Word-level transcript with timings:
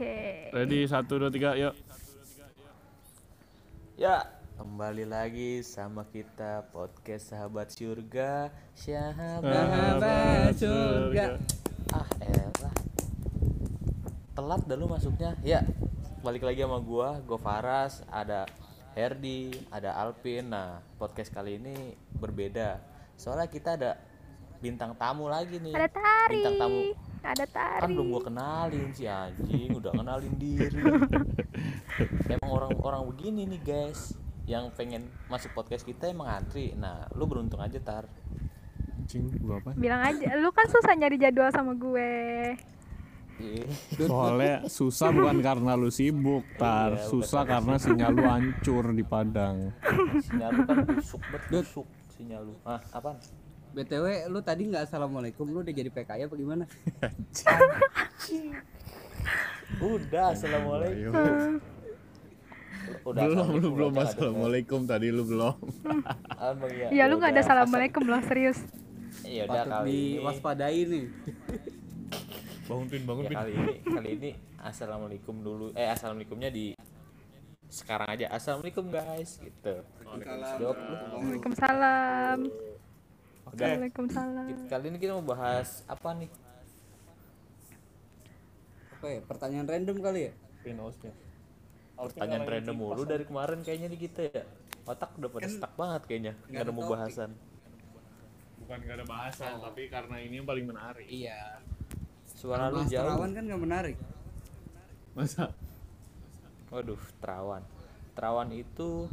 Oke. 0.00 0.48
Ready 0.56 0.88
satu 0.88 1.20
dua 1.20 1.28
tiga 1.28 1.52
yuk. 1.60 1.76
Ya, 4.00 4.32
kembali 4.56 5.04
lagi 5.04 5.60
sama 5.60 6.08
kita 6.08 6.72
podcast 6.72 7.28
Sahabat 7.28 7.68
Surga. 7.68 8.48
Sahabat 8.72 10.56
surga. 10.56 11.36
Ah, 11.92 12.08
elah. 12.16 12.74
Telat 14.32 14.64
dah 14.64 14.76
lu 14.80 14.88
masuknya. 14.88 15.36
Ya, 15.44 15.68
balik 16.24 16.48
lagi 16.48 16.64
sama 16.64 16.80
gua, 16.80 17.20
gua 17.20 17.36
Faras, 17.36 18.00
ada 18.08 18.48
Herdi, 18.96 19.52
ada 19.68 19.92
Alvin. 20.00 20.48
Nah, 20.48 20.80
podcast 20.96 21.28
kali 21.28 21.60
ini 21.60 21.92
berbeda. 22.16 22.80
Soalnya 23.20 23.52
kita 23.52 23.76
ada 23.76 24.00
bintang 24.60 24.92
tamu 24.94 25.26
lagi 25.26 25.56
nih. 25.56 25.72
Ada 25.72 25.88
Tari. 25.88 26.36
Bintang 26.36 26.56
tamu. 26.60 26.80
Ada 27.20 27.44
Tari. 27.48 27.82
Kan 27.82 27.90
belum 27.96 28.06
gua 28.12 28.22
kenalin 28.28 28.88
si 28.92 29.04
anjing, 29.08 29.70
udah 29.76 29.92
kenalin 29.92 30.34
diri. 30.36 30.80
emang 32.32 32.50
orang-orang 32.50 33.02
begini 33.12 33.48
nih 33.56 33.60
guys 33.64 34.14
yang 34.48 34.72
pengen 34.74 35.06
masuk 35.30 35.52
podcast 35.54 35.86
kita 35.86 36.10
emang 36.10 36.26
antri 36.26 36.74
nah 36.74 37.06
lu 37.14 37.28
beruntung 37.28 37.62
aja 37.62 37.78
tar 37.78 38.04
Anjing 39.00 39.26
gua 39.42 39.58
apa? 39.58 39.74
Bilang 39.74 40.02
aja, 40.06 40.38
lu 40.38 40.52
kan 40.52 40.68
susah 40.68 40.92
nyari 40.94 41.16
jadwal 41.18 41.48
sama 41.50 41.72
gue. 41.74 42.52
Ih, 43.40 43.64
Soalnya 43.96 44.68
susah 44.68 45.08
bukan 45.10 45.40
karena 45.40 45.72
lu 45.72 45.88
sibuk, 45.88 46.44
tar. 46.60 46.94
Iya, 46.94 47.08
susah 47.08 47.42
karena 47.48 47.74
sinyal 47.80 48.12
lu 48.12 48.22
hancur 48.28 48.92
di 48.92 49.00
Padang. 49.02 49.72
sinyal 50.20 50.50
lu 50.52 50.62
kan 50.68 50.76
busuk 50.84 51.22
bet 51.32 51.42
busuk 51.48 51.88
sinyal 52.12 52.52
lu 52.52 52.54
ah 52.68 52.76
apaan 52.92 53.16
BTW 53.70 54.26
lu 54.26 54.42
tadi 54.42 54.66
nggak 54.66 54.90
assalamualaikum 54.90 55.46
lu 55.46 55.62
udah 55.62 55.70
jadi 55.70 55.90
PKI 55.90 56.26
apa 56.26 56.34
gimana? 56.34 56.64
udah 59.78 60.24
assalamualaikum. 60.34 61.62
Udah 63.06 63.22
belum, 63.22 63.46
lu 63.62 63.68
belum 63.70 63.94
assalamualaikum 64.02 64.80
tadi 64.90 65.14
lu 65.14 65.22
belum. 65.22 65.54
Abang, 66.34 66.72
iya. 66.74 66.88
Ya 66.90 67.04
lu 67.06 67.22
nggak 67.22 67.38
ada 67.38 67.42
assalamualaikum 67.46 68.02
loh, 68.02 68.18
serius. 68.26 68.58
iya 69.26 69.46
udah 69.46 69.62
Patut 69.62 69.70
kali 69.70 69.90
ini. 69.90 70.18
diwaspadai 70.18 70.80
nih. 70.86 71.04
Bangun 72.66 72.86
pin, 72.86 73.02
bangun 73.02 73.24
ya 73.26 73.30
kali 73.34 73.52
ini 73.54 73.74
kali 73.82 74.10
ini 74.18 74.30
assalamualaikum 74.62 75.34
dulu. 75.42 75.66
Eh 75.78 75.86
assalamualaikumnya 75.86 76.50
di 76.50 76.74
sekarang 77.70 78.18
aja. 78.18 78.26
Assalamualaikum 78.34 78.90
guys 78.90 79.38
gitu. 79.38 79.74
Jawab 80.58 80.78
lu 80.82 81.38
Waalaikumsalam. 83.56 84.70
kali 84.70 84.84
ini 84.90 84.98
kita 85.02 85.12
mau 85.18 85.26
bahas 85.26 85.82
apa 85.90 86.14
nih 86.14 86.30
Apa 89.00 89.06
ya? 89.16 89.20
Pertanyaan 89.24 89.64
random 89.64 89.96
kali 90.04 90.28
ya? 90.28 90.32
Pin, 90.60 90.76
awas, 90.76 90.96
pin. 91.00 91.08
pertanyaan 91.96 92.44
random 92.48 92.76
mulu 92.76 93.04
dari 93.04 93.24
kemarin 93.28 93.60
kayaknya 93.60 93.88
di 93.92 93.98
kita 94.00 94.24
ya 94.28 94.44
otak 94.88 95.12
udah 95.20 95.28
pada 95.28 95.48
stuck 95.52 95.72
banget 95.76 96.02
kayaknya 96.08 96.32
nggak 96.48 96.64
ada 96.64 96.72
mau 96.72 96.84
bahasan 96.88 97.30
Bukan 98.60 98.86
gak 98.86 99.02
ada 99.02 99.06
bahasan, 99.08 99.58
tapi 99.58 99.90
karena 99.90 100.16
ini 100.22 100.38
yang 100.38 100.46
paling 100.46 100.62
menarik. 100.62 101.02
Iya. 101.10 101.58
suara 102.30 102.70
lu 102.70 102.86
jauh 102.86 103.02
Terawan 103.02 103.34
kan 103.34 103.42
nggak 103.50 103.62
menarik. 103.66 103.96
Masa? 105.18 105.50
waduh 106.70 107.02
terawan 107.18 107.62
terawan 108.14 108.48
itu 108.54 109.10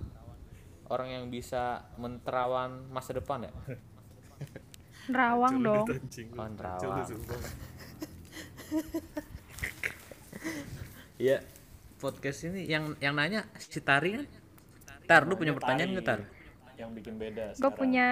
orang 0.94 1.10
yang 1.10 1.26
bisa 1.34 1.90
menterawan 1.98 2.86
masa 2.94 3.17
depan 3.17 3.50
ya 3.50 3.54
Rawang 5.08 5.64
dong. 5.64 5.86
Oh 5.88 6.48
terawan 6.56 7.08
Iya 11.18 11.42
podcast 11.98 12.45
ini 12.45 12.70
yang 12.70 12.94
yang 13.02 13.17
nanya 13.17 13.50
si 13.58 13.82
Tari 13.82 14.22
kan? 14.22 14.26
Tar 15.10 15.26
lu 15.26 15.34
punya 15.34 15.56
pertanyaan 15.56 15.98
nggak 15.98 16.06
Tar? 16.06 16.22
Yang 16.78 16.90
bikin 17.02 17.17
beda 17.17 17.58
Gue 17.58 17.72
punya 17.73 18.08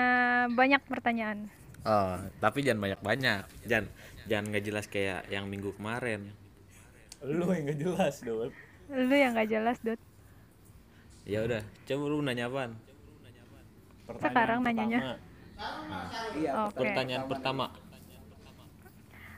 banyak 0.49 0.81
pertanyaan. 0.89 1.51
oh 1.85 2.17
tapi 2.41 2.65
jangan 2.65 2.81
banyak 2.81 2.97
banyak 3.05 3.45
jangan 3.69 3.85
jangan 4.25 4.45
nggak 4.49 4.63
jelas 4.65 4.89
kayak 4.89 5.29
yang 5.29 5.45
minggu 5.45 5.69
kemarin. 5.77 6.33
Lu 7.25 7.49
yang 7.49 7.65
gak 7.65 7.79
jelas, 7.81 8.21
Dot. 8.21 8.53
Lu 8.89 9.15
yang 9.15 9.33
gak 9.33 9.49
jelas, 9.49 9.77
Dot. 9.81 9.97
ya 11.25 11.41
udah 11.41 11.61
coba 11.89 12.03
lu 12.05 12.21
nanya 12.21 12.45
apaan? 12.45 12.77
Sekarang 14.21 14.61
nanyanya. 14.61 15.17
Iya. 16.35 16.51
Oke. 16.67 16.77
pertanyaan 16.77 17.25
pertama 17.31 17.65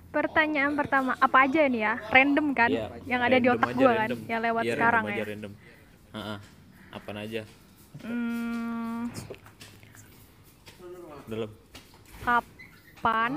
Pertanyaan 0.08 0.74
pertama, 0.74 1.14
apa 1.20 1.46
aja 1.46 1.68
nih 1.68 1.82
ya? 1.84 1.94
Random 2.10 2.48
kan? 2.56 2.72
Iya, 2.72 2.90
yang 3.06 3.22
ada 3.22 3.38
di 3.38 3.48
otak 3.52 3.76
gua 3.76 3.92
kan, 4.02 4.10
yang 4.26 4.40
lewat 4.42 4.64
Iya, 4.66 4.74
sekarang 4.74 5.04
random 5.04 5.14
ya. 5.14 5.20
aja, 5.20 5.30
random. 5.30 5.54
Heeh. 6.16 6.38
Apaan 6.96 7.18
aja? 7.22 7.42
Hmm, 8.02 9.02
Belum. 11.28 11.52
kapan 12.24 13.32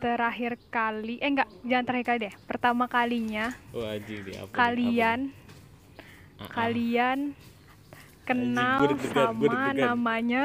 terakhir 0.00 0.56
kali 0.72 1.20
eh 1.20 1.28
enggak 1.28 1.48
jangan 1.60 1.84
terakhir 1.84 2.06
kali 2.08 2.18
deh 2.24 2.34
pertama 2.48 2.84
kalinya 2.88 3.52
Wah, 3.76 3.92
anjing 3.92 4.24
di 4.24 4.32
apa? 4.32 4.48
kalian 4.56 5.20
Apa 6.40 6.40
nih? 6.40 6.52
kalian 6.56 7.18
kenal 8.30 8.78
gua 8.78 8.88
deg-degan, 8.88 9.12
gua 9.12 9.26
sama 9.26 9.42
deg-degan. 9.42 9.76
namanya 9.84 10.44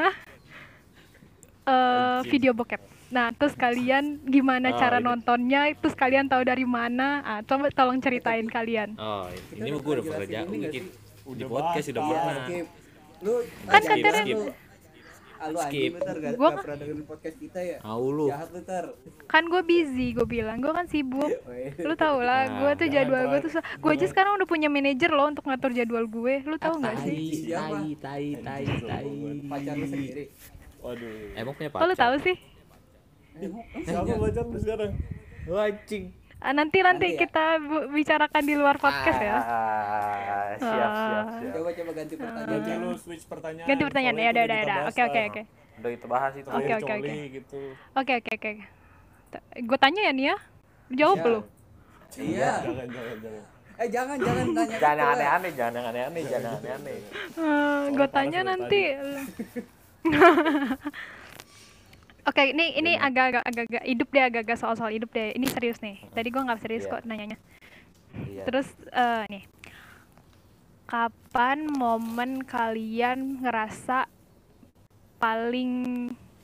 eh 1.66 2.19
video 2.28 2.51
bokep. 2.51 2.81
Nah 3.07 3.31
terus 3.31 3.53
kalian 3.53 4.19
gimana 4.23 4.69
Oh, 4.69 4.78
cara 4.78 4.97
ini. 4.97 5.06
nontonnya? 5.06 5.62
Terus 5.73 5.94
kalian 5.94 6.25
tahu 6.25 6.41
dari 6.41 6.66
mana? 6.68 7.22
Ah, 7.22 7.40
coba 7.41 7.69
tolong 7.69 7.97
ceritain 7.97 8.46
kalian. 8.46 8.94
Oh, 8.96 9.25
ini 9.51 9.72
udah 9.72 9.79
gue 9.79 9.94
udah 9.94 10.03
pernah 10.03 10.28
jauh? 10.28 10.51
Di 11.25 11.44
podcast 11.44 11.88
udah 11.90 12.01
Iya, 12.01 12.18
pernah. 12.19 12.46
Lu 13.18 13.34
Kan 13.66 13.81
katanya- 13.81 14.65
anjing 15.38 15.66
Skip. 15.66 15.91
lu 15.91 16.00
tar 16.01 16.18
gak, 16.18 16.31
Gua 16.34 16.50
gak 16.50 16.57
pernah 16.62 16.78
dengerin 16.78 17.06
podcast 17.06 17.38
kita 17.38 17.59
ya? 17.59 17.78
Tahu 17.79 18.06
lu. 18.07 18.25
Jahat 18.28 18.50
lu 18.50 18.62
tar. 18.62 18.85
kan 19.25 19.44
gue 19.44 19.62
busy 19.62 20.07
gue 20.12 20.23
bilang 20.23 20.57
gue 20.57 20.69
kan 20.69 20.85
sibuk 20.85 21.28
Weh. 21.46 21.73
lu 21.88 21.96
tau 21.96 22.19
lah 22.19 22.46
Nah, 22.46 22.53
gue 22.57 22.72
tuh 22.78 22.88
jadwal 22.88 23.23
gue 23.28 23.40
tuh 23.41 23.51
gue 23.57 23.91
aja 23.91 24.06
sekarang 24.06 24.35
udah 24.35 24.46
punya 24.46 24.68
manajer 24.68 25.09
loh 25.09 25.28
untuk 25.28 25.44
ngatur 25.44 25.72
jadwal 25.72 26.06
gue 26.06 26.34
lu 26.41 26.56
tau 26.56 26.75
nggak 26.75 26.96
sih 27.00 27.16
Tai, 27.16 27.25
Siapa? 27.35 27.78
tai, 27.97 28.25
tai, 28.38 28.63
tai, 28.63 28.63
tai. 28.79 29.07
Pacar 29.46 29.73
lu 29.73 29.85
sendiri. 29.85 30.23
Waduh. 30.78 31.34
Emang 31.34 31.53
punya 31.53 31.69
kok 31.69 31.79
lu 31.79 31.88
pacar? 31.90 31.97
tahu 31.97 32.16
sih 32.22 32.38
Siapa 33.81 34.13
pacar 34.16 34.46
lu 34.46 34.57
sekarang? 34.57 34.91
Wah, 35.46 35.67
anjing. 35.67 36.03
Ah, 36.09 36.25
nanti 36.47 36.78
nanti 36.78 36.83
Nanti 36.83 37.07
ya. 37.09 37.19
kita 37.19 37.45
bicarakan 37.88 38.44
di 38.44 38.53
luar 38.53 38.75
podcast 38.75 39.19
ya 39.19 39.35
Ah, 39.35 39.41
siap, 40.53 40.61
siap, 40.61 40.91
siap. 40.91 41.25
Coba 41.51 41.69
coba 41.72 41.91
ganti 41.94 42.16
pertanyaan. 42.16 42.50
Ganti 42.51 42.72
lu 42.75 42.89
switch 42.95 43.25
pertanyaan. 43.25 43.67
ganti 43.67 43.83
pertanyaan 43.83 44.16
ya 44.16 44.29
udah 44.29 44.44
udah 44.44 44.59
udah 44.59 44.78
oke 44.85 45.01
oke 45.03 45.22
oke 45.28 45.41
Udah 45.75 45.89
kita 45.91 46.07
bahas 46.07 46.34
itu. 46.34 46.47
Oke, 46.47 46.63
Kayak 46.63 46.78
oke, 46.78 46.94
oke. 46.94 47.13
gitu. 47.31 47.59
oke 47.94 48.13
oke 48.16 48.31
oke 48.34 48.51
gue 49.57 49.78
tanya 49.78 50.01
ya 50.01 50.11
nih 50.11 50.25
ya 50.25 50.38
Lu 50.85 50.95
jawab 50.95 51.17
Iya. 51.17 51.28
lu 51.28 51.39
Iya. 52.16 52.51
Jangan, 52.61 52.88
jangan, 52.88 53.17
jangan. 53.19 53.44
Eh 53.75 53.88
jangan 53.89 54.17
jangan 54.17 54.45
tanya. 54.47 54.75
Jangan 54.78 54.95
gitu 54.95 55.03
lah. 55.03 55.11
aneh-aneh, 55.11 55.51
jangan 55.51 55.84
aneh-aneh, 55.85 56.23
jangan 56.25 56.51
aneh-aneh. 56.55 56.97
gue 57.91 58.07
tanya 58.09 58.39
nanti 58.45 58.81
Oke, 62.25 62.41
ini 62.58 62.74
ini 62.74 62.97
agak-agak 62.97 63.44
agak-agak 63.46 63.84
hidup 63.86 64.08
deh, 64.09 64.24
agak-agak 64.25 64.58
soal-soal 64.58 64.90
hidup 64.90 65.13
deh. 65.13 65.30
Ini 65.38 65.46
serius 65.46 65.78
nih. 65.78 66.02
Tadi 66.09 66.28
gua 66.34 66.41
nggak 66.50 66.62
serius 66.66 66.90
Iya. 66.90 66.91
kok 66.97 67.02
nanyanya. 67.06 67.38
Iya. 68.17 68.44
Terus 68.49 68.67
eh, 68.90 69.23
nih, 69.29 69.44
kapan 70.90 71.70
momen 71.70 72.41
kalian 72.41 73.46
ngerasa 73.46 74.09
paling 75.22 75.73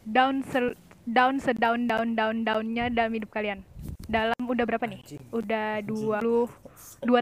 down 0.06 0.46
se 0.46 0.78
down 1.10 1.42
sedown 1.42 1.90
down 1.90 2.14
down 2.14 2.46
downnya 2.46 2.94
dalam 2.94 3.18
hidup 3.18 3.34
kalian? 3.34 3.66
Dalam 4.06 4.38
udah 4.38 4.66
berapa 4.70 4.86
nih? 4.86 5.02
Udah 5.34 5.82
22 5.82 6.46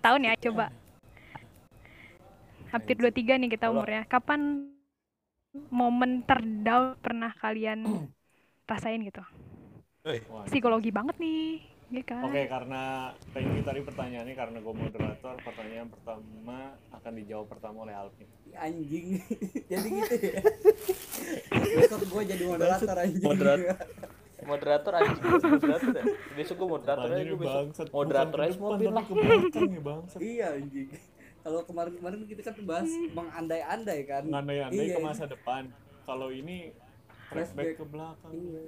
tahun 0.03 0.21
ya, 0.27 0.33
coba. 0.35 0.67
Hampir 2.75 2.99
23 2.99 3.39
nih 3.39 3.49
kita 3.55 3.71
umurnya. 3.71 4.03
Kapan 4.03 4.67
momen 5.71 6.27
terdown 6.27 6.99
pernah 6.99 7.31
kalian 7.39 7.87
rasain 8.69 9.01
gitu? 9.01 9.23
Psikologi 10.47 10.89
banget 10.89 11.17
nih, 11.19 11.59
ya 11.91 12.03
kan? 12.05 12.23
Oke, 12.23 12.47
karena 12.47 13.11
thank 13.33 13.49
you 13.51 13.61
tadi 13.61 13.81
pertanyaannya 13.83 14.35
karena 14.37 14.57
gue 14.61 14.73
moderator, 14.73 15.35
pertanyaan 15.43 15.89
pertama 15.91 16.57
akan 16.93 17.11
dijawab 17.19 17.47
pertama 17.49 17.77
oleh 17.83 17.93
Alvin. 17.93 18.29
Anjing. 18.55 19.21
jadi 19.71 19.87
gitu 19.89 20.15
ya. 20.17 20.41
Besok 21.83 22.01
gua 22.09 22.21
jadi 22.25 22.43
moderator 22.45 22.95
anjing. 22.97 23.25
Moderator. 23.25 23.77
Moderator 24.39 24.93
anjing, 24.95 25.19
moderator 25.19 25.93
ya. 25.93 26.03
Besok 26.33 26.55
gue 26.57 26.69
moderator 26.71 27.09
aja 27.11 27.23
gue 27.27 27.39
besok. 27.43 27.87
Moderator 27.91 28.39
aja 28.39 28.55
mobil 28.55 28.89
lah. 28.89 29.03
ya 29.03 29.81
bangsat. 29.83 30.19
Iya 30.23 30.47
anjing. 30.55 30.89
Kalau 31.43 31.61
kemarin-kemarin 31.67 32.19
kita 32.23 32.41
kan 32.47 32.55
bahas 32.63 32.89
mengandai-andai 33.11 33.99
kan. 34.07 34.23
Ngandai-andai 34.25 34.85
Iya. 34.89 34.95
ke 34.95 34.99
masa 35.03 35.27
depan. 35.27 35.67
Kalau 36.07 36.31
ini 36.31 36.71
flashback 37.29 37.77
ke 37.77 37.85
belakang. 37.85 38.33
Iya. 38.33 38.61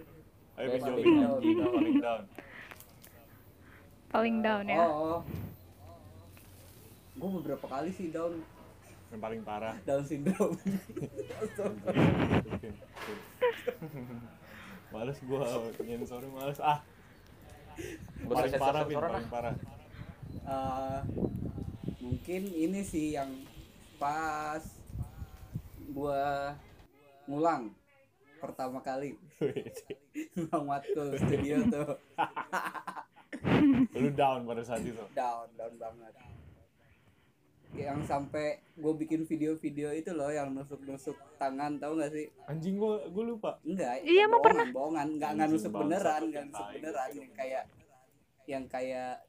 Ayo 0.58 0.68
Flashback 0.70 0.86
jawab 0.86 1.02
down. 1.02 1.42
paling 1.74 1.98
down. 2.02 2.24
Paling 4.12 4.38
down 4.44 4.66
ya. 4.70 4.80
Oh. 4.86 5.20
Gue 7.18 7.30
beberapa 7.42 7.66
kali 7.68 7.90
sih 7.94 8.10
down 8.14 8.40
Yang 9.12 9.22
paling 9.22 9.42
parah. 9.44 9.76
down 9.84 10.04
syndrome. 10.08 10.56
males 14.92 15.20
gua 15.24 15.48
nyensor 15.80 16.24
males 16.32 16.60
ah. 16.60 16.80
Paling 18.28 18.54
parah, 18.60 18.84
Pin, 18.84 19.00
paling 19.00 19.32
parah. 19.32 19.56
Eh, 20.32 21.00
mungkin 22.04 22.42
ini 22.52 22.84
sih 22.84 23.16
yang 23.16 23.32
pas 23.96 24.64
gua 25.92 26.56
ngulang 27.28 27.72
pertama 28.42 28.82
kali. 28.82 29.14
Ngulang 30.36 30.66
matkul 30.66 31.14
studio 31.16 31.62
tuh. 31.70 31.90
Lu 33.96 34.10
down 34.12 34.44
pada 34.50 34.62
saat 34.66 34.82
itu. 34.82 34.98
down 35.14 35.48
down 35.54 35.74
banget. 35.78 36.14
Yang 37.72 38.04
sampai 38.04 38.60
gue 38.76 38.94
bikin 39.00 39.24
video-video 39.24 39.96
itu 39.96 40.12
loh 40.12 40.28
yang 40.28 40.52
nusuk-nusuk 40.52 41.16
tangan 41.40 41.80
tahu 41.80 41.96
nggak 42.02 42.12
sih? 42.12 42.28
Anjing 42.52 42.76
gua 42.76 43.00
gua 43.08 43.24
lupa. 43.32 43.52
enggak 43.64 44.04
Iya, 44.04 44.28
emang 44.28 44.44
bohongan 44.44 44.70
bohongan 44.76 45.08
nggak 45.16 45.32
nggak 45.40 45.50
nusuk 45.56 45.72
beneran 45.72 46.22
nggak 46.28 46.44
nusuk 46.52 46.68
beneran. 46.76 47.10
Yang 47.16 47.32
kayak 47.38 47.64
yang 48.50 48.66
kayak 48.68 49.24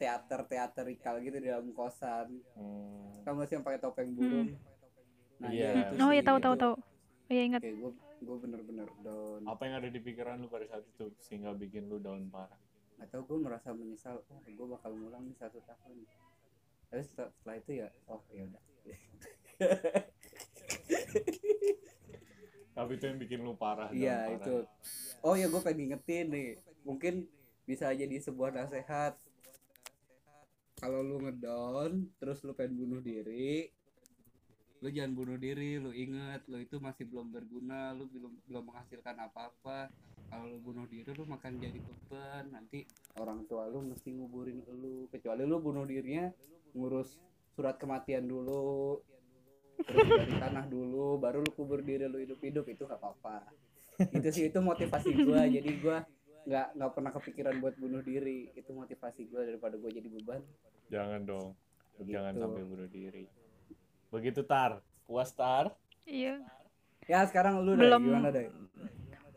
teater 0.00 0.40
teaterikal 0.48 1.20
gitu 1.20 1.36
di 1.36 1.48
dalam 1.52 1.68
kosan. 1.76 2.40
Hmm. 2.56 3.20
kamu 3.22 3.46
sih 3.46 3.54
yang 3.54 3.62
pakai 3.62 3.78
topeng 3.78 4.10
burung? 4.16 4.50
Nah 5.38 5.50
Iya. 5.52 5.92
itu 5.92 5.94
Oh 6.02 6.10
iya 6.10 6.22
tahu 6.24 6.38
tahu 6.40 6.54
tahu. 6.56 6.74
Oh 6.80 7.30
iya 7.30 7.42
ingat. 7.44 7.60
Oke, 7.60 7.70
gue 7.76 7.92
gue 8.22 8.36
bener-bener 8.38 8.88
down. 9.02 9.42
Apa 9.44 9.66
yang 9.66 9.82
ada 9.82 9.90
di 9.90 10.00
pikiran 10.00 10.38
lu 10.38 10.48
pada 10.48 10.64
saat 10.70 10.86
itu 10.86 11.10
sehingga 11.18 11.52
bikin 11.52 11.90
lu 11.90 11.98
down 11.98 12.30
parah? 12.30 12.58
Atau 13.02 13.26
gue 13.26 13.38
merasa 13.42 13.74
menyesal, 13.74 14.22
oh 14.30 14.40
gue 14.46 14.66
bakal 14.70 14.94
ngulang 14.94 15.26
nih 15.26 15.36
satu 15.36 15.58
tahun. 15.66 16.06
Tapi 16.88 17.02
setelah, 17.02 17.30
setelah 17.34 17.56
itu 17.58 17.70
ya, 17.82 17.88
oh 18.06 18.22
ya 18.30 18.42
udah. 18.46 18.62
Tapi 22.72 22.90
itu 22.96 23.04
yang 23.04 23.18
bikin 23.20 23.40
lu 23.44 23.52
parah. 23.58 23.90
Iya 23.92 24.32
itu. 24.38 24.64
Oh 25.20 25.34
ya 25.34 25.50
gue 25.50 25.60
pengen 25.60 25.92
ngingetin 25.92 26.26
nih, 26.30 26.50
mungkin 26.86 27.26
bisa 27.66 27.90
jadi 27.92 28.16
sebuah 28.22 28.54
nasihat. 28.54 29.18
Kalau 30.78 30.98
lu 30.98 31.22
ngedown, 31.22 32.10
terus 32.18 32.42
lu 32.42 32.54
pengen 32.58 32.74
bunuh 32.74 32.98
diri, 32.98 33.70
lu 34.82 34.90
jangan 34.90 35.14
bunuh 35.14 35.38
diri, 35.38 35.78
lu 35.78 35.94
inget, 35.94 36.42
lu 36.50 36.58
itu 36.58 36.82
masih 36.82 37.06
belum 37.06 37.30
berguna, 37.30 37.94
lu 37.94 38.10
belum 38.10 38.34
belum 38.50 38.64
menghasilkan 38.66 39.14
apa-apa. 39.14 39.86
Kalau 40.26 40.44
lu 40.50 40.58
bunuh 40.58 40.90
diri, 40.90 41.06
lu 41.14 41.22
makan 41.22 41.62
jadi 41.62 41.78
beban, 41.78 42.50
nanti 42.50 42.82
orang 43.14 43.46
tua 43.46 43.70
lu 43.70 43.78
mesti 43.86 44.10
nguburin 44.10 44.58
lu. 44.74 45.06
Kecuali 45.06 45.46
lu 45.46 45.62
bunuh 45.62 45.86
dirinya 45.86 46.26
ngurus 46.74 47.22
surat 47.54 47.78
kematian 47.78 48.26
dulu, 48.26 48.98
terus 49.86 50.02
dari 50.02 50.34
tanah 50.34 50.66
dulu, 50.66 51.14
baru 51.14 51.46
lu 51.46 51.50
kubur 51.54 51.78
diri 51.78 52.10
lu 52.10 52.18
hidup-hidup 52.18 52.66
itu 52.66 52.82
gak 52.82 52.98
apa-apa. 52.98 53.46
Itu 54.10 54.28
sih 54.34 54.50
itu 54.50 54.58
motivasi 54.58 55.14
gua, 55.22 55.46
jadi 55.46 55.70
gua 55.78 56.02
nggak 56.42 56.74
nggak 56.74 56.90
pernah 56.90 57.12
kepikiran 57.14 57.54
buat 57.62 57.78
bunuh 57.78 58.02
diri. 58.02 58.50
Itu 58.58 58.74
motivasi 58.74 59.30
gua 59.30 59.46
daripada 59.46 59.78
gua 59.78 59.94
jadi 59.94 60.10
beban. 60.10 60.42
Jangan 60.90 61.22
dong. 61.22 61.54
Jangan 62.02 62.34
Gitu. 62.34 62.42
sampai 62.42 62.64
bunuh 62.66 62.88
diri. 62.90 63.24
Begitu 64.12 64.44
Tar. 64.44 64.78
Puas 65.02 65.32
Tar? 65.32 65.72
Iya. 66.04 66.38
Ya 67.04 67.24
sekarang 67.24 67.60
lu 67.60 67.74
deh, 67.74 67.82
Belum 67.82 68.02
gimana 68.06 68.30
deh? 68.30 68.46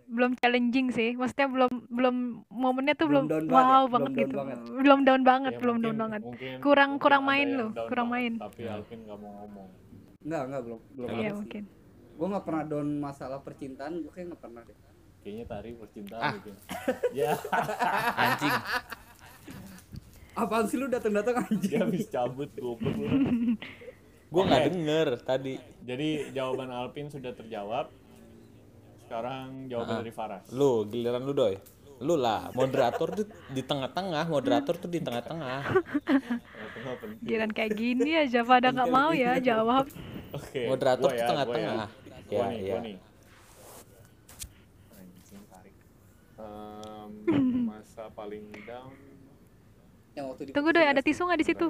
belum 0.06 0.38
challenging 0.38 0.94
sih. 0.94 1.18
Maksudnya 1.18 1.50
belum 1.50 1.89
belum 1.89 2.16
momennya 2.48 2.94
tuh 2.94 3.10
Belum 3.10 3.25
belum, 3.25 3.42
down 3.42 3.45
banget 3.50 3.66
wow 3.66 3.81
ya? 3.81 3.89
banget 3.89 4.06
Belum 4.06 4.13
down 4.13 4.22
gitu. 4.22 4.38
banget. 4.38 4.57
Belum 4.77 5.00
down 5.01 5.24
banget, 5.24 5.51
Ya, 5.51 5.60
belum 5.60 5.74
mungkin- 5.74 5.86
down 5.88 5.98
banget. 5.98 6.22
mungkin- 6.22 6.60
Kurang- 6.62 6.92
mungkin 6.92 7.01
kurang 7.01 7.24
main 7.25 7.48
lu, 7.50 7.68
kurang 7.89 8.07
banget, 8.07 8.13
main. 8.30 8.31
Tapi 8.38 8.62
Alvin 8.69 9.00
nggak 9.01 9.18
mau 9.18 9.31
ngomong. 9.36 9.68
Enggak, 10.22 10.42
enggak 10.45 10.62
belum 10.62 10.80
belum 10.92 11.07
Iya, 11.07 11.16
Iya 11.16 11.18
banget 11.24 11.36
mungkin. 11.36 11.63
Gua 12.16 12.27
nggak 12.30 12.45
pernah 12.45 12.63
down 12.66 12.88
masalah 12.98 13.39
percintaan, 13.42 13.94
gua 14.00 14.12
kayak 14.13 14.27
nggak 14.30 14.42
pernah 14.42 14.62
deh. 14.62 14.77
Kayaknya 15.19 15.45
Tari 15.48 15.69
percintaan 15.74 16.22
Ah. 16.22 16.31
mungkin. 16.31 16.54
ya, 17.12 17.31
Anjing. 18.24 18.56
Apaan 20.36 20.66
sih 20.68 20.75
lu 20.75 20.86
datang-datang 20.86 21.36
anjing? 21.42 21.72
dia 21.72 21.80
habis 21.81 22.06
cabut 22.06 22.51
goblok 22.54 22.94
lu. 22.94 23.07
Gua 24.36 24.44
nggak 24.44 24.68
denger 24.68 25.08
tadi. 25.24 25.56
Jadi 25.80 26.36
jawaban 26.36 26.68
Alvin 26.68 27.08
sudah 27.08 27.32
terjawab. 27.32 27.88
Sekarang 29.00 29.72
jawaban 29.72 29.96
Ah. 29.96 30.00
dari 30.04 30.12
Faras. 30.12 30.44
Lu 30.52 30.84
giliran 30.84 31.24
lu 31.24 31.32
doy. 31.32 31.56
Lu 32.04 32.20
lah 32.20 32.52
moderator 32.52 33.08
tuh 33.16 33.24
di 33.48 33.64
tengah-tengah, 33.64 34.28
moderator 34.28 34.76
tuh 34.76 34.92
di 34.92 35.00
tengah-tengah. 35.00 35.62
Giliran 37.24 37.56
kayak 37.56 37.80
gini 37.80 38.12
aja 38.20 38.44
pada 38.44 38.76
nggak 38.76 38.92
mau 38.92 39.16
ya 39.16 39.40
jawab. 39.40 39.88
Oke. 40.36 40.68
Moderator 40.68 41.08
gua 41.08 41.16
tuh 41.16 41.24
ya, 41.24 41.30
tengah-tengah. 41.32 41.88
Gua 42.28 42.46
ya, 42.52 42.60
Ya, 42.60 42.76
ya. 42.76 42.76
tarik. 45.48 45.76
Em, 46.36 47.12
masa 47.64 48.12
paling 48.12 48.52
down 48.68 48.92
Yang 50.12 50.26
waktu 50.28 50.42
di 50.44 50.52
Tunggu 50.52 50.70
doi, 50.76 50.88
ada 50.88 51.00
tisu 51.00 51.24
nggak 51.24 51.40
di 51.40 51.48
situ? 51.48 51.68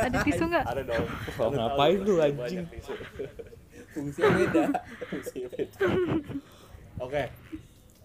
Ada 0.00 0.18
tisu 0.26 0.44
nggak? 0.50 0.64
ada 0.64 0.82
dong. 0.82 1.06
Oh, 1.38 1.50
ngapain 1.52 1.98
lu, 2.02 2.14
anjing? 2.18 2.66
tisu. 2.68 2.94
fungsinya 3.94 4.28
beda. 4.34 4.62
Oke. 6.98 7.24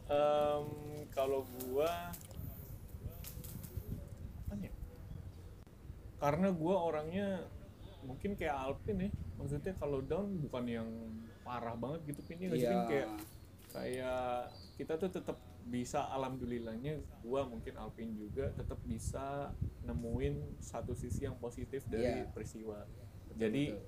Em, 0.09 0.65
kalau 1.13 1.45
gua 1.65 1.89
apa 4.49 4.53
ya? 4.61 4.73
Karena 6.21 6.47
gua 6.53 6.75
orangnya 6.85 7.27
mungkin 8.05 8.37
kayak 8.37 8.55
Alvin 8.57 9.09
ya. 9.09 9.09
Maksudnya 9.41 9.73
kalau 9.77 10.03
down 10.05 10.37
bukan 10.45 10.63
yang 10.69 10.89
parah 11.41 11.73
banget 11.73 12.13
gitu 12.13 12.21
Pin 12.27 12.37
ya 12.37 12.47
nggak 12.49 12.59
sih, 12.59 12.69
Iya. 12.69 12.85
Kayak 12.85 13.09
kayak 13.69 14.23
kita 14.77 14.93
tuh 14.97 15.09
tetap 15.09 15.37
bisa 15.69 16.09
alhamdulillahnya 16.09 16.97
gua 17.21 17.45
mungkin 17.45 17.77
Alvin 17.77 18.17
juga 18.17 18.49
tetap 18.51 18.81
bisa 18.83 19.53
nemuin 19.85 20.59
satu 20.59 20.97
sisi 20.97 21.23
yang 21.23 21.37
positif 21.37 21.85
dari 21.85 22.25
Iya. 22.25 22.33
peristiwa. 22.33 22.83
Jadi 23.37 23.71
betul. 23.71 23.85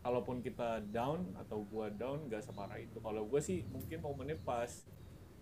kalaupun 0.00 0.36
kita 0.38 0.84
down 0.92 1.32
atau 1.34 1.64
gua 1.64 1.88
down 1.88 2.28
gak 2.28 2.44
separah 2.44 2.76
itu. 2.76 3.00
Kalau 3.00 3.24
gua 3.24 3.40
sih 3.40 3.64
mungkin 3.66 3.98
momennya 3.98 4.36
pas 4.44 4.84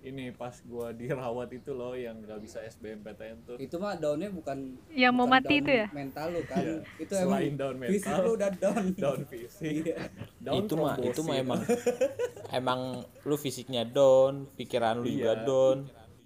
ini 0.01 0.33
pas 0.33 0.57
gua 0.65 0.91
dirawat 0.91 1.53
itu 1.53 1.71
loh 1.71 1.93
yang 1.93 2.25
nggak 2.25 2.41
bisa 2.41 2.65
SBMPTN 2.65 3.37
tuh. 3.45 3.57
Itu 3.61 3.77
mah 3.77 3.95
downnya 3.95 4.33
bukan 4.33 4.81
Yang 4.91 5.13
mau 5.13 5.25
bukan 5.25 5.35
mati 5.37 5.55
itu 5.61 5.73
ya? 5.77 5.87
Mental 5.93 6.27
lu 6.31 6.41
kan. 6.43 6.57
Iya. 6.59 6.77
Itu 6.97 7.13
Selain 7.13 7.29
emang 7.29 7.57
down 7.57 7.75
fisik 7.77 8.09
mental, 8.09 8.19
lu 8.19 8.31
udah 8.33 8.51
down. 8.57 8.85
down 9.05 9.21
fisik, 9.29 9.73
Iya. 9.85 9.97
down 10.41 10.57
itu 10.59 10.75
mah 10.75 10.95
itu 10.97 11.21
mah 11.21 11.37
emang 11.37 11.61
emang 12.59 12.81
lu 13.23 13.37
fisiknya 13.37 13.83
down, 13.85 14.49
pikiran 14.55 14.99
lu 14.99 15.07
juga 15.07 15.33
Iya. 15.33 15.45
down. 15.45 15.79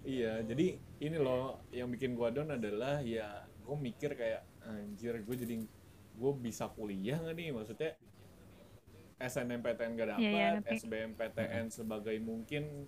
Iya, 0.05 0.33
jadi 0.45 0.67
ini 1.01 1.17
loh 1.17 1.43
yang 1.69 1.89
bikin 1.89 2.15
gua 2.15 2.31
down 2.31 2.49
adalah 2.49 3.01
ya 3.01 3.43
gue 3.59 3.73
mikir 3.75 4.13
kayak 4.13 4.45
anjir 4.61 5.17
gue 5.19 5.35
jadi 5.35 5.57
gue 6.15 6.31
bisa 6.37 6.69
kuliah 6.69 7.17
nggak 7.17 7.33
nih 7.33 7.49
maksudnya 7.49 7.97
SNMPTN 9.15 9.91
gak 9.95 10.07
dapat, 10.11 10.21
Iya, 10.21 10.29
iya, 10.29 10.47
ngerti. 10.59 10.75
SBMPTN 10.77 11.65
sebagai 11.71 12.13
mungkin 12.19 12.85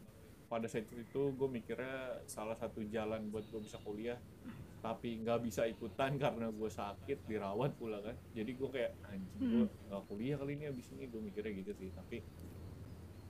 pada 0.48 0.66
saat 0.72 0.88
itu 0.92 1.22
gue 1.36 1.50
mikirnya 1.52 2.24
salah 2.26 2.56
satu 2.56 2.80
jalan 2.88 3.28
buat 3.28 3.44
gue 3.52 3.62
bisa 3.64 3.78
kuliah 3.84 4.16
tapi 4.80 5.20
nggak 5.20 5.44
bisa 5.44 5.68
ikutan 5.68 6.16
karena 6.24 6.48
gue 6.48 6.70
sakit 6.72 7.28
dirawat 7.28 7.76
pula 7.76 8.00
kan 8.00 8.16
jadi 8.32 8.52
gue 8.56 8.70
kayak 8.72 8.92
anjing 9.12 9.42
gue 9.44 9.68
nggak 9.92 10.04
kuliah 10.08 10.36
kali 10.40 10.52
ini 10.56 10.66
abis 10.72 10.88
ini 10.96 11.12
gue 11.12 11.22
mikirnya 11.22 11.52
gitu 11.64 11.72
sih 11.76 11.90
tapi 11.92 12.24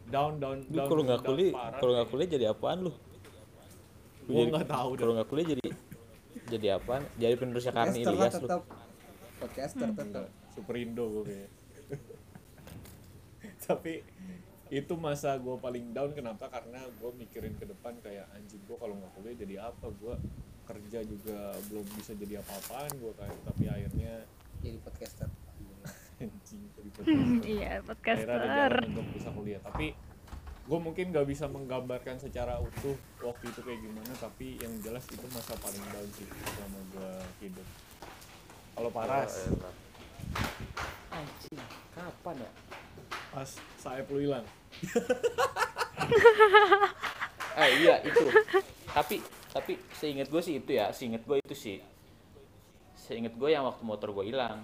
down 0.07 0.39
down 0.39 0.63
Lu 0.71 0.77
down 0.77 0.88
kalau 0.88 1.03
nggak 1.03 1.21
down 1.21 1.29
kuliah, 1.33 1.53
kalau 1.81 1.91
nggak 2.00 2.09
kuliah 2.09 2.29
jadi 2.31 2.45
apaan 2.55 2.79
lu? 2.88 2.93
Gue 4.27 4.43
nggak 4.51 4.67
tahu 4.67 4.89
Kalau 5.00 5.13
nggak 5.19 5.27
kuliah 5.27 5.47
jadi 5.55 5.63
jadi 6.47 6.67
apaan? 6.79 7.03
Jadi 7.19 7.33
penerusnya 7.36 7.74
Karni 7.75 8.00
Ilyas 8.07 8.39
lu. 8.39 8.47
tetap. 8.47 8.62
Podcaster 9.38 9.88
tetap. 9.91 10.05
Enggak, 10.07 10.27
Superindo 10.55 11.03
gue 11.12 11.24
kayak. 11.27 11.50
Tapi 13.67 13.93
itu 14.69 14.93
masa 14.95 15.36
gue 15.38 15.55
paling 15.57 15.91
down 15.91 16.12
kenapa? 16.12 16.47
Karena 16.47 16.83
gue 16.83 17.12
mikirin 17.15 17.55
ke 17.55 17.65
depan 17.65 17.95
kayak 18.01 18.27
anjing 18.33 18.59
gue 18.63 18.77
kalau 18.77 18.95
nggak 18.95 19.12
kuliah 19.15 19.36
jadi 19.38 19.55
apa? 19.69 19.88
Gue 19.97 20.15
kerja 20.67 21.00
juga 21.01 21.55
belum 21.71 21.88
bisa 21.95 22.12
jadi 22.13 22.43
apa-apaan 22.43 22.91
gue 23.00 23.13
kayak 23.15 23.39
tapi 23.47 23.63
akhirnya 23.67 24.13
Jadi 24.57 24.77
podcaster. 24.83 25.29
anjing 26.24 26.63
jadi 26.75 26.89
podcaster. 26.91 27.43
Iya, 27.55 27.71
akhirnya 27.79 28.25
ada 28.25 28.36
podcaster. 28.36 28.74
jalan 28.75 28.89
untuk 28.91 29.07
bisa 29.15 29.29
kuliah 29.31 29.62
tapi 29.63 29.88
gue 30.67 30.79
mungkin 30.83 31.05
nggak 31.15 31.27
bisa 31.31 31.47
menggambarkan 31.47 32.19
secara 32.19 32.59
utuh 32.59 33.00
waktu 33.24 33.47
itu 33.47 33.63
kayak 33.63 33.79
gimana 33.79 34.12
tapi 34.19 34.59
yang 34.59 34.75
jelas 34.83 35.07
itu 35.07 35.24
masa 35.31 35.55
paling 35.63 35.79
down 35.95 36.09
sih 36.12 36.27
selama 36.27 36.79
gue 36.91 37.12
hidup 37.47 37.67
kalau 38.75 38.91
Paras 38.91 39.47
Anjing, 41.13 41.60
kapan 41.93 42.36
ya? 42.43 42.51
pas 43.27 43.50
saya 43.77 44.01
lu 44.10 44.17
hilang 44.17 44.46
Eh 47.57 47.69
iya 47.81 47.98
itu. 48.05 48.22
Tapi 48.93 49.17
tapi 49.50 49.81
seinget 49.98 50.29
gue 50.29 50.38
sih 50.46 50.62
itu 50.62 50.77
ya. 50.77 50.93
Seinget 50.93 51.25
gue 51.25 51.41
itu 51.41 51.57
sih. 51.57 51.81
Seinget 52.93 53.34
gue 53.34 53.50
yang 53.50 53.65
waktu 53.65 53.81
motor 53.81 54.13
gue 54.13 54.29
hilang. 54.29 54.62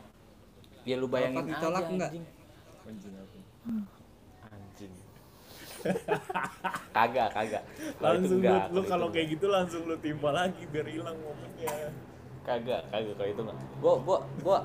Ya 0.86 0.93
lu 1.01 1.10
bayangin 1.10 1.41
pas 1.41 1.74
aja 1.74 1.89
enggak? 1.89 2.13
anjing. 2.13 2.25
Anjing. 2.86 3.13
Anjing 4.46 4.93
kagak. 6.93 7.29
Kagak 7.34 7.63
langsung 8.00 8.39
lu, 8.39 8.46
enggak, 8.46 8.63
lu 8.72 8.82
kalau 8.88 9.08
kayak 9.12 9.27
gitu 9.36 9.46
langsung 9.51 9.82
lu 9.84 9.96
timpa 10.00 10.32
lagi 10.32 10.63
biar 10.72 10.88
hilang 10.88 11.17
momennya 11.20 11.91
kagak 12.43 12.82
kagak 12.91 13.15
kalau 13.15 13.29
itu 13.32 13.41
enggak 13.43 13.58
gua 13.79 13.93
gua 14.03 14.17
gua 14.43 14.60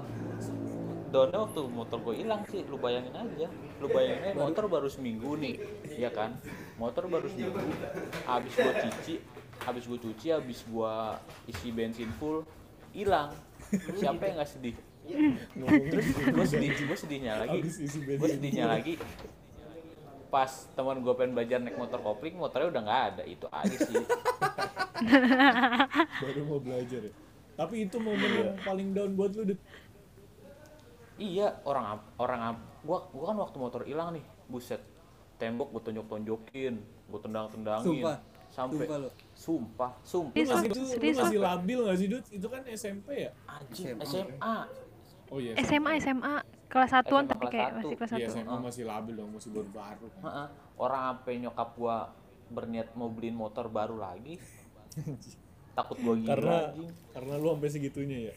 downnya 1.08 1.38
waktu 1.44 1.60
motor 1.68 1.98
gue 2.04 2.14
hilang 2.24 2.42
sih. 2.48 2.62
Lu 2.68 2.76
bayangin 2.76 3.12
aja. 3.16 3.48
Lu 3.80 3.86
bayangin 3.88 4.32
aja 4.32 4.38
motor 4.38 4.64
baru 4.68 4.88
seminggu 4.88 5.36
nih 5.40 5.56
ya 5.96 6.10
kan? 6.12 6.36
Motor 6.76 7.08
baru 7.10 7.26
seminggu 7.26 7.58
habis 8.28 8.52
gua 8.54 8.74
cuci 8.76 9.14
habis 9.58 9.84
gua 9.90 9.98
cuci 9.98 10.26
habis 10.30 10.58
gua 10.70 10.94
isi 11.50 11.68
bensin 11.74 12.10
full 12.20 12.46
hilang. 12.94 13.34
Siapa 13.98 14.22
yang 14.28 14.36
nggak 14.40 14.48
sedih? 14.48 14.76
Terus 15.64 16.06
gue 16.14 16.46
sedih 16.46 16.70
gue 16.72 16.98
sedihnya 17.00 17.40
lagi. 17.40 17.58
Gue 18.16 18.28
sedihnya 18.28 18.68
lagi. 18.68 19.00
Pas 20.28 20.68
teman 20.76 21.00
gue 21.00 21.14
pengen 21.16 21.32
belajar 21.32 21.56
naik 21.64 21.80
motor 21.80 22.04
kopling 22.04 22.36
motornya 22.36 22.68
udah 22.68 22.82
nggak 22.84 23.02
ada. 23.12 23.22
Itu 23.24 23.48
aja 23.48 23.76
sih. 23.76 23.96
Baru 26.20 26.40
mau 26.44 26.60
belajar 26.60 27.00
ya. 27.08 27.12
Tapi 27.58 27.90
itu 27.90 27.96
momen 27.98 28.30
yang 28.36 28.54
paling 28.62 28.94
down 28.94 29.18
buat 29.18 29.34
lu 29.34 29.42
Dit. 29.48 29.58
Iya, 31.18 31.60
orang 31.62 31.84
orang 32.16 32.40
gua 32.80 33.10
gua 33.10 33.24
kan 33.28 33.36
waktu 33.38 33.56
motor 33.58 33.80
hilang 33.82 34.14
nih, 34.14 34.22
buset. 34.46 34.78
Tembok 35.34 35.70
gua 35.70 35.82
tonjok-tonjokin, 35.82 36.74
gua 37.06 37.20
tendang-tendangin. 37.20 37.84
Sumpah. 37.84 38.18
Sampai 38.48 38.80
Sumpah 38.80 38.96
lu. 38.96 39.10
sumpah, 39.36 39.90
sumpah. 40.00 40.34
lu 40.34 40.48
masih 40.48 40.70
Lu? 40.72 41.20
masih 41.20 41.38
labil 41.38 41.78
gak 41.84 41.96
sih 41.96 42.08
Dut? 42.08 42.24
itu 42.32 42.46
kan 42.48 42.62
SMP 42.66 43.28
ya 43.28 43.30
Anjing, 43.44 43.86
SMA. 43.92 44.08
SMA. 44.08 44.56
oh 45.28 45.38
iya 45.38 45.52
SMA 45.60 45.92
SMA 46.00 46.34
kelas 46.66 46.90
satuan 46.90 47.28
tapi 47.28 47.44
kayak 47.46 47.70
satu. 47.70 47.78
masih 47.78 47.94
kelas 47.94 48.10
Iya 48.10 48.18
satu 48.24 48.34
SMA 48.34 48.56
masih 48.58 48.84
labil 48.88 49.14
dong 49.14 49.30
masih 49.30 49.50
baru 49.52 49.68
baru 49.68 50.06
Heeh. 50.24 50.46
Orang 50.74 51.02
sampai 51.04 51.34
nyokap 51.38 51.68
gua 51.76 51.96
berniat 52.48 52.88
mau 52.94 53.12
beliin 53.12 53.36
motor 53.36 53.68
baru 53.68 54.00
lagi. 54.00 54.40
Takut 55.76 55.96
gua 56.00 56.16
gila 56.16 56.32
karena 56.32 56.56
karena 57.12 57.34
lu 57.36 57.46
sampai 57.52 57.68
segitunya 57.68 58.18
ya 58.24 58.34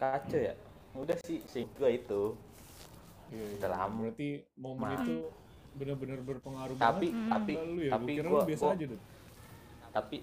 Kacau 0.00 0.40
ya. 0.40 0.54
Udah 0.96 1.16
sih, 1.20 1.38
sih 1.44 1.68
gua 1.76 1.92
itu. 1.92 2.34
Iya, 3.30 3.44
iya. 3.60 3.68
Lama. 3.70 4.08
berarti 4.10 4.28
momen 4.58 4.88
Ma- 4.90 4.96
itu 4.98 5.16
benar-benar 5.70 6.18
berpengaruh 6.26 6.74
Tapi 6.74 7.06
banget 7.14 7.30
tapi 7.30 7.52
sama 7.54 7.62
lu 7.70 7.80
ya 7.86 7.92
tapi 7.94 8.12
lu 8.18 8.36
biasa 8.42 8.64
gua- 8.66 8.74
aja 8.74 8.86
Dut 8.90 9.02
tapi 9.90 10.16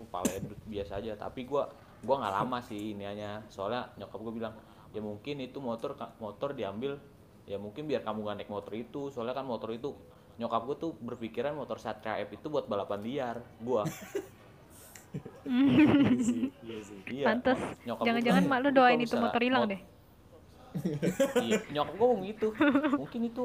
kepala 0.00 0.30
biasa 0.66 0.92
aja 0.98 1.12
tapi 1.14 1.40
gua 1.46 1.70
gua 2.02 2.16
nggak 2.18 2.34
lama 2.42 2.58
sih 2.68 2.90
iniannya 2.96 3.46
soalnya 3.54 3.86
nyokap 4.02 4.18
gua 4.18 4.34
bilang 4.34 4.54
ya 4.90 4.98
mungkin 4.98 5.38
itu 5.38 5.62
motor 5.62 5.94
motor 6.18 6.50
diambil 6.58 6.98
ya 7.46 7.54
mungkin 7.58 7.86
biar 7.86 8.02
kamu 8.02 8.26
gak 8.26 8.36
naik 8.42 8.50
motor 8.50 8.72
itu 8.74 9.14
soalnya 9.14 9.34
kan 9.38 9.46
motor 9.46 9.70
itu 9.70 9.94
nyokap 10.42 10.62
gua 10.66 10.76
tuh 10.78 10.90
berpikiran 10.98 11.54
motor 11.54 11.78
Satria 11.78 12.18
F 12.26 12.34
itu 12.34 12.50
buat 12.50 12.66
balapan 12.66 12.98
liar 13.06 13.36
gua 13.62 13.86
iya 15.44 16.20
sih 16.20 16.44
iya 16.62 16.78
sih 16.84 16.98
iya 17.10 17.24
Pantes. 17.32 17.60
Jangan-jangan 17.86 18.42
mak 18.46 18.58
lu 18.60 18.68
"Lu 18.68 18.76
doain 18.76 19.00
itu 19.00 19.16
motor 19.16 19.40
hilang 19.40 19.62
mot- 19.64 19.72
deh. 19.72 19.80
iya 21.42 21.56
nyokap 21.74 21.94
gua 21.98 22.06
ngomong 22.14 22.24
gitu 22.30 22.48
mungkin 22.94 23.20
itu 23.26 23.44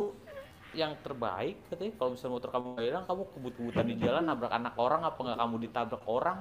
yang 0.75 0.91
terbaik 1.01 1.55
katanya 1.71 1.93
kalau 1.95 2.09
misalnya 2.13 2.33
motor 2.35 2.49
kamu 2.51 2.67
hilang 2.83 3.03
kamu 3.07 3.21
kebut-kebutan 3.31 3.85
di 3.87 3.95
jalan 3.97 4.23
nabrak 4.27 4.51
anak 4.51 4.75
orang 4.75 5.01
apa 5.07 5.19
nggak 5.23 5.39
kamu 5.39 5.55
ditabrak 5.63 6.03
orang 6.05 6.37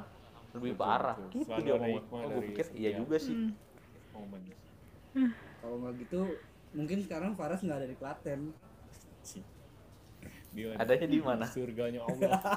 lebih 0.55 0.73
Betul, 0.75 0.83
parah 0.83 1.17
betul. 1.17 1.31
gitu 1.31 1.39
Selalu 1.47 1.63
dia 1.63 1.75
ngomong 1.79 2.05
oh, 2.11 2.29
gue 2.29 2.43
pikir 2.51 2.65
iya 2.75 2.91
juga 2.95 3.17
sih 3.19 3.37
Hmm. 5.15 5.31
Kalau 5.63 5.79
nggak 5.79 5.95
gitu 6.07 6.21
mungkin 6.75 6.99
sekarang 7.03 7.39
Faras 7.39 7.63
nggak 7.63 7.79
ada 7.83 7.87
di 7.87 7.95
Klaten. 7.95 8.51
Dia 10.55 10.71
adanya 10.79 11.07
di 11.11 11.19
mana? 11.19 11.45
Surganya 11.51 12.01
Allah. 12.07 12.39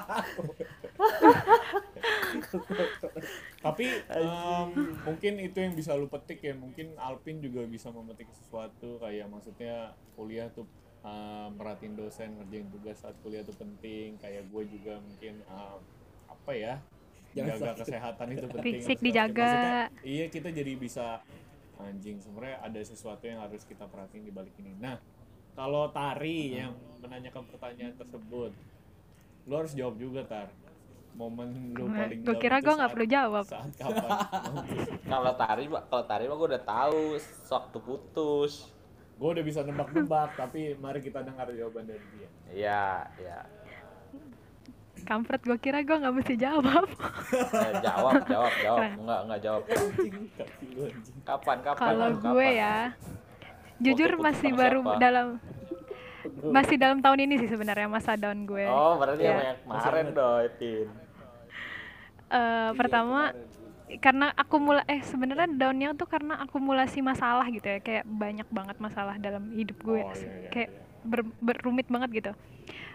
Tapi 3.66 3.84
em, 3.90 4.68
mungkin 5.02 5.32
itu 5.42 5.58
yang 5.58 5.74
bisa 5.74 5.98
lu 5.98 6.06
petik 6.06 6.40
ya. 6.40 6.54
Mungkin 6.54 6.94
Alpin 6.96 7.42
juga 7.42 7.66
bisa 7.66 7.90
memetik 7.90 8.30
sesuatu. 8.30 9.02
Kayak 9.02 9.26
maksudnya 9.28 9.98
kuliah 10.14 10.46
tuh 10.54 10.64
em, 11.02 11.50
merhatiin 11.58 11.98
dosen 11.98 12.38
ngerjain 12.38 12.70
tugas 12.70 13.02
saat 13.02 13.18
kuliah 13.20 13.42
tuh 13.42 13.58
penting. 13.58 14.14
Kayak 14.22 14.46
gue 14.46 14.62
juga 14.70 15.02
mungkin 15.02 15.42
em, 15.42 15.78
apa 16.30 16.52
ya 16.54 16.74
Jangan 17.36 17.60
jaga 17.60 17.66
sakit. 17.66 17.80
kesehatan 17.84 18.26
itu 18.32 18.46
penting. 18.48 18.74
Fisik 18.80 18.98
dijaga. 19.04 19.42
maksudnya, 19.42 19.82
iya 20.06 20.26
kita 20.30 20.48
jadi 20.54 20.72
bisa 20.78 21.06
anjing. 21.82 22.16
Sebenarnya 22.22 22.56
ada 22.62 22.80
sesuatu 22.80 23.26
yang 23.26 23.42
harus 23.42 23.66
kita 23.66 23.84
perhatiin 23.90 24.24
di 24.24 24.32
balik 24.32 24.54
ini. 24.62 24.72
Nah 24.78 24.96
kalau 25.58 25.90
Tari 25.90 26.54
yang 26.54 26.70
menanyakan 26.98 27.42
pertanyaan 27.44 27.90
tersebut 27.92 28.54
lu 29.42 29.54
harus 29.54 29.72
jawab 29.72 29.96
juga 29.96 30.22
Tar. 30.22 30.46
Momen 31.10 31.74
lu 31.74 31.90
paling 31.90 32.22
Gue 32.22 32.36
kira 32.38 32.60
gue 32.60 32.68
nggak 32.68 32.78
saat- 32.78 32.94
perlu 32.94 33.08
jawab. 33.08 33.44
saat 33.44 33.72
kapan? 33.74 34.10
Kalau 35.02 35.32
tari 35.40 35.64
kalau 35.66 36.04
tari 36.04 36.24
mah 36.24 36.36
gue 36.36 36.48
udah 36.48 36.62
tahu 36.62 37.00
waktu 37.48 37.78
putus. 37.80 38.52
Gue 39.16 39.28
udah 39.28 39.42
bisa 39.42 39.60
nebak-nebak 39.60 40.38
tapi 40.38 40.76
mari 40.76 41.00
kita 41.00 41.20
dengar 41.20 41.50
jawaban 41.50 41.84
dari 41.84 42.06
dia. 42.12 42.28
Iya 42.48 42.84
iya. 43.18 43.38
Kampret 45.00 45.40
gue 45.40 45.56
kira 45.56 45.80
gue 45.80 45.96
nggak 45.96 46.14
mesti 46.14 46.34
jawab. 46.36 46.86
Eh, 47.28 47.72
jawab 47.82 48.22
jawab 48.24 48.52
jawab. 48.58 48.82
Enggak 48.94 49.20
enggak 49.26 49.40
jawab. 49.42 49.62
Kapan 51.22 51.58
kapan 51.60 51.78
Kalau 51.82 52.08
Kapan? 52.12 52.30
gue 52.30 52.48
ya, 52.54 52.76
jujur 53.78 54.10
masih 54.16 54.50
baru 54.52 54.80
siapa? 54.82 54.98
dalam 54.98 55.26
masih 56.44 56.76
dalam 56.76 56.98
tahun 56.98 57.18
ini 57.24 57.34
sih 57.38 57.48
sebenarnya 57.48 57.86
masa 57.86 58.14
down 58.14 58.44
gue. 58.44 58.66
oh 58.66 58.94
berarti 58.96 59.22
Iya. 59.22 59.54
yang 59.54 59.58
kemarin 59.62 60.06
dong 60.12 60.46
Tin 60.56 60.86
Eh, 62.28 62.70
pertama 62.76 63.32
karena 63.96 64.28
akumula 64.36 64.84
eh 64.84 65.00
sebenarnya 65.00 65.48
downnya 65.48 65.96
tuh 65.96 66.04
karena 66.04 66.36
akumulasi 66.38 67.00
masalah 67.00 67.48
gitu 67.48 67.64
ya 67.64 67.80
kayak 67.80 68.04
banyak 68.04 68.44
banget 68.46 68.76
masalah 68.76 69.16
dalam 69.16 69.48
hidup 69.50 69.80
gue 69.80 69.96
Oh, 69.96 70.12
iya, 70.12 70.28
iya, 70.36 70.48
kayak 70.52 70.68
iya. 70.68 70.80
ber- 71.02 71.32
berumit 71.40 71.88
banget 71.88 72.10
gitu 72.14 72.32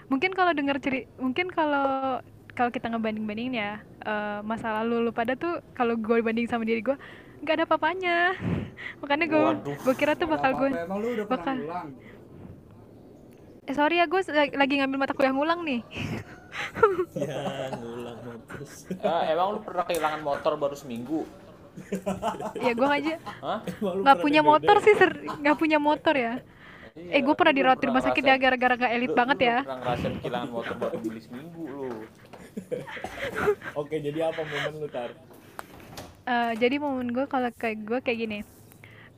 mungkin 0.06 0.38
kalau 0.38 0.54
denger 0.54 0.78
ceri 0.78 1.10
mungkin 1.18 1.50
kalau 1.50 2.22
kalau 2.54 2.70
kita 2.70 2.94
ngebanding 2.94 3.26
bandingin 3.26 3.56
ya 3.58 3.72
eh, 4.06 4.40
masa 4.46 4.70
lalu 4.78 5.02
lu 5.02 5.12
pada 5.12 5.34
tuh 5.34 5.66
kalau 5.74 5.98
gue 5.98 6.22
banding 6.22 6.46
sama 6.46 6.62
diri 6.62 6.86
gue 6.86 6.94
nggak 7.44 7.56
ada 7.56 7.68
papanya. 7.68 8.18
Makanya 9.04 9.26
gue 9.26 9.42
gue 9.78 9.94
kira 9.94 10.16
tuh 10.16 10.26
bakal 10.26 10.56
gue 10.56 10.70
Emang 10.74 10.98
lu 10.98 11.08
udah 11.14 11.26
pernah 11.26 11.44
bakal- 11.46 11.60
ngulang? 11.62 11.90
eh 13.64 13.72
sorry 13.72 13.96
ya 13.96 14.06
gue 14.06 14.20
lagi 14.54 14.74
ngambil 14.76 14.98
mata 14.98 15.14
kuliah 15.14 15.32
ngulang 15.32 15.62
nih. 15.62 15.82
Ya 17.14 17.42
ngulang 17.74 18.18
mampus. 18.22 18.86
Eh, 18.88 19.24
emang 19.28 19.48
lu 19.52 19.60
pernah 19.62 19.84
kehilangan 19.84 20.22
motor 20.22 20.54
baru 20.54 20.74
seminggu? 20.74 21.26
Ya 22.56 22.72
gue 22.72 22.86
aja 22.86 23.18
nggak 23.82 24.18
punya 24.22 24.42
motor 24.42 24.78
sih 24.80 24.94
ser- 24.94 25.18
nggak 25.42 25.58
punya 25.58 25.82
motor 25.82 26.14
ya. 26.14 26.34
Eh 26.94 27.20
gue 27.20 27.34
pernah 27.34 27.50
dirawat 27.52 27.82
di 27.82 27.90
rumah 27.90 28.06
sakit 28.06 28.22
ya 28.22 28.38
gara-gara 28.38 28.78
gak 28.78 28.94
elit 28.94 29.10
Lu- 29.10 29.18
banget 29.18 29.38
lu 29.40 29.46
ya. 29.48 29.58
pernah 29.60 29.78
ngerasain 29.82 30.14
kehilangan 30.22 30.50
motor 30.52 30.76
baru 30.78 30.98
beli 31.02 31.20
seminggu 31.20 31.62
lu. 31.66 31.90
Oke 33.82 33.98
jadi 33.98 34.30
apa 34.30 34.46
momen 34.46 34.74
lu 34.78 34.88
Tar 34.88 35.10
Eh, 36.24 36.54
jadi 36.56 36.80
momen 36.80 37.12
gue 37.12 37.28
kalau 37.28 37.52
kayak 37.52 37.78
gue 37.84 38.00
kayak 38.00 38.20
gini. 38.20 38.40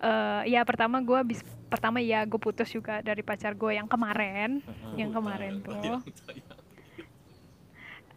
Eh 0.01 0.41
ya 0.50 0.65
pertama 0.65 1.00
gue 1.05 1.17
habis 1.17 1.39
pertama 1.69 2.01
ya 2.01 2.25
gue 2.25 2.39
putus 2.41 2.69
juga 2.69 3.01
dari 3.05 3.21
pacar 3.21 3.53
gue 3.53 3.77
yang 3.77 3.85
kemarin, 3.85 4.62
yang 4.97 5.13
kemarin 5.13 5.62
tuh. 5.62 6.01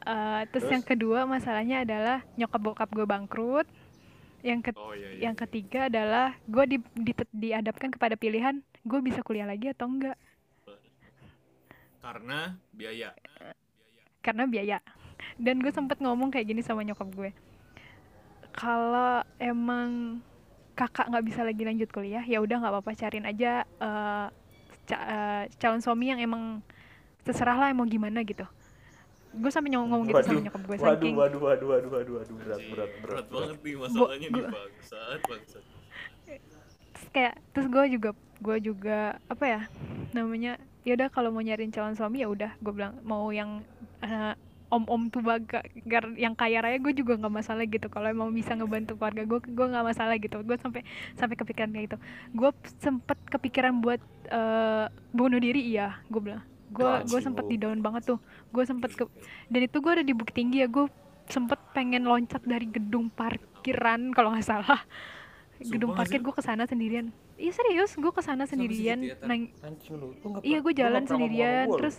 Eh, 0.08 0.42
terus, 0.48 0.72
yang 0.72 0.80
kedua 0.80 1.28
masalahnya 1.28 1.84
adalah 1.84 2.24
nyokap 2.34 2.60
bokap 2.64 2.88
gue 2.88 3.04
bangkrut. 3.04 3.68
Yang 4.40 4.70
ke- 4.70 4.78
oh 4.78 4.94
iya, 4.94 5.08
iya. 5.12 5.20
yang 5.28 5.36
ketiga 5.36 5.90
adalah 5.90 6.32
gue 6.46 6.64
di, 6.64 6.78
di- 6.94 7.32
dihadapkan 7.34 7.90
kepada 7.90 8.14
pilihan 8.14 8.62
gue 8.86 9.00
bisa 9.02 9.20
kuliah 9.20 9.44
lagi 9.44 9.74
atau 9.74 9.90
enggak 9.90 10.14
karena 11.98 12.54
biaya 12.72 13.10
karena 14.22 14.44
biaya. 14.46 14.78
Dan 15.36 15.58
gue 15.58 15.74
sempet 15.74 15.98
ngomong 15.98 16.30
kayak 16.30 16.46
gini 16.54 16.62
sama 16.62 16.86
nyokap 16.86 17.10
gue. 17.10 17.30
Kalau 18.58 19.22
emang 19.38 20.18
kakak 20.74 21.10
nggak 21.10 21.26
bisa 21.26 21.40
lagi 21.46 21.62
lanjut 21.62 21.90
kuliah, 21.94 22.22
ya 22.22 22.38
udah 22.42 22.58
nggak 22.58 22.72
apa-apa 22.74 22.90
cariin 22.98 23.26
aja 23.26 23.62
eh, 23.62 24.26
ca- 24.88 25.06
eh, 25.06 25.42
calon 25.58 25.82
suami 25.82 26.10
yang 26.10 26.20
emang 26.22 26.62
terserah 27.22 27.54
lah 27.54 27.70
mau 27.74 27.86
gimana 27.86 28.22
gitu. 28.26 28.46
Gue 29.38 29.50
sampai 29.54 29.70
nyong- 29.70 29.86
ngomong 29.90 30.06
gitu 30.10 30.22
sama 30.26 30.40
nyokap 30.42 30.62
gue 30.66 30.76
waduh, 30.80 30.90
saking 30.98 31.14
waduh, 31.14 31.40
waduh, 31.42 31.68
waduh, 31.70 31.90
waduh, 31.94 32.14
waduh, 32.18 32.34
berat, 32.42 32.62
berat, 32.66 32.92
berat, 32.98 33.26
berat. 33.30 33.58
nih 33.62 33.74
masalahnya 33.78 34.26
nih, 34.26 34.42
bangsat 34.50 35.20
bangsat 35.28 35.64
terus 36.98 37.08
kayak 37.14 37.34
terus 37.54 37.66
gue 37.70 37.84
juga 37.94 38.10
gue 38.42 38.56
juga 38.58 38.98
apa 39.30 39.44
ya 39.46 39.60
namanya 40.14 40.58
ya 40.82 40.98
udah 40.98 41.08
kalau 41.12 41.30
mau 41.30 41.42
nyariin 41.44 41.70
calon 41.70 41.94
suami 41.94 42.22
ya 42.24 42.28
udah 42.30 42.50
gue 42.58 42.72
bilang 42.74 42.98
mau 43.06 43.28
yang 43.30 43.62
eh, 44.02 44.34
om-om 44.68 45.08
tua 45.08 45.38
ga- 45.38 45.64
gar- 45.82 46.12
yang 46.14 46.32
kaya 46.32 46.60
raya 46.60 46.76
gue 46.76 46.92
juga 46.92 47.16
nggak 47.16 47.34
masalah 47.34 47.64
gitu. 47.64 47.86
Kalau 47.86 48.06
emang 48.06 48.30
bisa 48.30 48.52
ngebantu 48.52 48.94
keluarga 48.94 49.22
gue 49.22 49.38
gue 49.42 49.66
nggak 49.66 49.86
masalah 49.86 50.14
gitu. 50.16 50.36
Gue 50.40 50.56
sampai 50.56 50.84
sampai 51.14 51.34
kepikiran 51.34 51.70
kayak 51.70 51.84
gitu. 51.86 51.98
Gue 52.32 52.50
sempet 52.78 53.18
kepikiran 53.26 53.78
buat 53.78 54.00
eh, 54.26 54.86
bunuh 55.10 55.38
diri 55.38 55.64
iya 55.66 56.00
gue 56.06 56.20
bilang. 56.20 56.40
Gue 56.68 56.84
gue 57.02 57.20
sempet 57.22 57.44
di 57.46 57.56
down 57.56 57.80
banget 57.80 58.02
tuh. 58.06 58.18
Gue 58.48 58.62
sempet 58.62 58.92
ke 58.92 59.08
dan 59.46 59.60
itu 59.62 59.76
gue 59.78 59.90
ada 59.90 60.02
di 60.02 60.12
bukit 60.12 60.34
tinggi 60.34 60.60
ya. 60.60 60.68
Gue 60.68 60.86
sempet 61.26 61.60
pengen 61.70 62.04
loncat 62.04 62.40
dari 62.42 62.64
gedung 62.64 63.08
parkiran 63.08 64.12
kalau 64.12 64.30
nggak 64.30 64.44
salah. 64.44 64.80
Gedung 65.58 65.90
Sumpah 65.90 65.96
nggak 65.96 65.98
parkir 66.06 66.20
gue 66.20 66.34
ke 66.34 66.42
sana 66.42 66.62
sendirian. 66.64 67.06
Iya 67.34 67.52
serius 67.52 67.94
gue 67.94 68.10
ke 68.10 68.20
sana 68.20 68.44
sendirian 68.44 68.98
ya, 69.00 69.14
nang- 69.24 69.50
iya 70.44 70.58
gue 70.60 70.72
jalan 70.76 71.02
sendirian 71.08 71.66
terus 71.76 71.96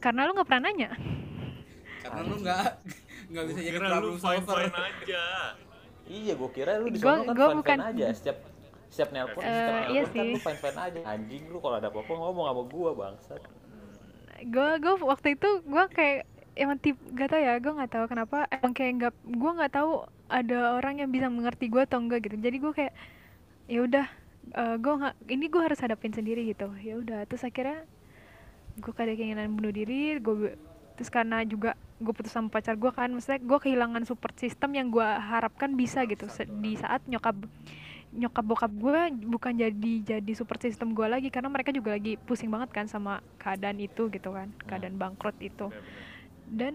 karena 0.00 0.24
lu 0.24 0.32
nggak 0.32 0.48
pernah 0.48 0.62
nanya 0.66 0.90
karena 2.00 2.20
lu 2.22 2.36
nggak 2.38 2.64
nggak 3.30 3.44
bisa 3.46 3.60
jadi 3.60 3.78
problem 3.78 4.16
solver 4.16 4.58
aja. 4.66 5.24
Iya, 6.02 6.32
gua 6.34 6.50
kira 6.50 6.72
lu 6.76 6.90
di 6.90 6.98
Gua- 6.98 7.22
sana 7.22 7.28
kan 7.28 7.36
gua 7.36 7.46
fine 7.46 7.58
bukan- 7.62 7.80
aja 7.86 8.06
setiap 8.10 8.38
setiap 8.90 9.08
nelpon, 9.12 9.38
Eh, 9.38 9.46
setiap 9.46 9.84
iya 9.86 10.02
kan 10.02 10.10
sih. 10.10 10.26
lu 10.26 10.38
fine 10.40 10.58
fine 10.58 10.78
aja. 10.80 10.98
Anjing 11.06 11.42
lu 11.46 11.58
kalau 11.60 11.76
ada 11.78 11.86
apa-apa 11.86 12.10
ngomong 12.10 12.44
sama 12.44 12.62
gua 12.66 12.90
bangsat. 12.92 13.42
gue 14.40 14.68
gue 14.78 14.94
waktu 15.04 15.36
itu 15.36 15.48
gue 15.60 15.84
kayak 15.90 16.24
emang 16.56 16.80
tip 16.80 16.96
gak 17.12 17.28
tau 17.28 17.36
ya 17.38 17.54
gue 17.56 17.70
nggak 17.70 17.92
tahu 17.92 18.04
kenapa 18.08 18.48
emang 18.50 18.72
kayak 18.72 18.92
nggak 18.96 19.14
gue 19.36 19.50
nggak 19.52 19.68
tahu 19.70 19.90
ada 20.26 20.58
orang 20.72 20.96
yang 20.96 21.12
bisa 21.12 21.28
mengerti 21.28 21.68
gue 21.68 21.84
atau 21.84 22.00
enggak 22.00 22.24
gitu 22.24 22.40
jadi 22.40 22.56
gue 22.56 22.72
kayak 22.72 22.94
ya 23.68 23.80
udah 23.82 24.06
gue 24.74 24.94
nggak 24.96 25.14
ini 25.28 25.44
gue 25.44 25.60
harus 25.60 25.76
hadapin 25.76 26.10
sendiri 26.10 26.48
gitu 26.48 26.72
ya 26.74 26.96
udah 26.96 27.28
terus 27.28 27.44
akhirnya 27.44 27.84
gue 28.78 28.92
ada 28.94 29.14
keinginan 29.16 29.50
bunuh 29.56 29.74
diri 29.74 30.20
gue 30.20 30.54
terus 30.94 31.08
karena 31.08 31.40
juga 31.48 31.74
gue 32.00 32.12
putus 32.12 32.32
sama 32.32 32.52
pacar 32.52 32.76
gue 32.76 32.92
kan 32.92 33.08
maksudnya 33.08 33.40
gue 33.40 33.58
kehilangan 33.60 34.04
support 34.04 34.36
system 34.36 34.76
yang 34.76 34.92
gue 34.92 35.04
harapkan 35.04 35.72
bisa 35.72 36.04
gitu. 36.04 36.28
Di 36.60 36.76
saat 36.76 37.04
nyokap 37.08 37.36
nyokap 38.10 38.44
bokap 38.44 38.72
gue 38.74 39.00
bukan 39.28 39.52
jadi 39.54 39.92
jadi 40.02 40.32
support 40.34 40.60
system 40.60 40.92
gue 40.92 41.06
lagi 41.06 41.32
karena 41.32 41.48
mereka 41.48 41.70
juga 41.70 41.94
lagi 41.94 42.20
pusing 42.20 42.52
banget 42.52 42.68
kan 42.74 42.84
sama 42.84 43.24
keadaan 43.40 43.80
itu 43.80 44.12
gitu 44.12 44.32
kan 44.32 44.52
keadaan 44.68 44.96
bangkrut 45.00 45.36
itu. 45.40 45.68
Bener-bener. 45.72 46.08
dan 46.50 46.74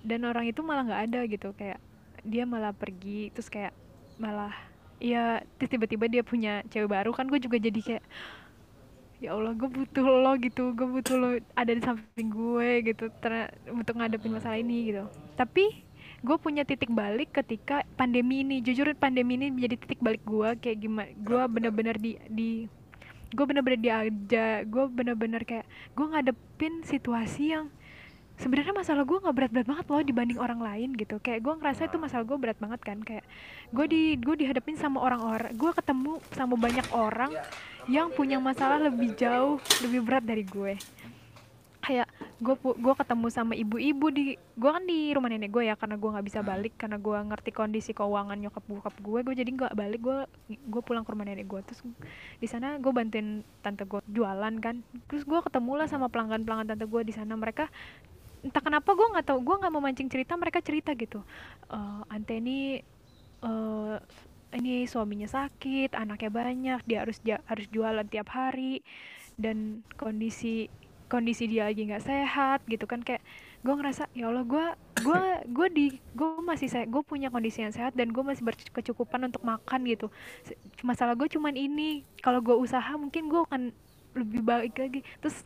dan 0.00 0.20
orang 0.28 0.46
itu 0.48 0.60
malah 0.62 0.84
nggak 0.84 1.02
ada 1.10 1.20
gitu 1.26 1.48
kayak 1.56 1.80
dia 2.24 2.44
malah 2.44 2.72
pergi 2.76 3.32
terus 3.32 3.48
kayak 3.48 3.72
malah 4.20 4.52
ya 5.00 5.40
tiba-tiba 5.56 6.06
dia 6.12 6.20
punya 6.20 6.60
cewek 6.68 6.92
baru 6.92 7.10
kan 7.16 7.24
gue 7.24 7.40
juga 7.40 7.56
jadi 7.56 7.80
kayak 7.80 8.04
ya 9.20 9.36
Allah 9.36 9.52
gue 9.52 9.68
butuh 9.68 10.04
lo 10.04 10.32
gitu 10.40 10.72
gue 10.72 10.88
butuh 10.88 11.16
lo 11.20 11.28
ada 11.52 11.72
di 11.76 11.82
samping 11.84 12.32
gue 12.32 12.68
gitu 12.88 13.12
ter- 13.20 13.52
untuk 13.68 14.00
ngadepin 14.00 14.32
masalah 14.32 14.56
ini 14.56 14.90
gitu. 14.90 15.04
Tapi 15.36 15.84
gue 16.20 16.36
punya 16.36 16.68
titik 16.68 16.92
balik 16.92 17.32
ketika 17.32 17.84
pandemi 17.96 18.44
ini 18.44 18.60
jujur 18.60 18.92
pandemi 18.96 19.40
ini 19.40 19.48
menjadi 19.48 19.76
titik 19.80 20.00
balik 20.04 20.20
gue 20.24 20.48
kayak 20.60 20.78
gimana 20.84 21.08
gue 21.16 21.42
bener-bener 21.48 21.96
di 21.96 22.20
di 22.28 22.50
gue 23.32 23.44
bener-bener 23.46 23.80
diajak 23.80 24.68
gue 24.68 24.84
bener-bener 24.90 25.42
kayak 25.48 25.64
gue 25.96 26.06
ngadepin 26.12 26.84
situasi 26.84 27.56
yang 27.56 27.72
sebenarnya 28.40 28.72
masalah 28.72 29.04
gue 29.04 29.18
nggak 29.20 29.36
berat-berat 29.36 29.66
banget 29.68 29.86
loh 29.92 30.00
dibanding 30.00 30.40
orang 30.40 30.60
lain 30.64 30.96
gitu. 30.96 31.20
Kayak 31.20 31.44
gue 31.44 31.54
ngerasa 31.60 31.86
itu 31.92 31.96
masalah 32.00 32.24
gue 32.24 32.38
berat 32.40 32.58
banget 32.58 32.80
kan. 32.80 32.98
Kayak 33.04 33.24
gue 33.70 33.86
di 33.86 34.02
gue 34.16 34.34
dihadapin 34.40 34.80
sama 34.80 35.04
orang-orang 35.04 35.52
gue 35.52 35.70
ketemu 35.76 36.12
sama 36.32 36.56
banyak 36.56 36.86
orang 36.96 37.32
yang 37.86 38.08
punya 38.10 38.40
masalah 38.40 38.80
lebih 38.80 39.12
jauh 39.14 39.60
lebih 39.84 40.00
berat 40.00 40.24
dari 40.24 40.42
gue. 40.48 40.80
Kayak 41.80 42.08
gue 42.40 42.56
gue 42.56 42.94
ketemu 42.96 43.26
sama 43.28 43.52
ibu-ibu 43.52 44.06
di 44.08 44.36
gue 44.36 44.70
kan 44.72 44.84
di 44.84 45.12
rumah 45.12 45.28
nenek 45.28 45.52
gue 45.52 45.68
ya 45.68 45.76
karena 45.76 46.00
gue 46.00 46.08
nggak 46.12 46.26
bisa 46.28 46.40
balik 46.40 46.72
karena 46.76 46.96
gue 46.96 47.12
ngerti 47.12 47.50
kondisi 47.52 47.92
keuangan 47.92 48.36
nyokap 48.36 48.64
bokap 48.64 48.94
gue 49.00 49.20
gue 49.24 49.34
jadi 49.36 49.50
nggak 49.52 49.72
balik 49.76 50.00
gue 50.00 50.18
gue 50.48 50.82
pulang 50.84 51.04
ke 51.04 51.10
rumah 51.12 51.28
nenek 51.28 51.48
gue 51.48 51.60
terus 51.64 51.80
di 52.40 52.48
sana 52.48 52.80
gue 52.80 52.92
bantuin 52.92 53.44
tante 53.60 53.84
gue 53.84 54.00
jualan 54.08 54.54
kan. 54.60 54.80
Terus 55.08 55.28
gue 55.28 55.40
ketemu 55.40 55.72
lah 55.84 55.88
sama 55.88 56.08
pelanggan 56.08 56.44
pelanggan 56.44 56.76
tante 56.76 56.84
gue 56.88 57.02
di 57.04 57.12
sana. 57.12 57.32
Mereka 57.36 57.68
entah 58.40 58.62
kenapa 58.64 58.90
gue 58.96 59.06
nggak 59.12 59.26
tahu 59.28 59.38
gue 59.44 59.56
nggak 59.60 59.72
mau 59.72 59.82
mancing 59.84 60.08
cerita 60.08 60.34
mereka 60.36 60.60
cerita 60.64 60.92
gitu. 60.96 61.20
"Eh, 61.70 62.02
ante 62.14 62.34
ini 62.40 62.80
eh, 63.40 63.96
ini 64.56 64.84
suaminya 64.84 65.28
sakit 65.30 65.94
anaknya 65.94 66.30
banyak 66.32 66.80
dia 66.84 66.98
harus 67.06 67.18
ja- 67.22 67.42
harus 67.46 67.66
jualan 67.70 68.04
tiap 68.10 68.28
hari 68.34 68.82
dan 69.38 69.80
kondisi 69.96 70.68
kondisi 71.10 71.50
dia 71.50 71.66
lagi 71.66 71.86
nggak 71.90 72.06
sehat 72.06 72.60
gitu 72.70 72.86
kan 72.86 73.02
kayak 73.02 73.22
gue 73.60 73.74
ngerasa 73.76 74.08
ya 74.16 74.30
Allah 74.30 74.46
gue 74.46 74.66
gue 75.04 75.22
gue 75.52 75.68
di 75.72 75.86
gue 76.16 76.28
masih 76.44 76.68
saya 76.70 76.84
gue 76.88 77.02
punya 77.04 77.28
kondisi 77.28 77.60
yang 77.64 77.74
sehat 77.74 77.92
dan 77.96 78.12
gue 78.14 78.22
masih 78.24 78.44
berkecukupan 78.44 79.28
untuk 79.28 79.42
makan 79.44 79.84
gitu. 79.88 80.08
Masalah 80.84 81.16
gue 81.16 81.28
cuman 81.28 81.56
ini 81.56 82.04
kalau 82.24 82.40
gue 82.40 82.56
usaha 82.56 82.92
mungkin 82.96 83.28
gue 83.28 83.40
akan 83.44 83.62
lebih 84.16 84.40
baik 84.44 84.74
lagi. 84.76 85.00
Terus 85.20 85.44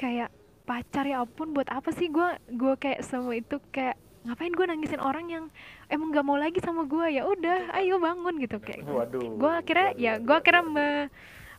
kayak 0.00 0.30
pacar 0.62 1.04
ya 1.04 1.20
ampun 1.20 1.50
buat 1.50 1.66
apa 1.66 1.90
sih 1.90 2.06
gue 2.06 2.28
gue 2.48 2.74
kayak 2.76 3.02
semua 3.02 3.34
itu 3.34 3.58
kayak 3.70 3.94
ngapain 4.20 4.52
gue 4.52 4.66
nangisin 4.66 5.00
orang 5.00 5.26
yang 5.26 5.44
emang 5.86 6.12
nggak 6.12 6.22
mau 6.22 6.36
lagi 6.36 6.60
sama 6.60 6.84
gue 6.84 7.06
ya 7.10 7.24
udah 7.24 7.72
ayo 7.74 7.96
bangun 7.96 8.36
gitu. 8.38 8.60
Kayak 8.60 8.84
gue 9.32 9.50
akhirnya 9.50 9.88
ya 9.96 10.12
gue 10.16 10.36
akhirnya 10.36 10.62
me- 10.62 11.08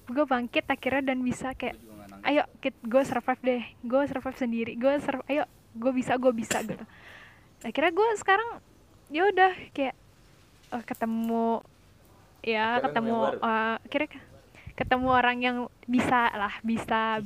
gue 0.06 0.26
bangkit 0.26 0.66
akhirnya 0.66 1.02
dan 1.04 1.20
bisa 1.22 1.54
kayak 1.54 1.76
ayo 2.22 2.46
gue 2.62 3.04
survive 3.04 3.42
deh 3.42 3.64
gue 3.82 4.02
survive 4.06 4.38
sendiri 4.38 4.74
gue 4.76 4.94
sur- 5.00 5.26
ayo 5.26 5.44
gue 5.74 5.92
bisa 5.92 6.16
gue 6.16 6.32
bisa 6.32 6.62
gitu. 6.62 6.86
Akhirnya 7.62 7.92
gue 7.92 8.08
sekarang 8.16 8.50
ya 9.10 9.26
udah 9.26 9.52
kayak 9.72 9.96
eh, 10.72 10.84
ketemu 10.86 11.66
ya 12.42 12.78
ketemu 12.80 13.10
yang 13.10 13.22
baru. 13.26 13.40
Ketemu 14.74 15.08
orang 15.08 15.38
yang 15.40 15.58
bisa 15.86 16.30
lah 16.32 16.54
bisa. 16.62 17.20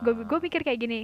Gue 0.00 0.14
gue 0.20 0.38
pikir 0.42 0.62
kayak 0.62 0.80
gini 0.80 1.02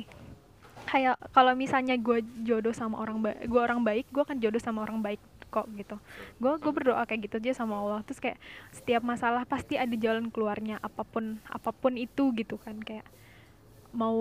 kayak 0.86 1.18
kalau 1.34 1.50
misalnya 1.52 1.98
gue 1.98 2.22
jodoh 2.42 2.70
sama 2.70 3.02
orang 3.02 3.18
gue 3.22 3.58
orang 3.58 3.82
baik 3.82 4.06
gue 4.08 4.22
akan 4.22 4.38
jodoh 4.38 4.62
sama 4.62 4.82
orang 4.82 5.02
baik 5.02 5.18
kok 5.46 5.66
gitu. 5.74 5.96
Gue 6.38 6.58
gue 6.58 6.72
berdoa 6.72 7.02
kayak 7.02 7.26
gitu 7.26 7.38
aja 7.38 7.62
sama 7.62 7.78
Allah. 7.78 8.00
Terus 8.02 8.18
kayak 8.18 8.38
setiap 8.70 9.02
masalah 9.02 9.42
pasti 9.42 9.74
ada 9.74 9.94
jalan 9.94 10.28
keluarnya 10.28 10.78
apa 10.78 11.02
pun 11.02 11.38
apa 11.46 11.70
pun 11.70 11.94
itu 11.94 12.30
gitu 12.34 12.56
kan. 12.56 12.78
Kayak 12.78 13.06
mau 13.90 14.16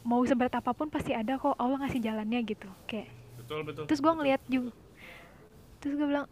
mau 0.00 0.22
seberat 0.22 0.54
apa 0.54 0.70
pun 0.70 0.86
pasti 0.86 1.10
ada 1.10 1.34
kok 1.34 1.56
Allah 1.56 1.82
ngasih 1.82 2.00
jalannya 2.00 2.40
gitu 2.44 2.68
kayak. 2.86 3.10
Betul 3.36 3.62
betul. 3.62 3.84
terus 3.86 4.02
gue 4.02 4.10
ngeliat 4.10 4.42
juga 4.50 4.74
terus 5.78 5.94
gue 5.94 6.02
bilang 6.02 6.26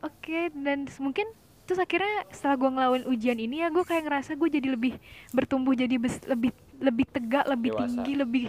oke 0.00 0.38
dan 0.64 0.88
s- 0.88 0.96
mungkin 0.96 1.28
terus 1.64 1.80
akhirnya 1.80 2.28
setelah 2.28 2.56
gue 2.60 2.70
ngelawan 2.76 3.02
ujian 3.08 3.38
ini 3.40 3.64
ya 3.64 3.72
gue 3.72 3.84
kayak 3.84 4.04
ngerasa 4.04 4.36
gue 4.36 4.48
jadi 4.52 4.68
lebih 4.76 5.00
bertumbuh 5.32 5.72
jadi 5.72 5.96
bes- 5.96 6.24
lebih 6.28 6.52
lebih 6.76 7.08
tegak 7.08 7.48
lebih 7.48 7.72
Dewasa. 7.72 7.84
tinggi 7.88 8.12
lebih 8.20 8.46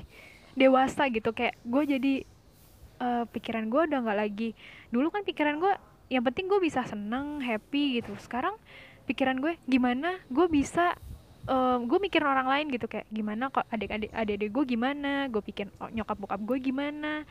dewasa 0.56 1.04
gitu. 1.12 1.30
Kayak 1.36 1.56
gue 1.63 1.84
jadi 1.95 2.13
eh, 2.99 3.23
pikiran 3.32 3.67
gue 3.67 3.82
udah 3.91 3.99
nggak 4.04 4.19
lagi. 4.19 4.49
Dulu 4.91 5.12
kan 5.12 5.23
pikiran 5.23 5.60
gue 5.60 5.73
yang 6.12 6.23
penting 6.23 6.47
gue 6.47 6.60
bisa 6.60 6.84
senang 6.84 7.39
happy 7.39 8.04
gitu. 8.04 8.15
Sekarang 8.19 8.56
pikiran 9.08 9.39
gue 9.39 9.56
gimana 9.67 10.19
gue 10.32 10.47
bisa 10.49 10.95
gue 11.86 11.99
mikirin 12.01 12.25
orang 12.25 12.49
lain 12.49 12.65
gitu. 12.73 12.89
Kayak 12.89 13.06
gimana 13.13 13.54
kok 13.54 13.69
adik-adik 13.69 14.10
adik-adik 14.12 14.49
gue 14.49 14.63
gimana 14.65 15.30
gue 15.30 15.45
pikir 15.45 15.69
oh, 15.78 15.93
nyokap 15.93 16.17
bokap 16.17 16.41
gue 16.41 16.58
gimana. 16.58 17.21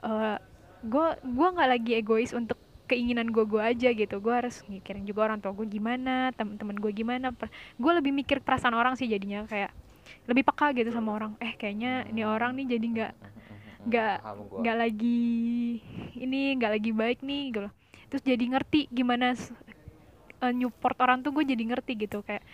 Eh 0.00 0.38
gue 0.84 1.06
gue 1.24 1.48
nggak 1.56 1.68
lagi 1.68 1.92
egois 1.96 2.30
untuk 2.36 2.60
keinginan 2.84 3.32
gue 3.32 3.44
gue 3.48 3.62
aja 3.62 3.88
gitu. 3.92 4.16
Gue 4.20 4.34
harus 4.34 4.60
mikirin 4.68 5.04
juga 5.08 5.30
orang 5.30 5.38
tua 5.40 5.52
gue 5.56 5.66
gimana 5.68 6.32
teman-teman 6.36 6.76
gue 6.76 6.92
gimana. 6.92 7.32
Gue 7.80 7.92
lebih 7.96 8.12
mikir 8.12 8.40
perasaan 8.44 8.76
orang 8.76 8.94
sih 8.94 9.08
jadinya 9.08 9.44
kayak 9.48 9.72
lebih 10.28 10.44
peka 10.44 10.72
gitu 10.76 10.92
sama 10.92 11.16
orang. 11.16 11.32
Eh 11.40 11.56
kayaknya 11.56 12.04
ini 12.08 12.22
orang 12.24 12.56
nih 12.56 12.76
jadi 12.76 12.86
nggak 12.86 13.12
nggak 13.88 14.16
nggak 14.64 14.76
lagi 14.80 15.28
ini 16.16 16.56
nggak 16.56 16.72
lagi 16.80 16.90
baik 16.96 17.20
nih 17.20 17.52
gitu 17.52 17.68
terus 18.14 18.30
jadi 18.30 18.44
ngerti 18.46 18.86
gimana 18.94 19.34
eh, 20.44 20.52
nyupport 20.54 20.96
orang 21.02 21.26
tuh 21.26 21.34
gue 21.34 21.44
jadi 21.50 21.66
ngerti 21.66 21.98
gitu. 21.98 22.22
Kayak 22.22 22.46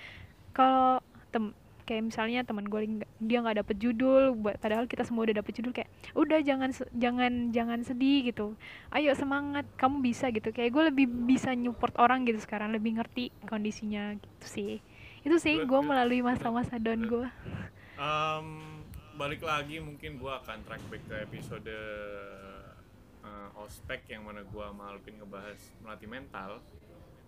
kalau 0.57 1.05
tem 1.29 1.53
kayak 1.91 2.15
misalnya 2.15 2.47
teman 2.47 2.71
gue 2.71 3.03
dia 3.19 3.43
nggak 3.43 3.67
dapet 3.67 3.77
judul 3.83 4.39
padahal 4.63 4.87
kita 4.87 5.03
semua 5.03 5.27
udah 5.27 5.43
dapet 5.43 5.59
judul 5.59 5.75
kayak 5.75 5.91
udah 6.15 6.39
jangan 6.47 6.71
jangan 6.95 7.51
jangan 7.51 7.83
sedih 7.83 8.31
gitu. 8.31 8.55
Ayo 8.95 9.11
semangat 9.19 9.67
kamu 9.75 9.99
bisa 10.07 10.31
gitu. 10.31 10.55
Kayak 10.55 10.71
gue 10.71 10.83
lebih 10.95 11.07
bisa 11.27 11.51
nyupport 11.51 11.99
orang 11.99 12.23
gitu 12.31 12.39
sekarang 12.39 12.71
lebih 12.71 12.95
ngerti 13.03 13.35
kondisinya 13.51 14.15
gitu 14.15 14.47
sih. 14.47 14.73
Itu 15.27 15.43
sih 15.43 15.67
gue 15.67 15.81
melalui 15.83 16.23
masa-masa 16.23 16.79
down 16.79 17.03
gue 17.11 17.27
Em, 18.01 18.81
balik 19.21 19.45
lagi 19.45 19.77
mungkin 19.77 20.17
gua 20.17 20.41
akan 20.41 20.65
track 20.65 20.81
back 20.89 21.05
ke 21.05 21.17
episode 21.21 21.69
uh, 23.21 23.61
ospek 23.61 24.09
yang 24.09 24.25
mana 24.25 24.41
gua 24.49 24.73
sama 24.73 24.97
Alvin 24.97 25.21
ngebahas 25.21 25.61
melatih 25.85 26.09
mental. 26.09 26.65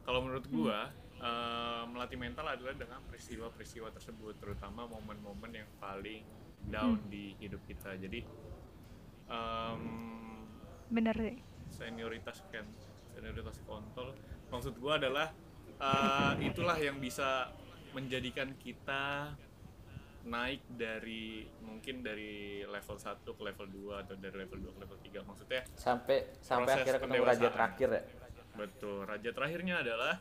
Kalau 0.09 0.25
menurut 0.25 0.49
gua 0.49 0.89
eh, 1.23 1.83
melatih 1.87 2.19
mental 2.19 2.47
adalah 2.51 2.75
dengan 2.75 3.01
peristiwa-peristiwa 3.07 3.89
tersebut 3.95 4.35
terutama 4.43 4.91
momen-momen 4.91 5.55
yang 5.55 5.71
paling 5.79 6.27
down 6.67 6.99
di 7.07 7.39
hidup 7.39 7.63
kita. 7.67 7.95
Jadi 7.99 8.23
em, 9.31 9.83
bener 10.91 11.15
deh 11.15 11.37
senioritas 11.73 12.43
kan 12.51 12.67
senioritas 13.15 13.63
kontol. 13.65 14.13
Maksud 14.51 14.77
gua 14.83 14.99
adalah 14.99 15.31
eh, 15.79 16.33
itulah 16.43 16.77
yang 16.77 16.99
bisa 16.99 17.55
menjadikan 17.93 18.57
kita 18.59 19.33
naik 20.23 20.63
dari 20.71 21.43
mungkin 21.67 21.99
dari 21.99 22.63
level 22.63 22.95
1 22.95 23.27
ke 23.27 23.43
level 23.43 23.67
2 23.91 24.03
atau 24.07 24.15
dari 24.15 24.37
level 24.39 24.71
2 24.71 24.71
ke 24.71 24.79
level 24.87 24.99
3 25.03 25.29
maksudnya 25.29 25.63
sampai 25.75 26.31
sampai 26.39 26.73
akhirnya 26.79 27.03
ketemu 27.03 27.25
raja 27.27 27.49
terakhir 27.51 27.89
ya 27.91 28.03
betul. 28.53 28.99
Raja 29.03 29.31
terakhirnya 29.35 29.75
adalah 29.83 30.15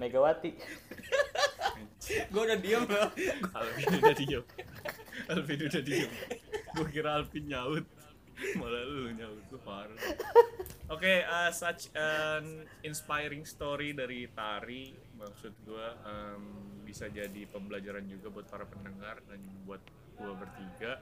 Megawati. 0.00 0.50
Gue 2.32 2.42
udah 2.42 2.58
diem 2.58 2.84
loh. 2.84 3.10
Alvin 3.54 3.88
udah 4.00 4.16
diem. 4.16 4.44
Alvin 5.30 5.60
udah 5.68 5.82
diem. 5.82 6.10
Gue 6.74 6.86
kira 6.90 7.20
Alvin 7.20 7.44
nyaut. 7.46 7.86
Malah 8.58 8.82
lu 8.88 9.12
nyaut 9.14 9.42
tuh 9.52 9.60
parah. 9.62 9.98
Oke 10.90 11.22
uh, 11.22 11.50
such 11.54 11.92
an 11.94 12.66
inspiring 12.82 13.46
story 13.46 13.94
dari 13.94 14.26
Tari. 14.32 14.92
Maksud 15.14 15.54
gue 15.62 15.86
um, 16.08 16.44
bisa 16.82 17.06
jadi 17.08 17.46
pembelajaran 17.48 18.04
juga 18.10 18.28
buat 18.28 18.46
para 18.50 18.66
pendengar 18.66 19.22
dan 19.30 19.40
buat 19.64 19.80
gue 20.18 20.32
bertiga 20.36 21.00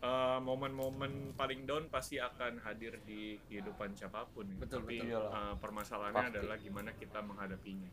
Uh, 0.00 0.40
momen-momen 0.40 1.36
paling 1.36 1.68
down 1.68 1.84
pasti 1.92 2.16
akan 2.16 2.56
hadir 2.64 2.96
di 3.04 3.36
kehidupan 3.44 3.92
siapa 3.92 4.24
pun. 4.26 4.48
Betul, 4.56 4.80
tapi 4.80 5.04
betul. 5.04 5.28
uh, 5.28 5.52
permasalahannya 5.60 6.24
Pasti. 6.24 6.38
adalah 6.40 6.56
gimana 6.56 6.90
kita 6.94 7.20
menghadapinya 7.20 7.90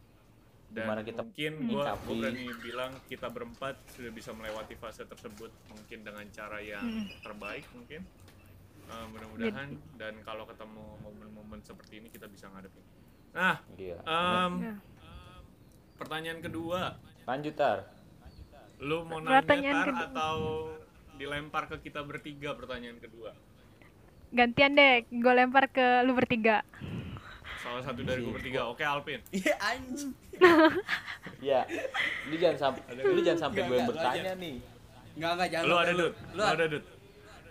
dan 0.68 0.84
Gimana 0.84 1.02
kita 1.02 1.22
mungkin 1.22 1.54
gue 1.64 1.84
berani 2.08 2.48
bilang 2.58 2.92
kita 3.08 3.28
berempat 3.28 3.76
sudah 3.90 4.12
bisa 4.12 4.32
melewati 4.32 4.76
fase 4.76 5.04
tersebut 5.04 5.48
mungkin 5.68 6.00
dengan 6.02 6.24
cara 6.30 6.60
yang 6.60 6.84
Mm. 6.84 7.08
terbaik 7.22 7.68
mungkin 7.72 8.04
Uh, 8.88 9.04
mudah-mudahan 9.12 9.68
dan 9.96 10.16
kalau 10.24 10.44
ketemu 10.44 10.80
momen-momen 11.04 11.60
seperti 11.60 12.00
ini 12.00 12.08
kita 12.08 12.24
bisa 12.24 12.48
ngadepin 12.48 12.84
nah 13.34 13.60
gila 13.76 14.00
um, 14.02 14.54
Ya. 14.62 14.76
pertanyaan 15.96 16.40
kedua 16.40 16.96
lanjut 17.24 17.52
tar 17.54 17.84
lu 18.80 19.04
mau 19.04 19.20
nanya 19.20 19.44
tar 19.44 19.60
kedua. 19.60 20.04
atau 20.08 20.38
dilempar 21.18 21.66
ke 21.66 21.82
kita 21.82 22.02
bertiga 22.02 22.54
pertanyaan 22.54 22.98
kedua. 22.98 23.34
Gantian 24.30 24.74
deh 24.74 25.06
gue 25.08 25.34
lempar 25.34 25.68
ke 25.68 26.04
lu 26.04 26.14
bertiga. 26.14 26.62
Salah 27.58 27.82
satu 27.82 28.02
dari 28.02 28.22
gue 28.22 28.32
bertiga. 28.32 28.70
Oke 28.70 28.86
Alvin 28.86 29.20
iya 29.32 29.56
anjing. 29.60 30.14
Ya 31.38 31.66
lu 32.26 32.36
jangan 32.36 32.58
sampai 32.58 32.82
lu 32.96 33.22
jangan 33.22 33.42
sampai 33.46 33.62
gue 33.64 33.78
bertanya 33.84 34.34
nih. 34.36 34.56
Nggak 35.18 35.32
nggak 35.34 35.50
jangan 35.50 35.66
lu 35.66 35.76
ada 35.76 35.92
dud 35.92 36.14
lu 36.34 36.42
ada. 36.42 36.66
dud 36.66 36.84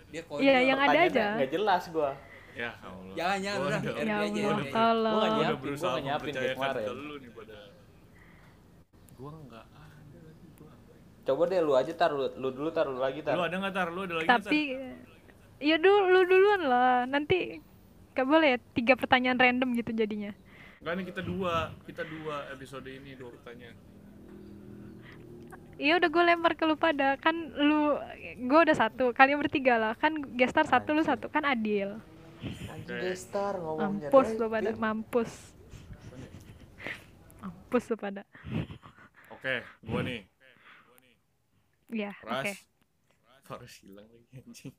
dia 0.07 0.21
konyol 0.23 0.39
Iya, 0.39 0.57
yang 0.63 0.79
ada 0.79 0.99
aja. 1.03 1.25
nggak 1.35 1.51
jelas 1.51 1.83
gua. 1.91 2.11
Ya 2.55 2.71
Allah. 2.79 3.13
Jangan, 3.13 3.37
jangan, 3.43 3.59
udah. 3.59 3.81
Ya 3.83 4.15
Allah 4.17 4.31
ya. 4.31 4.31
Gua 4.31 4.53
nggak 4.55 4.71
tolong 4.71 5.13
Gua 5.13 5.19
udah 5.19 5.29
nyiapin, 5.35 5.67
gua 5.75 5.89
nggak 5.91 6.03
nyiapin 6.07 6.33
kemarin. 6.33 6.85
ke 6.87 6.93
lu 6.95 7.15
nih 7.19 7.31
pada 7.35 7.57
gua 9.13 9.31
nggak 9.35 9.43
ada 9.43 9.43
lagi 9.43 9.51
gua 9.51 9.66
coba 11.27 11.43
deh 11.51 11.59
lu 11.59 11.75
aja 11.75 11.91
tar 11.91 12.15
lu, 12.15 12.31
lu 12.39 12.49
dulu 12.55 12.69
tar 12.71 12.87
lu 12.87 13.03
lagi 13.03 13.19
tar. 13.19 13.35
Lu 13.35 13.43
ada 13.43 13.55
nggak 13.59 13.75
tar? 13.75 13.87
Lu 13.91 14.07
ada 14.07 14.15
lagi 14.23 14.27
Tar? 14.31 14.39
tapi 14.39 14.79
ya 15.59 15.75
dulu 15.75 15.99
lu 16.07 16.21
duluan 16.23 16.61
lah. 16.63 17.03
Nanti 17.03 17.59
gak 18.15 18.25
boleh 18.25 18.55
ya 18.55 18.59
tiga 18.73 18.93
pertanyaan 18.95 19.35
random 19.35 19.75
gitu 19.75 19.91
jadinya. 19.91 20.31
Nggak 20.79 20.93
nih 20.95 21.05
kita 21.11 21.21
dua. 21.27 21.75
Kita 21.83 22.03
dua 22.07 22.47
episode 22.55 22.87
ini 22.87 23.19
dua 23.19 23.35
pertanyaan. 23.35 23.75
Iya 25.77 26.01
udah 26.01 26.09
gue 26.09 26.23
lempar 26.25 26.57
ke 26.57 26.63
lu 26.65 26.79
pada. 26.79 27.19
Kan 27.19 27.53
lu 27.59 27.99
gue 28.47 28.59
udah 28.63 28.75
satu. 28.77 29.11
Kalian 29.11 29.43
bertiga 29.43 29.75
lah. 29.77 29.93
Kan 29.99 30.23
gestar 30.39 30.65
satu 30.65 30.95
lu 30.95 31.03
satu. 31.03 31.29
Kan 31.29 31.43
adil. 31.43 31.99
Gestar 32.87 33.59
ngomongnya. 33.59 34.09
Mampus 34.09 34.27
lu 34.39 34.47
pada 34.47 34.71
mampus. 34.73 35.31
Mampus 37.43 37.83
lu 37.91 37.95
pada. 37.99 38.23
Oke 39.37 39.61
gua 39.85 40.01
nih 40.01 40.25
ya 41.87 42.11
Ras 42.23 42.51
oke. 43.47 43.65
Hilang 43.79 44.07
lagi 44.07 44.27
anjing. 44.43 44.73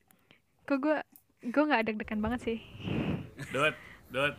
Kok 0.68 0.76
gue 0.76 0.96
gue 1.48 1.62
nggak 1.64 1.82
deg-degan 1.88 2.20
banget 2.20 2.40
sih. 2.44 2.58
Dot, 3.48 3.72
dot. 4.12 4.34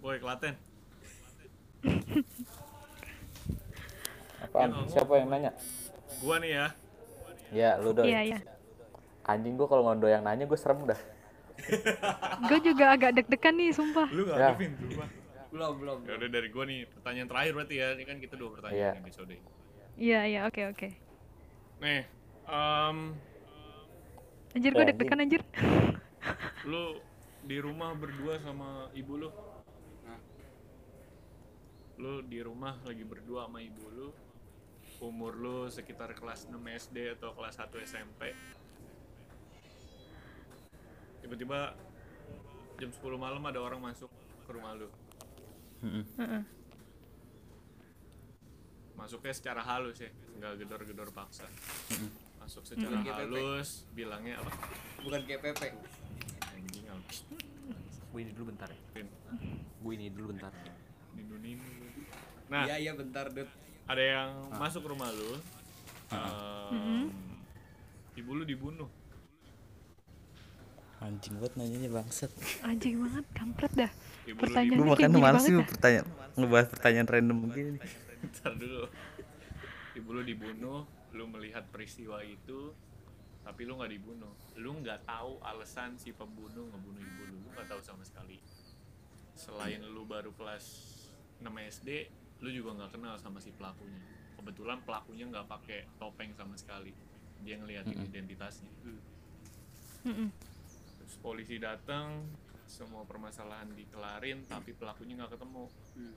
Boy, 0.00 0.16
Klaten. 0.16 0.54
apaan? 4.40 4.68
Ya, 4.72 4.80
siapa 4.88 5.12
yang 5.20 5.28
nanya? 5.28 5.50
Gua 6.20 6.36
nih 6.40 6.50
ya. 6.56 6.66
ya 7.50 7.70
lu 7.82 7.90
dong 7.92 8.06
iya 8.08 8.20
iya. 8.24 8.38
Anjing 9.26 9.58
gua 9.58 9.68
kalau 9.68 9.84
ngondo 9.84 10.08
yang 10.08 10.24
nanya 10.24 10.48
gua 10.48 10.56
serem 10.56 10.86
dah. 10.88 11.00
Gue 12.48 12.58
juga 12.64 12.96
agak 12.96 13.20
deg-degan 13.20 13.52
nih 13.60 13.68
sumpah. 13.76 14.08
Lu 14.08 14.24
gak 14.24 14.36
Ya. 14.40 14.48
ada 14.48 14.56
Vin, 14.56 14.72
sumpah. 14.80 15.08
Belum 15.50 15.72
belum 15.76 15.98
Ya 16.04 16.14
udah 16.14 16.30
dari 16.30 16.48
gua 16.48 16.64
nih, 16.64 16.86
pertanyaan 16.86 17.26
terakhir 17.26 17.52
berarti 17.52 17.74
ya. 17.76 17.88
Ini 17.92 18.04
kan 18.04 18.16
kita 18.18 18.34
dua 18.34 18.48
Iya. 18.48 18.54
pertanyaan 18.56 18.96
episode. 19.00 19.34
iya 19.98 20.20
iya 20.24 20.40
oke 20.44 20.62
oke 20.70 20.88
Nih, 21.78 22.02
em, 22.46 22.98
anjir 24.50 24.70
gue 24.70 24.80
Eh, 24.80 24.88
deg-degan 24.88 25.20
anjir 25.20 25.42
lu 26.70 27.00
di 27.42 27.56
rumah 27.56 27.92
berdua 27.92 28.36
sama 28.38 28.68
ibu 28.92 29.16
lu. 29.16 29.28
Nah. 30.02 30.20
Lu 31.96 32.20
di 32.22 32.38
rumah 32.38 32.76
lagi 32.82 33.00
berdua 33.02 33.44
sama 33.44 33.60
ibu 33.60 33.84
lu. 33.88 34.08
Umur 35.00 35.32
lu 35.32 35.58
sekitar 35.66 36.12
kelas 36.12 36.44
6 36.46 36.60
SD 36.76 37.16
atau 37.16 37.32
kelas 37.32 37.56
1 37.56 37.80
SMP. 37.80 38.36
Tiba-tiba 41.20 41.72
jam 42.76 42.90
10 42.90 43.00
malam 43.16 43.40
ada 43.42 43.56
orang 43.58 43.80
masuk 43.80 44.08
ke 44.44 44.50
rumah 44.52 44.76
lu. 44.76 44.88
Heeh. 45.82 46.42
Masuknya 48.92 49.32
secara 49.32 49.64
halus 49.64 49.96
ya, 49.98 50.10
nggak 50.36 50.60
gedor-gedor 50.60 51.08
paksa. 51.10 51.48
Masuk 52.36 52.64
secara 52.64 53.00
Mm. 53.00 53.08
halus, 53.08 53.88
bilangnya 53.90 54.36
apa? 54.36 54.52
bukan 55.00 55.20
KPP 55.24 55.60
Anjing 56.52 56.84
gue 58.10 58.20
ini 58.20 58.32
dulu 58.34 58.52
bentar 58.52 58.68
ya. 58.68 58.80
Gue 59.80 59.92
ini 59.96 60.10
dulu 60.10 60.34
bentar. 60.34 60.52
Nah, 62.50 62.66
iya 62.66 62.76
iya 62.76 62.92
bentar 62.92 63.30
dud 63.30 63.46
ada 63.86 64.02
yang 64.02 64.30
masuk 64.52 64.82
rumah 64.84 65.06
lu 65.08 65.38
em, 66.10 67.06
ibu 68.14 68.30
lu 68.34 68.42
dibunuh 68.42 68.90
Anjing 71.00 71.34
banget 71.36 71.52
nanyanya 71.56 71.90
bangsat. 71.90 72.28
anjing 72.60 73.00
banget 73.00 73.24
kampret 73.32 73.72
dah. 73.74 73.90
Ibu 74.26 74.36
Pertanyaan- 74.36 74.76
kayak 74.76 74.86
makanya 74.86 75.08
gini 75.10 75.24
banget 75.24 75.40
sih 75.40 75.54
pertanyaan 75.66 76.06
ngebahas 76.30 76.66
pertanyaan 76.68 77.08
random 77.08 77.38
begini. 77.42 77.78
dibunuh 77.80 78.28
Ntar 78.30 78.52
dulu. 78.54 78.82
Ibu 79.92 80.08
lu 80.10 80.22
dibunuh 80.22 80.78
lu 81.10 81.24
melihat 81.26 81.64
peristiwa 81.68 82.20
itu 82.20 82.76
tapi 83.40 83.64
lu 83.64 83.74
nggak 83.74 83.90
dibunuh. 83.90 84.28
Lu 84.54 84.76
nggak 84.76 85.02
tahu 85.02 85.40
alasan 85.40 85.96
si 85.96 86.12
pembunuh 86.12 86.68
ngebunuh 86.68 87.00
ibu 87.00 87.22
lu. 87.26 87.36
Lu 87.38 87.48
nggak 87.50 87.66
tahu 87.66 87.80
sama 87.80 88.04
sekali. 88.04 88.36
Selain 89.32 89.80
lu 89.80 90.04
baru 90.04 90.30
kelas 90.30 90.64
6 91.40 91.48
SD 91.48 92.12
lu 92.40 92.48
juga 92.50 92.76
nggak 92.76 92.92
kenal 92.92 93.16
sama 93.16 93.40
si 93.40 93.48
pelakunya. 93.50 93.96
Kebetulan 94.36 94.80
pelakunya 94.80 95.24
nggak 95.26 95.48
pakai 95.48 95.88
topeng 95.96 96.30
sama 96.30 96.52
sekali. 96.54 96.92
Dia 97.40 97.56
ngeliatin 97.56 97.96
identitasnya. 97.98 98.68
Mm-mm. 100.02 100.28
Terus 100.28 100.59
polisi 101.18 101.58
datang, 101.58 102.22
semua 102.70 103.02
permasalahan 103.02 103.66
dikelarin, 103.74 104.46
tapi 104.46 104.70
pelakunya 104.78 105.18
nggak 105.18 105.34
ketemu. 105.34 105.64
Hmm. 105.98 106.14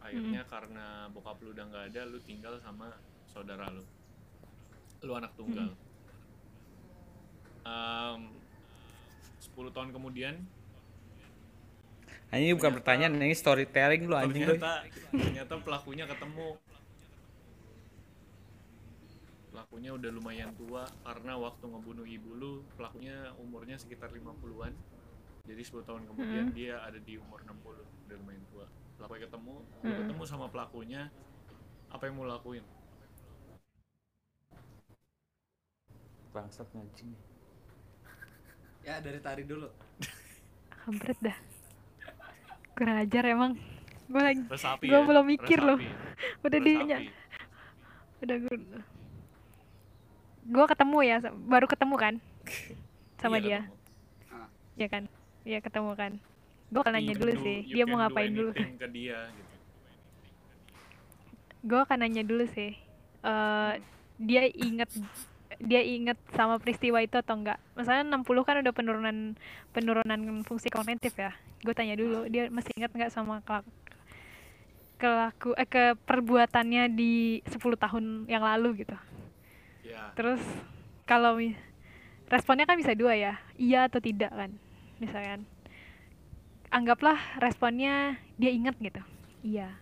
Akhirnya 0.00 0.42
karena 0.48 1.08
bokap 1.12 1.40
lu 1.40 1.56
udah 1.56 1.64
nggak 1.68 1.84
ada, 1.92 2.00
lu 2.08 2.20
tinggal 2.24 2.60
sama 2.60 2.92
saudara 3.32 3.72
lu. 3.72 3.84
Lu 5.04 5.12
anak 5.16 5.32
tunggal. 5.36 5.72
Em, 7.64 8.20
10 9.40 9.72
tahun 9.72 9.92
kemudian, 9.92 10.36
Anjing 12.30 12.54
ini 12.54 12.54
bukan 12.54 12.78
pertanyaan, 12.78 13.18
ini 13.18 13.34
storytelling 13.34 14.06
lu 14.06 14.14
anjing 14.14 14.46
lu. 14.46 14.54
ternyata 14.54 14.86
ternyata 15.10 15.54
pelakunya 15.66 16.06
ketemu. 16.06 16.54
Pelakunya 19.50 19.90
udah 19.90 20.10
lumayan 20.14 20.50
tua 20.54 20.86
karena 21.02 21.32
waktu 21.34 21.64
ngebunuh 21.66 22.06
ibu 22.06 22.30
lu, 22.38 22.52
pelakunya 22.78 23.34
umurnya 23.42 23.76
sekitar 23.76 24.14
50-an. 24.14 24.72
Jadi 25.44 25.62
10 25.66 25.88
tahun 25.88 26.02
kemudian 26.06 26.54
dia 26.54 26.78
ada 26.86 27.02
di 27.02 27.18
umur 27.18 27.42
60, 27.42 27.82
udah 27.82 28.16
lumayan 28.22 28.44
tua. 28.54 28.66
Pelakunya 28.94 29.26
ketemu, 29.26 29.56
lu 29.82 29.92
ketemu 30.06 30.22
sama 30.28 30.46
pelakunya, 30.46 31.10
apa 31.90 32.02
yang 32.06 32.14
mau 32.14 32.28
lakuin? 32.30 32.62
bangsat 36.30 36.66
anjing 36.78 37.10
ya 38.86 39.02
dari 39.02 39.18
tari 39.18 39.42
dulu 39.42 39.66
kampret 40.86 41.18
dah 41.18 41.38
kurang 42.78 43.02
ajar 43.02 43.24
emang 43.26 43.52
gue 44.06 44.22
lagi 44.22 44.42
Gua 44.90 45.02
ya? 45.02 45.06
belum 45.06 45.26
mikir 45.26 45.62
loh. 45.62 45.78
Udah 46.46 46.58
dinya 46.58 46.98
udah 48.20 48.36
gue 48.36 48.56
gue 50.50 50.64
ketemu 50.66 50.98
ya 51.00 51.16
baru 51.46 51.64
ketemu 51.64 51.94
kan? 51.94 52.14
Sama 53.16 53.38
Iya, 53.38 53.42
dia. 53.42 53.60
ketemu. 53.60 53.78
ya 54.76 54.86
kan? 54.88 55.02
Iya 55.42 55.58
ketemu 55.60 55.90
kan? 55.94 56.12
Gue 56.68 56.80
akan 56.80 56.92
nanya 56.92 57.14
dulu 57.14 57.32
do- 57.32 57.40
sih. 57.40 57.58
Dia 57.66 57.84
mau 57.84 57.98
ngapain 57.98 58.30
dulu? 58.30 58.50
ke 58.52 58.86
dia 58.88 59.18
gitu. 59.28 59.48
gue 61.62 61.76
akan 61.78 61.98
nanya 61.98 62.22
dulu 62.22 62.44
sih. 62.48 62.72
Eh 63.20 63.72
dia 64.18 64.42
inget 64.50 64.88
dia 65.60 65.82
inget 65.82 66.16
sama 66.30 66.56
peristiwa 66.56 66.98
itu 66.98 67.14
atau 67.14 67.36
enggak? 67.36 67.60
Misalnya 67.74 68.16
60 68.16 68.24
kan 68.42 68.56
udah 68.58 68.72
penurunan 68.72 69.16
penurunan 69.70 70.20
fungsi 70.42 70.68
kognitif 70.68 71.12
ya? 71.14 71.30
Gue 71.60 71.72
tanya 71.72 71.94
dulu 71.94 72.24
dia 72.26 72.48
masih 72.48 72.72
ingat 72.74 72.90
nggak 72.90 73.12
sama 73.12 73.38
kelaku, 73.42 73.68
kelaku 74.96 75.50
eh 75.54 75.64
ke 75.64 75.84
perbuatannya 76.00 76.88
di 76.88 77.12
10 77.44 77.60
tahun 77.76 78.04
yang 78.26 78.40
lalu 78.40 78.84
gitu 78.84 78.96
Ya, 79.90 80.14
terus 80.14 80.38
kalau 81.02 81.34
responnya 82.30 82.62
kan 82.62 82.78
bisa 82.78 82.94
dua 82.94 83.18
ya 83.18 83.42
iya 83.58 83.90
atau 83.90 83.98
tidak 83.98 84.30
kan 84.30 84.54
misalkan. 85.02 85.42
Anggaplah 86.70 87.18
responnya 87.42 88.14
dia 88.38 88.54
inget 88.54 88.78
gitu 88.78 89.02
iya. 89.42 89.74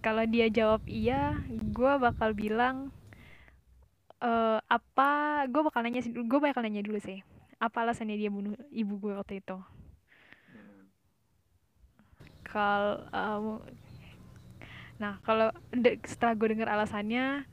Kalau 0.00 0.24
dia 0.24 0.48
jawab 0.48 0.80
iya 0.88 1.36
gue 1.52 1.92
bakal 2.00 2.32
bilang 2.32 2.88
eh 4.24 4.58
apa 4.64 5.44
gue 5.44 5.60
bakal 5.60 5.84
nanya 5.84 6.00
gue 6.00 6.38
bakal 6.40 6.64
nanya 6.64 6.80
dulu 6.80 6.96
sih 6.96 7.20
apa 7.60 7.84
alasannya 7.84 8.16
dia 8.16 8.32
bunuh 8.32 8.56
ibu 8.72 8.96
gue 8.96 9.12
waktu 9.12 9.44
itu? 9.44 9.60
Kalau 12.48 13.04
em, 13.12 13.46
nah 14.96 15.20
kalau 15.20 15.52
setelah 16.08 16.32
gue 16.32 16.56
dengar 16.56 16.72
alasannya 16.72 17.44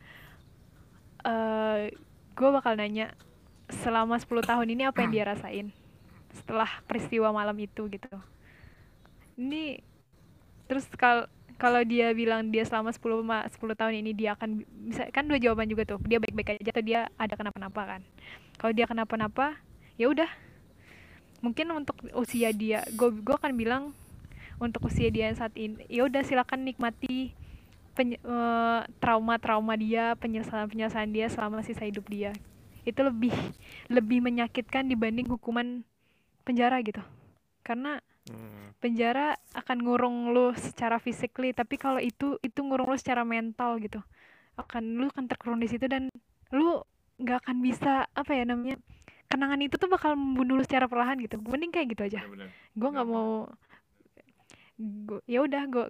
eh 1.23 1.91
gue 2.38 2.49
bakal 2.49 2.73
nanya 2.79 3.13
selama 3.69 4.17
10 4.19 4.43
tahun 4.43 4.67
ini 4.73 4.83
apa 4.89 5.05
yang 5.05 5.12
dia 5.13 5.25
rasain 5.27 5.67
setelah 6.33 6.69
peristiwa 6.89 7.29
malam 7.33 7.55
itu 7.59 7.88
gitu? 7.89 8.09
Ini 9.38 9.81
terus 10.69 10.86
kalau 10.95 11.27
kalau 11.62 11.81
dia 11.86 12.12
bilang 12.15 12.49
dia 12.51 12.65
selama 12.65 12.91
10 12.91 13.21
ma- 13.23 13.47
10 13.47 13.75
tahun 13.77 13.95
ini 14.03 14.12
dia 14.17 14.36
akan 14.36 14.63
bi- 14.63 14.69
bisa 14.91 15.07
kan 15.13 15.25
dua 15.29 15.39
jawaban 15.39 15.69
juga 15.69 15.86
tuh 15.88 15.99
dia 16.03 16.19
baik-baik 16.19 16.59
aja 16.59 16.71
atau 16.73 16.83
dia 16.86 17.01
ada 17.19 17.33
kenapa-napa 17.38 17.81
kan? 17.97 18.01
Kalau 18.59 18.73
dia 18.75 18.86
kenapa-napa 18.89 19.57
ya 19.99 20.09
udah. 20.12 20.29
Mungkin 21.43 21.67
untuk 21.75 21.99
usia 22.15 22.55
dia 22.55 22.88
gue 22.95 23.09
gue 23.19 23.36
akan 23.36 23.51
bilang 23.59 23.83
untuk 24.63 24.88
usia 24.88 25.12
dia 25.12 25.27
saat 25.36 25.51
ini 25.59 25.83
ya 25.91 26.07
udah 26.07 26.23
silakan 26.23 26.63
nikmati 26.63 27.36
eh, 27.99 28.79
trauma-trauma 28.97 29.77
dia 29.77 30.17
penyesalan-penyesalan 30.17 31.12
dia 31.13 31.27
selama 31.29 31.62
sisa 31.62 31.86
hidup 31.86 32.10
dia. 32.10 32.34
Itu 32.84 33.06
lebih 33.06 33.34
lebih 33.88 34.19
menyakitkan 34.19 34.89
dibanding 34.89 35.29
hukuman 35.29 35.86
penjara 36.43 36.82
gitu. 36.84 37.01
Karena 37.63 38.01
penjara 38.79 39.36
akan 39.56 39.77
ngurung 39.84 40.17
lu 40.36 40.51
secara 40.56 40.99
physically 40.99 41.56
tapi 41.56 41.75
kalau 41.79 41.99
itu 41.99 42.39
itu 42.43 42.60
ngurung 42.60 42.91
lu 42.91 42.97
secara 42.99 43.23
mental 43.23 43.79
gitu. 43.79 44.03
Akan 44.60 44.99
lu 44.99 45.08
akan 45.12 45.25
terkurung 45.32 45.60
di 45.63 45.67
situ 45.71 45.88
dan 45.88 46.12
lu 46.51 46.84
nggak 47.21 47.45
akan 47.45 47.58
bisa 47.63 48.10
apa 48.12 48.32
ya 48.34 48.43
namanya 48.43 48.75
kenangan 49.32 49.62
itu 49.63 49.77
tuh 49.79 49.89
bakal 49.89 50.13
membunuh 50.17 50.60
lu 50.60 50.63
secara 50.65 50.89
perlahan 50.89 51.17
gitu. 51.23 51.39
Mending 51.39 51.71
kayak 51.71 51.88
gitu 51.95 52.03
aja. 52.10 52.21
Benar-benar. 52.25 52.49
gue 52.73 52.89
nggak 52.89 53.08
Benar. 53.08 53.21
mau 53.21 53.32
ya 55.29 55.39
udah 55.45 55.63
gue 55.69 55.86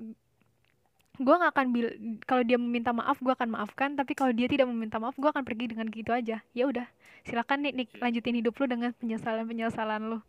gue 1.13 1.36
nggak 1.38 1.52
akan 1.54 1.67
bil 1.69 1.88
kalau 2.26 2.41
dia 2.41 2.58
meminta 2.58 2.89
maaf 2.89 3.21
gue 3.21 3.30
akan 3.30 3.54
maafkan 3.54 3.93
tapi 3.93 4.17
kalau 4.17 4.34
dia 4.34 4.49
tidak 4.49 4.65
meminta 4.65 4.97
maaf 4.97 5.13
gue 5.13 5.30
akan 5.30 5.45
pergi 5.45 5.69
dengan 5.69 5.86
gitu 5.93 6.10
aja 6.10 6.41
ya 6.58 6.63
udah 6.65 6.89
silakan 7.23 7.63
nih, 7.63 7.71
nik 7.86 7.89
lanjutin 8.02 8.34
hidup 8.34 8.58
lu 8.58 8.65
dengan 8.65 8.91
penyesalan 8.97 9.45
penyesalan 9.45 10.02
lu 10.02 10.19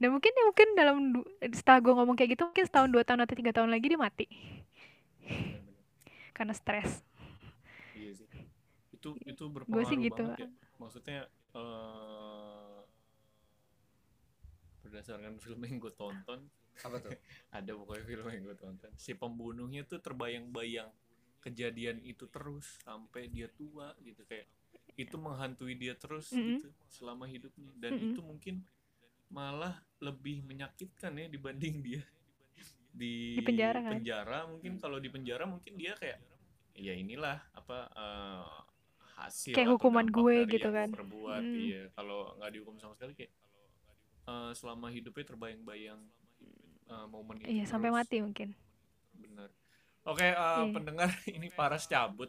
dan 0.00 0.08
mungkin 0.08 0.32
ya 0.32 0.42
mungkin 0.48 0.68
dalam 0.74 0.96
setelah 1.52 1.78
gue 1.84 1.92
ngomong 1.92 2.16
kayak 2.16 2.34
gitu 2.34 2.48
mungkin 2.48 2.64
setahun 2.64 2.90
dua 2.90 3.04
tahun 3.04 3.28
atau 3.28 3.36
tiga 3.36 3.52
tahun 3.52 3.70
lagi 3.70 3.92
dia 3.92 4.00
mati 4.00 4.26
karena 6.36 6.56
stres 6.56 7.04
Iya 7.92 8.12
sih. 8.18 8.28
Itu 8.92 9.14
itu 9.22 9.42
Gua 9.46 9.54
berpengaruh 9.62 9.88
sih 9.88 9.96
gitu. 10.00 10.24
banget 10.26 10.42
ya. 10.42 10.48
Maksudnya 10.80 11.20
eh 11.54 12.31
berdasarkan 14.92 15.40
film 15.40 15.60
yang 15.64 15.76
gue 15.80 15.92
tonton, 15.96 16.40
apa 16.84 16.96
tuh 17.00 17.16
ada 17.56 17.70
pokoknya 17.72 18.04
film 18.04 18.26
yang 18.28 18.42
gue 18.44 18.58
tonton. 18.60 18.90
Si 19.00 19.16
pembunuhnya 19.16 19.88
tuh 19.88 19.98
terbayang-bayang 20.04 20.92
kejadian 21.42 21.98
itu 22.04 22.28
terus 22.30 22.78
sampai 22.84 23.26
dia 23.32 23.48
tua 23.50 23.96
gitu 24.04 24.22
kayak 24.28 24.46
itu 24.94 25.16
menghantui 25.18 25.74
dia 25.74 25.96
terus 25.98 26.30
Mm-mm. 26.30 26.60
gitu 26.60 26.68
selama 26.86 27.24
hidupnya 27.26 27.72
dan 27.80 27.98
Mm-mm. 27.98 28.12
itu 28.14 28.20
mungkin 28.22 28.54
malah 29.32 29.80
lebih 29.98 30.44
menyakitkan 30.44 31.16
ya 31.18 31.26
dibanding 31.26 31.80
dia 31.80 32.02
di, 32.92 33.40
Di 33.40 33.42
penjara 33.42 33.80
kan? 33.80 33.92
penjara 33.98 34.44
mungkin 34.46 34.76
kalau 34.76 35.00
di 35.00 35.08
penjara 35.08 35.48
mungkin 35.48 35.74
dia 35.80 35.96
kayak 35.96 36.20
ya 36.76 36.92
inilah 36.92 37.40
apa 37.56 37.78
eh, 37.90 38.46
hasil 39.16 39.54
Kayak 39.56 39.70
hukuman 39.76 40.06
gue 40.08 40.36
gitu 40.48 40.68
kan. 40.70 40.88
perbuat 40.92 41.42
Mm. 41.42 41.56
iya 41.56 41.82
kalau 41.96 42.36
nggak 42.38 42.50
dihukum 42.52 42.76
sama 42.78 42.92
sekali 42.96 43.16
kayak 43.16 43.32
eh, 44.24 44.52
selama 44.52 44.86
hidupnya 44.88 45.24
terbayang-bayang 45.26 46.00
eh, 46.86 47.06
momen 47.08 47.40
itu 47.40 47.48
iya 47.50 47.64
sampai 47.64 47.90
mati 47.90 48.20
mungkin. 48.20 48.54
Bener. 49.12 49.48
Oke 50.02 50.24
eh, 50.24 50.34
Iya. 50.34 50.70
pendengar 50.70 51.08
ini 51.36 51.48
Paras 51.48 51.86
cabut. 51.86 52.28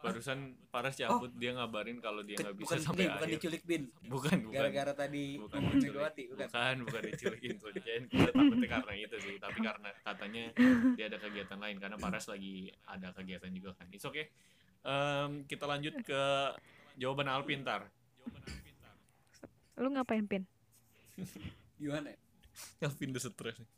Barusan 0.00 0.56
Paras 0.72 0.96
cabut 0.96 1.28
dia 1.36 1.52
ngabarin 1.52 2.00
kalau 2.00 2.24
dia 2.24 2.40
nggak 2.40 2.56
bisa 2.56 2.72
bukan 2.72 2.78
sampai 2.80 3.04
bukan 3.04 3.20
akhir. 3.20 3.34
diculik 3.36 3.62
bin. 3.68 3.82
Bukan 4.08 4.36
bukan. 4.48 4.54
Gara-gara 4.56 4.92
tadi 4.96 5.36
bukan. 5.36 5.60
Megawati 5.60 6.22
bukan. 6.32 6.46
Bukan 6.48 6.76
bukan 6.88 7.02
diculikin 7.04 7.50
Diculikin. 7.52 8.00
kita 8.08 8.30
takutnya 8.32 8.68
karena 8.70 8.92
itu 8.96 9.16
sih. 9.20 9.36
Tapi 9.36 9.58
karena 9.60 9.88
katanya 10.00 10.44
dia 10.96 11.04
ada 11.12 11.18
kegiatan 11.20 11.58
lain 11.60 11.76
karena 11.76 11.96
Paras 12.00 12.26
lagi 12.32 12.72
ada 12.88 13.12
kegiatan 13.12 13.50
juga 13.52 13.76
kan. 13.76 13.92
It's 13.92 14.08
okay. 14.08 14.32
Em, 14.80 15.44
kita 15.44 15.68
lanjut 15.68 15.92
ke 16.00 16.22
jawaban 16.96 17.28
Alpin 17.28 17.60
tar 17.60 17.92
lu 19.76 19.88
ngapain 19.88 20.24
pin 20.24 20.44
gimana? 21.80 22.08
Ya? 22.12 22.18
Alpin 22.84 23.12
udah 23.14 23.22
stres 23.22 23.56
nih. 23.56 23.70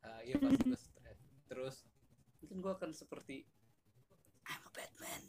Ah, 0.00 0.20
iya 0.24 0.34
pasti 0.40 0.64
gue 0.64 0.78
stres. 0.78 1.18
Terus 1.50 1.76
mungkin 2.40 2.56
gue 2.64 2.72
akan 2.72 2.90
seperti 2.96 3.44
I'm 4.48 4.64
a 4.64 4.70
Batman. 4.72 5.22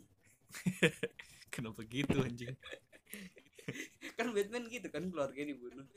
Kenapa 1.53 1.83
gitu 1.83 2.15
anjing? 2.23 2.55
Kan 4.15 4.31
Batman 4.31 4.63
gitu 4.71 4.87
kan 4.87 5.03
keluarganya 5.11 5.51
dibunuh. 5.53 5.87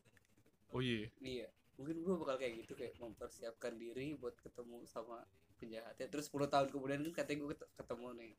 Oh 0.74 0.82
iya. 0.82 1.06
Iya. 1.22 1.46
Mungkin 1.78 2.02
gue 2.02 2.14
bakal 2.18 2.36
kayak 2.38 2.54
gitu 2.66 2.72
kayak 2.74 2.98
mempersiapkan 2.98 3.74
diri 3.78 4.14
buat 4.18 4.34
ketemu 4.42 4.82
sama 4.90 5.22
penjahatnya. 5.58 6.06
Terus 6.10 6.26
10 6.30 6.50
tahun 6.50 6.68
kemudian 6.70 7.00
kan 7.10 7.22
katanya 7.22 7.38
gue 7.46 7.56
ketemu 7.78 8.06
nih. 8.18 8.32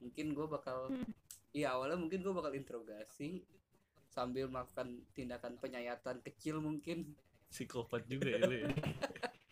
Mungkin 0.00 0.26
gue 0.32 0.46
bakal 0.48 0.78
Hmm. 0.88 1.12
iya 1.52 1.72
awalnya 1.76 1.96
mungkin 1.96 2.20
gue 2.24 2.32
bakal 2.32 2.52
interogasi 2.56 3.44
sambil 4.08 4.48
melakukan 4.48 5.04
tindakan 5.12 5.60
penyayatan 5.60 6.24
kecil 6.24 6.64
mungkin 6.64 7.12
psikopat 7.48 8.04
juga 8.08 8.36
ya 8.36 8.40
lu 8.44 8.56
ya 8.64 8.68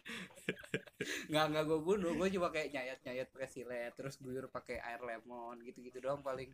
nggak 1.31 1.45
nggak 1.53 1.65
gue 1.67 1.81
bunuh 1.83 2.13
gue 2.15 2.29
cuma 2.39 2.49
kayak 2.51 2.71
nyayat 2.73 2.99
nyayat 3.03 3.29
pakai 3.31 3.51
silet 3.51 3.93
terus 3.95 4.19
guyur 4.23 4.47
pakai 4.51 4.79
air 4.81 5.01
lemon 5.03 5.59
gitu 5.67 5.83
gitu 5.83 5.99
doang 6.03 6.23
paling 6.23 6.51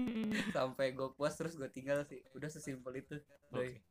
Mm-mm. 0.00 0.32
sampai 0.54 0.96
gue 0.96 1.08
puas 1.12 1.36
terus 1.36 1.58
gue 1.58 1.68
tinggal 1.68 2.00
sih 2.08 2.24
udah 2.32 2.48
sesimpel 2.48 3.04
itu. 3.04 3.16
Oke. 3.52 3.84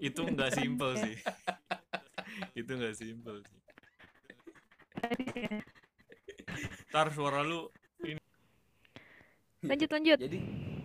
itu 0.00 0.20
nggak 0.22 0.56
simple 0.56 0.96
sih 0.96 1.16
itu 2.60 2.72
nggak 2.72 2.96
simple 2.96 3.36
sih 3.44 3.58
ya. 5.36 5.60
tar 6.88 7.12
suara 7.12 7.44
lu 7.44 7.68
lanjut 9.60 9.90
lanjut 9.92 10.16
jadi 10.16 10.38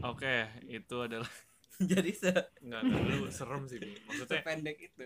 oke 0.06 0.36
itu 0.68 0.96
adalah 0.98 1.30
jadi 1.92 2.12
se 2.12 2.32
nggak 2.62 2.82
nggak, 2.82 3.02
lu 3.10 3.28
serem 3.30 3.64
sih 3.66 3.80
maksudnya 4.06 4.40
sependek 4.42 4.78
itu 4.80 5.06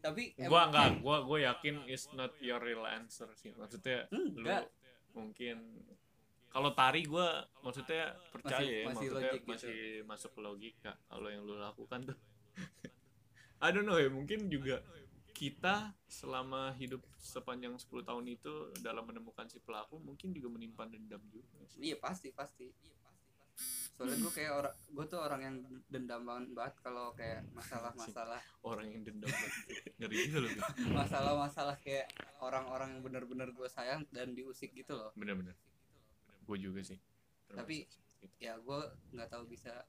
tapi 0.00 0.32
gua 0.36 0.68
emang- 0.68 0.70
nggak 0.72 0.88
gua 1.00 1.16
gua 1.24 1.38
yakin 1.40 1.84
is 1.86 2.08
not 2.12 2.32
your 2.40 2.60
real 2.60 2.84
answer 2.84 3.28
sih 3.36 3.52
maksudnya 3.54 4.08
lu 4.12 4.42
Enggak. 4.42 4.68
mungkin 5.12 5.56
kalau 6.50 6.74
tari 6.74 7.06
gua 7.06 7.46
maksudnya 7.62 8.16
percaya 8.28 8.58
Masih- 8.58 8.74
ya 8.74 8.84
masih 8.84 8.90
maksudnya 8.90 9.30
logik 9.30 9.40
gitu. 9.40 9.50
masih 9.54 9.80
masuk 10.04 10.30
ke 10.34 10.40
logika 10.40 10.92
kalau 11.06 11.28
yang 11.28 11.42
lu 11.44 11.56
lakukan 11.56 12.00
tuh 12.10 12.18
I 13.64 13.68
don't 13.70 13.84
know 13.84 14.00
ya 14.00 14.08
mungkin 14.08 14.48
juga 14.48 14.80
kita 15.30 15.96
selama 16.04 16.76
hidup 16.76 17.00
sepanjang 17.16 17.72
10 17.72 18.04
tahun 18.04 18.24
itu 18.28 18.52
dalam 18.80 19.08
menemukan 19.08 19.48
si 19.48 19.56
pelaku 19.56 19.96
mungkin 19.96 20.36
juga 20.36 20.52
menyimpan 20.52 20.92
dendam 20.92 21.20
juga 21.32 21.56
sih. 21.64 21.80
iya 21.80 21.96
pasti 21.96 22.28
pasti 22.28 22.68
soalnya 24.00 24.16
gue 24.16 24.32
kayak 24.40 24.52
orang 24.56 24.74
gue 24.96 25.04
tuh 25.04 25.20
orang 25.20 25.40
yang 25.44 25.56
dendam 25.92 26.24
banget 26.24 26.48
banget 26.56 26.74
kalau 26.80 27.12
kayak 27.12 27.44
masalah-masalah. 27.52 28.40
Orang 28.64 28.88
yang 28.88 29.04
dendam 29.04 29.28
banget. 29.28 29.52
ngeri 30.00 30.16
juga 30.24 30.38
loh 30.40 30.50
masalah-masalah 31.04 31.76
kayak 31.84 32.08
orang-orang 32.40 32.96
yang 32.96 33.02
bener-bener 33.04 33.52
gue 33.52 33.68
sayang 33.68 34.08
dan 34.08 34.32
diusik 34.32 34.72
gitu 34.72 34.96
loh. 34.96 35.12
Bener-bener. 35.12 35.52
Gue 36.48 36.56
juga 36.56 36.80
sih. 36.80 36.96
Termasuk 37.44 37.60
Tapi- 37.60 37.84
seperti 37.84 38.24
itu. 38.24 38.36
ya 38.40 38.56
gue 38.56 38.78
nggak 39.12 39.28
tahu 39.28 39.44
bisa 39.44 39.84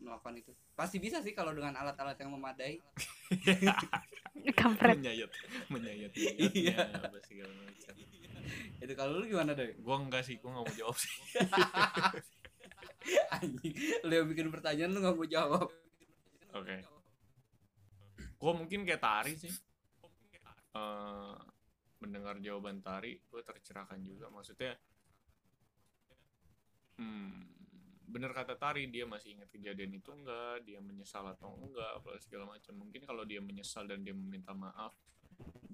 melakukan 0.00 0.40
itu. 0.40 0.52
Pasti 0.72 0.96
bisa 0.96 1.20
sih 1.20 1.36
kalau 1.36 1.52
dengan 1.52 1.76
alat-alat 1.76 2.16
yang 2.16 2.32
memadai. 2.32 2.80
Kampret. 4.56 4.96
menyayat. 4.96 5.28
Menyayat. 5.68 6.12
Iya. 6.16 6.88
itu 8.78 8.92
kalau 8.94 9.18
lu 9.18 9.26
gimana 9.26 9.58
deh 9.58 9.74
gue 9.74 9.96
enggak 9.98 10.22
sih 10.22 10.38
gue 10.38 10.46
nggak 10.46 10.62
mau 10.62 10.74
jawab 10.78 10.94
sih 10.94 11.10
anjing. 13.36 13.74
Lu 14.06 14.12
yang 14.12 14.28
bikin 14.30 14.48
pertanyaan 14.50 14.90
lu 14.92 14.98
nggak 15.02 15.16
mau 15.16 15.28
jawab. 15.28 15.68
Oke. 16.56 16.76
Gue 18.36 18.52
mungkin 18.52 18.84
kayak 18.84 19.02
tari 19.02 19.34
sih. 19.36 19.52
Eh, 20.76 21.36
mendengar 22.04 22.36
jawaban 22.38 22.84
tari 22.84 23.16
gue 23.16 23.40
tercerahkan 23.40 24.00
juga. 24.04 24.28
Maksudnya 24.28 24.76
hmm, 27.00 27.32
bener 28.06 28.30
kata 28.36 28.56
tari 28.60 28.88
dia 28.92 29.08
masih 29.08 29.36
ingat 29.40 29.48
kejadian 29.48 29.96
itu 29.96 30.12
enggak 30.12 30.64
dia 30.64 30.80
menyesal 30.80 31.24
atau 31.32 31.56
enggak 31.56 31.90
apa 32.02 32.20
segala 32.20 32.52
macam. 32.56 32.76
Mungkin 32.76 33.02
kalau 33.08 33.24
dia 33.24 33.40
menyesal 33.40 33.88
dan 33.88 34.04
dia 34.04 34.12
meminta 34.12 34.52
maaf 34.52 34.92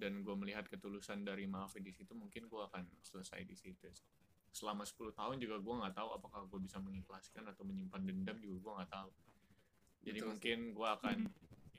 dan 0.02 0.26
gue 0.26 0.34
melihat 0.34 0.66
ketulusan 0.66 1.22
dari 1.22 1.46
maafnya 1.46 1.86
di 1.86 1.94
situ 1.94 2.10
mungkin 2.18 2.50
gue 2.50 2.58
akan 2.58 2.82
selesai 3.06 3.46
di 3.46 3.54
situ 3.54 3.86
selama 4.52 4.84
10 4.84 5.16
tahun 5.16 5.36
juga 5.40 5.56
gue 5.58 5.74
nggak 5.80 5.96
tahu 5.96 6.08
apakah 6.12 6.44
gue 6.44 6.60
bisa 6.60 6.76
mengikhlaskan 6.76 7.48
atau 7.48 7.64
menyimpan 7.64 8.04
dendam 8.04 8.36
juga 8.36 8.56
gue 8.60 8.72
nggak 8.80 8.92
tahu. 8.92 9.10
Jadi 10.04 10.18
Betul 10.20 10.28
mungkin 10.28 10.58
gue 10.76 10.88
akan 10.88 11.16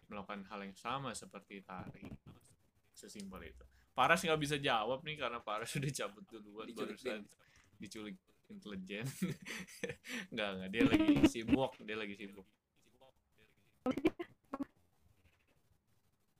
melakukan 0.09 0.41
hal 0.49 0.59
yang 0.65 0.75
sama 0.75 1.13
seperti 1.13 1.61
tari. 1.61 2.09
Sesimpel 2.97 3.53
itu. 3.53 3.65
Paras 3.93 4.25
nggak 4.25 4.41
bisa 4.41 4.57
jawab 4.57 5.05
nih 5.05 5.21
karena 5.21 5.37
Paras 5.37 5.69
sudah 5.77 5.93
cabut 5.93 6.25
duluan 6.25 6.65
Diculik 6.65 6.97
barusan. 6.97 7.21
Diculik 7.77 8.17
intelijen. 8.49 9.05
Nggak 10.33 10.49
nggak. 10.57 10.69
Dia 10.69 10.83
lagi 10.85 11.13
sibuk 11.29 11.71
dia 11.81 11.97
lagi 11.97 12.13
sibuk. 12.17 12.45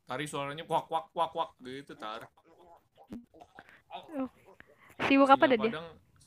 Tari 0.03 0.25
suaranya 0.29 0.65
kuak 0.67 0.85
kuak 0.89 1.09
kuak 1.15 1.29
kuak 1.33 1.49
gitu 1.61 1.93
tar. 1.97 2.25
Sibuk 5.09 5.29
apa 5.29 5.43
dah 5.49 5.57
sinyal 5.57 5.73
dia? 5.73 5.81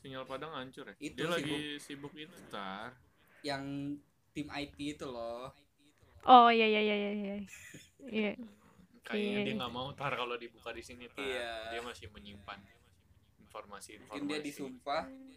Sinyal 0.07 0.23
Padang 0.23 0.55
hancur 0.55 0.87
ya 0.87 0.95
Itu 0.97 1.19
dia 1.19 1.27
sibuk. 1.27 1.35
lagi 1.35 1.59
sibuk 1.83 2.13
itu 2.15 2.31
tar 2.47 2.95
yang 3.43 3.63
tim 4.31 4.47
IT 4.47 4.79
itu 4.79 5.03
loh 5.03 5.51
Oh 6.23 6.47
iya 6.47 6.63
iya 6.63 6.79
iya 6.79 6.95
iya. 6.95 7.11
iya. 7.11 7.35
Iya. 8.07 8.31
kayaknya 9.07 9.39
dia 9.41 9.51
Oke. 9.51 9.59
nggak 9.59 9.73
mau 9.75 9.91
tar 9.91 10.15
kalau 10.15 10.39
dibuka 10.39 10.71
di 10.71 10.79
sini 10.79 11.11
tar 11.11 11.27
Iya. 11.27 11.75
dia 11.75 11.81
masih 11.83 12.07
menyimpan 12.07 12.55
informasi-informasi 13.41 13.99
mungkin 13.99 14.21
dia 14.25 14.39
disumpah 14.39 15.03
Oh 15.07 15.35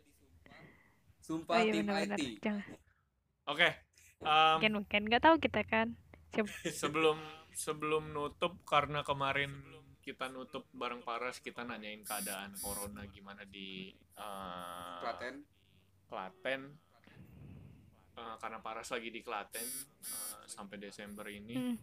sumpah 1.21 1.59
iya 1.59 1.73
tim. 1.75 1.87
IT 1.91 2.23
Jangan. 2.39 2.63
oke 3.47 3.69
em, 4.23 4.55
Mungkin 4.55 4.73
mungkin 4.77 5.01
nggak 5.07 5.23
tahu 5.23 5.37
kita 5.39 5.63
kan. 5.63 5.99
Sebelum 6.81 7.19
sebelum 7.51 8.15
nutup 8.15 8.55
karena 8.63 9.03
kemarin 9.03 9.51
kita 10.01 10.33
nutup 10.33 10.65
bareng 10.73 11.05
Paras 11.05 11.39
kita 11.39 11.63
nanyain 11.63 12.01
keadaan 12.01 12.57
corona 12.59 13.05
gimana 13.09 13.45
di 13.45 13.93
eh, 13.95 14.97
Klaten. 15.05 15.35
Klaten. 16.09 16.61
Eh, 18.17 18.35
karena 18.41 18.59
Paras 18.61 18.91
lagi 18.91 19.09
di 19.13 19.21
Klaten 19.21 19.69
eh, 20.03 20.43
sampai 20.49 20.77
Desember 20.81 21.29
ini. 21.29 21.55
Hmm. 21.57 21.79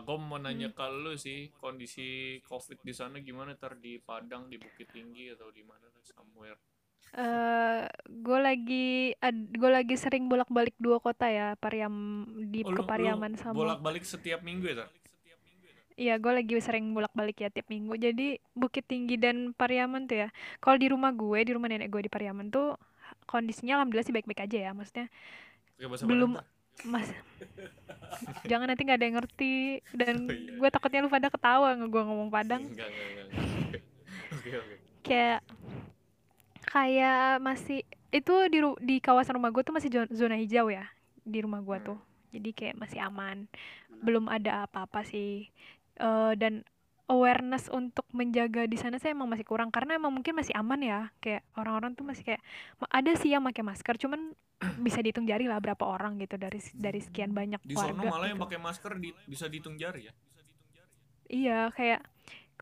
gue 0.00 0.16
mau 0.16 0.40
nanya 0.40 0.72
ke 0.72 0.88
lu 0.88 1.12
sih 1.20 1.52
kondisi 1.60 2.40
covid 2.48 2.80
di 2.80 2.96
sana 2.96 3.20
gimana? 3.20 3.52
Ter 3.52 3.76
di 3.76 4.00
Padang 4.00 4.48
di 4.48 4.56
Bukit 4.56 4.88
Tinggi 4.88 5.28
atau 5.36 5.52
di 5.52 5.60
mana 5.60 5.84
lah, 5.84 6.00
somewhere? 6.00 6.56
Eh, 7.10 7.84
gue 8.08 8.38
lagi 8.40 9.12
gue 9.52 9.70
lagi 9.70 10.00
sering 10.00 10.32
bolak-balik 10.32 10.72
dua 10.80 10.96
kota 10.96 11.28
ya, 11.28 11.60
Pariam 11.60 12.24
di 12.48 12.64
Oh, 12.64 12.72
ke 12.72 12.82
Pariaman 12.88 13.36
sama. 13.36 13.52
bolak-balik 13.52 14.00
setiap 14.06 14.40
minggu 14.40 14.64
ya 14.70 14.86
ter 14.86 14.88
Iya, 16.00 16.16
gue 16.16 16.32
lagi 16.32 16.56
sering 16.58 16.96
bolak-balik 16.96 17.36
ya 17.38 17.52
tiap 17.52 17.68
minggu. 17.68 17.92
Jadi 17.94 18.40
Bukit 18.56 18.88
Tinggi 18.88 19.20
dan 19.20 19.52
Pariaman 19.52 20.08
tuh 20.08 20.24
ya. 20.24 20.28
Kalau 20.56 20.80
di 20.80 20.88
rumah 20.88 21.12
gue, 21.12 21.44
di 21.44 21.52
rumah 21.52 21.68
nenek 21.68 21.92
gue 21.92 22.08
di 22.08 22.10
Pariaman 22.10 22.48
tuh 22.48 22.80
kondisinya 23.28 23.76
alhamdulillah 23.76 24.06
sih 24.08 24.14
baik-baik 24.14 24.48
aja 24.48 24.58
ya. 24.58 24.70
Maksudnya 24.72 25.12
belum 26.02 26.40
mas 26.80 27.08
jangan 28.50 28.72
nanti 28.72 28.84
nggak 28.84 28.96
ada 28.96 29.06
yang 29.06 29.16
ngerti 29.20 29.54
dan 29.92 30.16
Oh, 30.24 30.32
iya. 30.32 30.56
gue 30.56 30.68
takutnya 30.72 31.04
lu 31.04 31.12
pada 31.12 31.28
ketawa 31.28 31.76
gue 31.76 32.02
ngomong 32.04 32.32
Padang. 32.32 32.64
enggak 32.64 32.88
enggak 32.88 33.06
enggak, 33.28 33.82
Kayak 35.06 35.40
kayak 36.64 37.40
masih 37.40 37.84
itu 38.08 38.34
di 38.48 38.58
ru- 38.60 38.80
di 38.80 38.96
kawasan 39.00 39.36
rumah 39.36 39.52
gue 39.52 39.60
tuh 39.60 39.74
masih 39.74 39.88
zo- 39.92 40.12
zona 40.12 40.36
hijau 40.36 40.72
ya 40.72 40.88
di 41.20 41.38
rumah 41.44 41.60
gue 41.60 41.76
Hmm. 41.76 41.86
tuh. 41.92 41.98
Jadi 42.30 42.50
kayak 42.54 42.76
masih 42.78 43.00
aman. 43.02 43.44
Belum 44.00 44.24
ada 44.30 44.64
apa-apa 44.64 45.02
sih. 45.02 45.50
Eh, 46.00 46.32
dan 46.40 46.64
awareness 47.10 47.68
untuk 47.68 48.06
menjaga 48.14 48.64
di 48.64 48.78
sana 48.78 48.96
saya 48.96 49.12
emang 49.12 49.28
masih 49.28 49.44
kurang 49.44 49.68
karena 49.68 49.98
emang 49.98 50.14
mungkin 50.14 50.32
masih 50.32 50.54
aman 50.56 50.80
ya 50.80 51.00
kayak 51.18 51.42
orang-orang 51.58 51.92
tuh 51.98 52.06
masih 52.06 52.22
kayak 52.22 52.40
ada 52.86 53.10
sih 53.18 53.34
yang 53.34 53.42
pakai 53.42 53.66
masker 53.66 53.98
cuman 53.98 54.32
bisa 54.86 55.02
dihitung 55.02 55.26
jari 55.26 55.50
lah 55.50 55.58
berapa 55.58 55.82
orang 55.82 56.16
gitu 56.22 56.38
dari 56.38 56.62
dari 56.72 57.02
sekian 57.02 57.34
banyak 57.34 57.58
di 57.66 57.74
warga 57.74 58.06
malah 58.06 58.30
yang 58.30 58.38
gitu. 58.38 58.46
pakai 58.46 58.58
masker 58.62 58.92
di- 58.96 59.16
bisa 59.26 59.50
dihitung 59.50 59.76
jari 59.76 60.08
ya 60.08 60.14
Iya, 61.30 61.70
kayak 61.78 62.02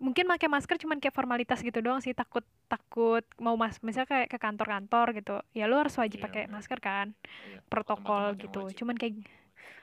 mungkin 0.05 0.29
pakai 0.29 0.45
masker 0.53 0.77
cuman 0.77 1.01
kayak 1.01 1.17
formalitas 1.17 1.65
gitu 1.65 1.81
doang 1.81 2.05
sih, 2.05 2.13
takut 2.13 2.45
takut 2.69 3.25
mau 3.41 3.57
mas 3.57 3.81
misalnya 3.81 4.05
kayak 4.13 4.29
ke 4.29 4.37
kantor-kantor 4.37 5.17
gitu. 5.17 5.41
Ya 5.57 5.65
lu 5.65 5.81
harus 5.81 5.97
wajib 5.97 6.21
Iya, 6.21 6.27
pakai 6.29 6.43
benar. 6.45 6.53
masker 6.61 6.79
kan, 6.85 7.07
Iya, 7.49 7.65
protokol 7.73 8.37
yang 8.37 8.41
gitu. 8.45 8.61
Cuman 8.85 9.01
kayak 9.01 9.25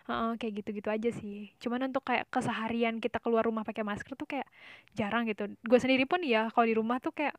Heeh, 0.05 0.37
kayak 0.37 0.53
gitu-gitu 0.61 0.89
aja 0.93 1.09
sih. 1.09 1.49
Cuman 1.57 1.89
untuk 1.89 2.05
kayak 2.05 2.29
keseharian 2.29 3.01
kita 3.01 3.17
keluar 3.23 3.41
rumah 3.41 3.65
pakai 3.65 3.81
masker 3.81 4.13
tuh 4.13 4.29
kayak 4.29 4.45
jarang 4.93 5.25
gitu. 5.25 5.49
Gue 5.65 5.79
sendiri 5.81 6.05
pun 6.05 6.21
ya 6.21 6.53
kalau 6.53 6.65
di 6.69 6.75
rumah 6.77 7.01
tuh 7.01 7.09
kayak 7.09 7.33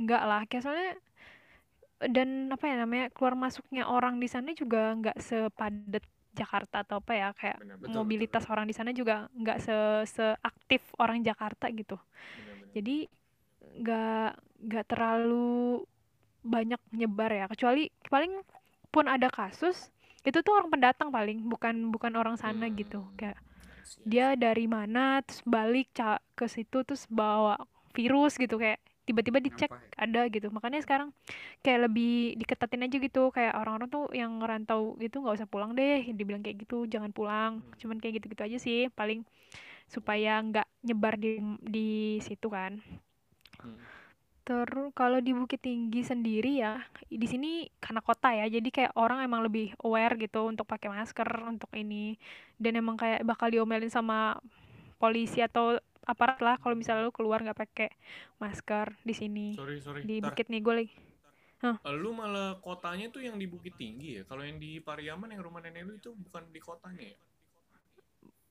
enggak 0.00 0.22
lah. 0.24 0.40
Kayak 0.48 0.62
soalnya 0.64 0.92
dan 1.96 2.52
apa 2.52 2.64
ya 2.68 2.74
namanya 2.84 3.06
keluar 3.12 3.32
masuknya 3.32 3.88
orang 3.88 4.20
di 4.20 4.28
sana 4.28 4.52
juga 4.52 4.92
nggak 5.00 5.16
sepadat 5.16 6.04
Jakarta 6.36 6.84
atau 6.84 7.00
apa 7.00 7.12
ya 7.16 7.28
kayak 7.32 7.58
Benar, 7.60 7.76
betul, 7.80 7.96
mobilitas 7.96 8.44
orang 8.52 8.68
di 8.68 8.74
sana 8.76 8.92
juga 8.92 9.32
nggak 9.32 9.58
se 9.64 9.76
seaktif 10.12 10.84
orang 11.00 11.24
Jakarta 11.24 11.72
gitu 11.72 11.96
benar-benar. 12.36 12.76
jadi 12.76 13.08
nggak 13.80 14.28
nggak 14.68 14.84
terlalu 14.88 15.84
banyak 16.46 16.80
nyebar 16.94 17.30
ya 17.32 17.46
kecuali 17.50 17.88
paling 18.12 18.32
pun 18.92 19.04
ada 19.10 19.28
kasus 19.32 19.90
itu 20.26 20.38
tuh 20.46 20.52
orang 20.58 20.70
pendatang 20.74 21.08
paling 21.14 21.38
bukan 21.52 21.74
bukan 21.94 22.12
orang 22.20 22.36
sana 22.36 22.66
gitu 22.80 23.00
Hmm. 23.00 23.16
kayak 23.20 23.38
I 23.64 23.84
see, 23.84 24.02
I 24.02 24.06
dia 24.06 24.26
dari 24.38 24.66
mana 24.70 25.20
terus 25.26 25.42
balik 25.46 25.88
ca- 25.98 26.22
ke 26.38 26.46
situ 26.50 26.82
terus 26.86 27.04
bawa 27.10 27.56
virus 27.96 28.36
gitu 28.38 28.56
kayak 28.62 28.78
tiba-tiba 29.06 29.38
dicek 29.38 29.70
Apa 29.70 29.76
ya? 29.78 29.90
ada 30.04 30.22
gitu 30.34 30.46
makanya 30.50 30.80
sekarang 30.84 31.10
kayak 31.64 31.80
lebih 31.90 32.34
diketatin 32.40 32.84
aja 32.86 32.96
gitu 32.98 33.22
kayak 33.36 33.54
orang-orang 33.60 33.88
tuh 33.90 34.04
yang 34.14 34.32
ngerantau 34.42 34.98
gitu 35.00 35.22
nggak 35.22 35.36
usah 35.42 35.48
pulang 35.50 35.72
deh 35.78 36.02
dibilang 36.18 36.42
kayak 36.44 36.66
gitu 36.66 36.86
jangan 36.90 37.10
pulang 37.14 37.62
Hmm. 37.62 37.78
cuman 37.80 37.96
kayak 38.02 38.20
gitu-gitu 38.22 38.42
aja 38.46 38.58
sih 38.62 38.80
paling 38.98 39.22
supaya 39.90 40.40
nggak 40.42 40.66
nyebar 40.86 41.14
di 41.20 41.40
di 41.62 41.88
situ 42.24 42.48
kan 42.50 42.78
Hmm. 43.62 43.76
Terus 44.46 44.94
kalau 44.94 45.18
di 45.18 45.34
Bukit 45.34 45.58
Tinggi 45.58 46.06
sendiri 46.06 46.62
ya 46.62 46.78
di 47.10 47.26
sini 47.26 47.66
karena 47.82 47.98
kota 47.98 48.30
ya 48.30 48.46
jadi 48.46 48.68
kayak 48.70 48.92
orang 48.94 49.26
emang 49.26 49.42
lebih 49.42 49.74
aware 49.82 50.14
gitu 50.14 50.46
untuk 50.46 50.70
pakai 50.70 50.86
masker 50.86 51.26
untuk 51.50 51.66
ini. 51.74 52.14
Dan 52.54 52.78
emang 52.78 52.94
kayak 52.94 53.26
bakal 53.26 53.50
diomelin 53.50 53.90
sama 53.90 54.38
polisi 55.02 55.42
atau 55.42 55.76
aparat 56.06 56.38
lah 56.38 56.56
kalau 56.62 56.78
misalnya 56.78 57.10
lu 57.10 57.12
keluar 57.12 57.42
nggak 57.42 57.58
pakai 57.58 57.90
masker 58.38 58.94
di 59.02 59.14
sini. 59.18 59.46
Sorry 59.58 59.82
sorry 59.82 60.06
di 60.06 60.22
Tar, 60.22 60.30
Bukit 60.30 60.46
nih 60.46 60.62
gue 60.62 60.74
lagi. 60.78 60.94
Lu 61.98 62.14
malah 62.14 62.62
kotanya 62.62 63.10
tuh 63.10 63.26
yang 63.26 63.34
di 63.34 63.50
Bukit 63.50 63.74
Tinggi 63.74 64.22
ya? 64.22 64.22
Kalau 64.30 64.46
yang 64.46 64.62
di 64.62 64.78
Pariaman 64.78 65.34
yang 65.34 65.42
rumah 65.42 65.58
nenek 65.58 65.82
lu 65.82 65.98
itu 65.98 66.14
bukan 66.14 66.46
di 66.54 66.62
kotanya 66.62 67.02
ya? 67.02 67.18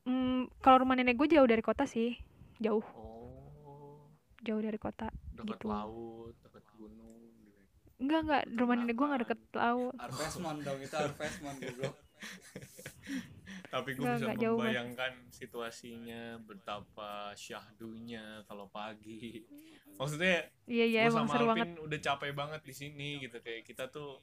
Hmm, 0.04 0.52
kalau 0.60 0.84
rumah 0.84 0.94
nenek 1.00 1.16
gue 1.16 1.32
jauh 1.32 1.48
dari 1.48 1.64
kota 1.64 1.88
sih 1.88 2.12
jauh. 2.60 2.84
Oh. 2.84 4.04
Jauh 4.44 4.60
dari 4.60 4.76
kota 4.76 5.08
dekat 5.38 5.58
Gitu. 5.58 5.68
laut 5.68 6.34
dekat 6.40 6.64
gunung 6.72 7.20
gitu. 7.38 7.62
enggak. 7.98 8.20
enggak 8.22 8.42
rumah 8.54 8.74
nenek 8.74 8.94
gue 8.94 9.06
nggak 9.06 9.22
deket 9.22 9.40
laut. 9.52 9.94
Harvestman 9.96 10.56
dong 10.60 10.78
itu 10.78 10.94
Harvestman 10.94 11.56
goblok 11.56 11.96
tapi 13.66 13.92
gue 13.92 14.04
bisa 14.06 14.32
jauh, 14.36 14.56
Mas. 14.56 14.62
membayangkan 14.64 15.12
situasinya 15.28 16.22
betapa 16.40 17.10
syahdunya 17.34 18.24
kalau 18.46 18.68
pagi. 18.68 19.42
Maksudnya 19.98 20.48
iya 20.64 20.84
iya 20.86 21.00
gue 21.02 21.10
emang 21.10 21.24
sama 21.24 21.32
seru 21.34 21.44
Alvin 21.46 21.60
banget. 21.66 21.80
udah 21.82 21.98
capek 22.00 22.32
banget 22.32 22.60
di 22.62 22.74
sini 22.74 23.08
gitu. 23.18 23.36
Kayak 23.38 23.62
kita 23.64 23.84
tuh 23.88 24.20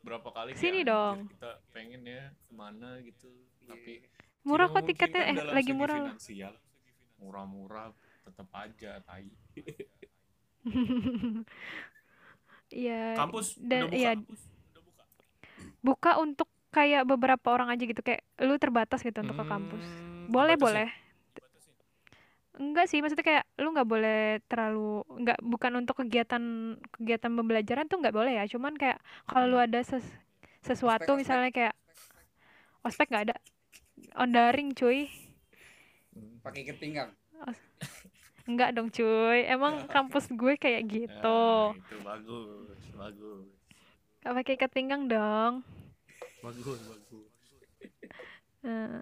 berapa 0.00 0.28
kali 0.28 0.52
Sini 0.54 0.80
"Anjir, 0.80 0.86
dong." 0.86 1.16
kita 1.30 1.50
pengen 1.70 2.02
ya 2.02 2.30
ke 2.30 2.52
mana 2.52 2.98
gitu. 3.00 3.30
Tapi 3.64 4.04
Murah 4.44 4.68
kok 4.68 4.84
tiketnya, 4.84 5.24
memungkinkan 5.24 5.48
eh, 5.48 5.56
lagi 5.56 5.72
murah. 5.72 6.02
murah-murah 7.16 7.88
tetap 8.22 8.48
aja 8.52 9.00
tai 9.00 9.24
Iya. 12.74 13.14
kampus 13.14 13.54
dan 13.60 13.86
udah 13.86 13.92
buka 13.92 13.96
iya 13.96 14.12
buka 15.78 16.10
untuk 16.18 16.48
kayak 16.74 17.06
beberapa 17.06 17.54
orang 17.54 17.70
aja 17.70 17.86
gitu 17.86 18.02
kayak 18.02 18.24
lu 18.42 18.58
terbatas 18.58 18.98
gitu 18.98 19.14
untuk 19.20 19.38
ke 19.38 19.46
kampus. 19.46 19.84
Hmm, 19.84 20.26
Boleh 20.26 20.56
terbatas 20.56 20.58
ya? 20.58 20.66
boleh. 20.66 20.88
Enggak 22.54 22.86
sih, 22.86 22.98
maksudnya 22.98 23.22
kayak 23.22 23.44
lu 23.58 23.70
nggak 23.70 23.86
boleh 23.86 24.38
terlalu 24.46 25.02
nggak 25.22 25.38
bukan 25.42 25.72
untuk 25.76 26.02
kegiatan 26.02 26.42
kegiatan 26.90 27.30
pembelajaran 27.30 27.86
tuh 27.86 27.98
nggak 28.02 28.14
boleh 28.14 28.32
ya. 28.38 28.44
Cuman 28.46 28.74
kayak 28.74 28.98
kalau 29.26 29.46
lu 29.46 29.58
ada 29.58 29.82
ses- 29.82 30.18
sesuatu 30.62 31.04
Ospek, 31.04 31.14
ospek. 31.14 31.20
misalnya 31.20 31.50
kayak 31.52 31.74
ospek 32.82 33.06
nggak 33.10 33.24
ada 33.30 33.36
on 34.16 34.30
daring 34.30 34.72
cuy. 34.72 35.06
Hmm. 36.14 36.38
pakai 36.42 36.62
ikat 36.62 36.78
pinggang 36.78 37.10
Enggak 38.44 38.76
dong 38.76 38.92
cuy. 38.92 39.40
Emang 39.48 39.88
kampus 39.88 40.28
gue 40.28 40.54
kayak 40.60 40.82
gitu. 40.84 41.42
Ah, 41.72 41.76
itu 41.76 41.96
bagus 42.04 42.80
bagus. 42.92 43.48
Gak 44.20 44.34
pakai 44.40 44.52
ikat 44.56 44.70
pinggang 44.72 45.08
dong. 45.08 45.64
bagus 46.44 46.80
bagus. 46.84 47.28
Eh, 48.64 49.00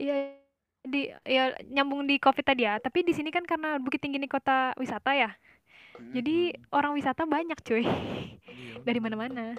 Iya 0.00 0.32
di 0.80 1.12
ya 1.28 1.52
nyambung 1.68 2.08
di 2.08 2.16
covid 2.16 2.40
tadi 2.40 2.64
ya. 2.64 2.80
Tapi 2.80 3.04
di 3.04 3.12
sini 3.12 3.28
kan 3.28 3.44
karena 3.44 3.76
Bukit 3.76 4.00
Tinggi 4.00 4.16
ini 4.16 4.28
kota 4.28 4.72
wisata 4.80 5.12
ya. 5.12 5.28
Jadi 6.00 6.56
orang 6.72 6.96
wisata 6.96 7.28
banyak 7.28 7.60
cuy. 7.60 7.84
Iya, 7.84 8.80
dari 8.80 9.00
mana-mana. 9.04 9.52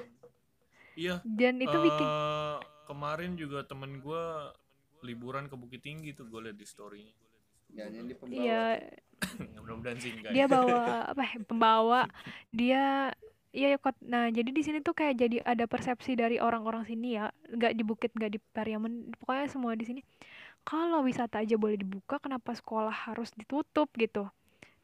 Iya. 0.98 1.22
Dan 1.22 1.62
itu 1.62 1.78
bikin 1.78 2.08
eh, 2.10 2.58
kemarin 2.90 3.38
juga 3.38 3.62
temen 3.70 4.02
gua 4.02 4.50
liburan 5.06 5.46
ke 5.46 5.54
Bukit 5.54 5.82
Tinggi 5.86 6.14
tuh 6.14 6.30
gue 6.30 6.50
liat 6.50 6.58
di 6.58 6.66
storynya 6.66 7.14
di 7.80 8.16
pembawa 8.16 8.44
iya. 8.44 8.64
mudah-mudahan 9.62 9.98
sih 10.02 10.12
enggak. 10.18 10.32
Dia 10.34 10.46
bawa 10.50 10.82
apa 11.14 11.22
ya, 11.24 11.36
pembawa. 11.46 12.02
Dia 12.52 12.84
iya 13.52 13.68
ya 13.76 13.78
kot. 13.78 13.96
Nah 14.04 14.32
jadi 14.32 14.50
di 14.50 14.62
sini 14.64 14.80
tuh 14.82 14.96
kayak 14.96 15.16
jadi 15.20 15.38
ada 15.44 15.66
persepsi 15.70 16.18
dari 16.18 16.42
orang-orang 16.42 16.84
sini 16.88 17.20
ya. 17.20 17.30
Nggak 17.52 17.74
di 17.78 17.84
Bukit 17.86 18.12
nggak 18.18 18.32
di 18.34 18.40
Pariaman. 18.42 19.14
Pokoknya 19.22 19.48
semua 19.52 19.74
di 19.78 19.86
sini 19.86 20.02
kalau 20.62 21.02
wisata 21.02 21.42
aja 21.42 21.58
boleh 21.58 21.78
dibuka 21.78 22.22
kenapa 22.22 22.54
sekolah 22.54 22.94
harus 23.10 23.34
ditutup? 23.34 23.90
gitu. 23.98 24.30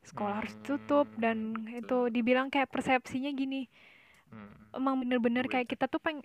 Sekolah 0.06 0.46
harus 0.46 0.56
ditutup 0.64 1.06
dan 1.20 1.52
Hmm, 1.52 1.84
itu 1.84 1.98
dibilang 2.14 2.48
kayak 2.48 2.72
persepsinya 2.72 3.30
gini. 3.36 3.68
Hmm. 4.28 4.52
emang 4.76 5.00
bener-bener 5.08 5.48
kayak 5.48 5.72
kita 5.72 5.88
tuh 5.88 6.04
peng 6.04 6.20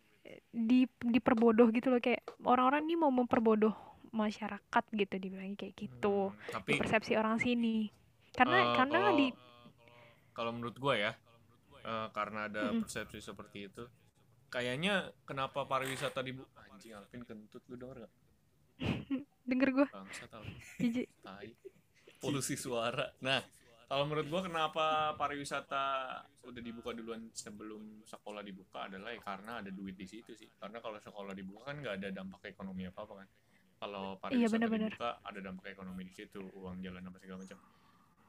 di 0.51 0.91
diperbodoh 0.99 1.71
gitu 1.71 1.87
loh. 1.87 2.03
Kayak 2.03 2.27
orang-orang 2.43 2.83
ini 2.91 2.99
mau 2.99 3.15
memperbodoh 3.15 3.92
masyarakat 4.13 4.85
gitu 4.93 5.15
dibilangnya 5.17 5.57
kayak 5.57 5.75
gitu. 5.75 6.31
Hmm, 6.31 6.53
tapi 6.53 6.77
persepsi 6.77 7.17
orang 7.17 7.41
sini. 7.41 7.89
Karena 8.33 8.59
eh, 8.61 8.77
karena 8.77 8.99
kalau, 9.03 9.17
di 9.19 9.27
kalau 10.33 10.51
menurut 10.53 10.77
gua 10.77 10.95
ya 10.97 11.13
eh, 11.83 12.09
karena 12.13 12.49
ada 12.49 12.73
Mm-mm. 12.73 12.85
persepsi 12.85 13.19
seperti 13.21 13.69
itu 13.69 13.85
kayaknya 14.53 15.13
kenapa 15.25 15.65
pariwisata 15.65 16.21
di 16.21 16.37
Bu- 16.37 16.49
anjing 16.69 16.93
Alvin 16.93 17.25
kentut 17.25 17.65
lu 17.73 17.77
denger 17.81 18.05
gak 18.05 18.13
denger 19.49 19.69
gue 19.73 19.89
jijik. 20.81 21.09
Tai. 21.25 21.49
Polusi 22.21 22.55
suara. 22.55 23.09
Nah 23.25 23.41
kalau 23.89 24.09
menurut 24.09 24.29
gua 24.29 24.41
kenapa 24.45 25.13
pariwisata 25.17 25.85
udah 26.49 26.63
dibuka 26.65 26.97
duluan 26.97 27.29
sebelum 27.37 28.01
sekolah 28.09 28.41
dibuka 28.41 28.89
adalah 28.89 29.13
ya 29.13 29.21
karena 29.21 29.61
ada 29.61 29.71
duit 29.73 29.97
di 29.97 30.05
situ 30.09 30.33
sih. 30.33 30.49
Karena 30.57 30.81
kalau 30.81 30.97
sekolah 31.01 31.33
dibuka 31.37 31.73
kan 31.73 31.77
nggak 31.81 31.95
ada 32.01 32.09
dampak 32.13 32.53
ekonomi 32.53 32.89
apa 32.89 33.05
apa 33.05 33.15
kan 33.25 33.29
kalau 33.83 34.15
pariwisata 34.17 34.39
Iya, 34.39 34.49
benar-benar. 34.49 34.93
dibuka 34.95 35.11
ada 35.21 35.39
dampak 35.43 35.67
ekonomi 35.69 36.03
di 36.07 36.15
situ 36.15 36.39
uang 36.55 36.79
jalan 36.79 37.03
apa 37.03 37.19
segala 37.19 37.43
macam 37.43 37.59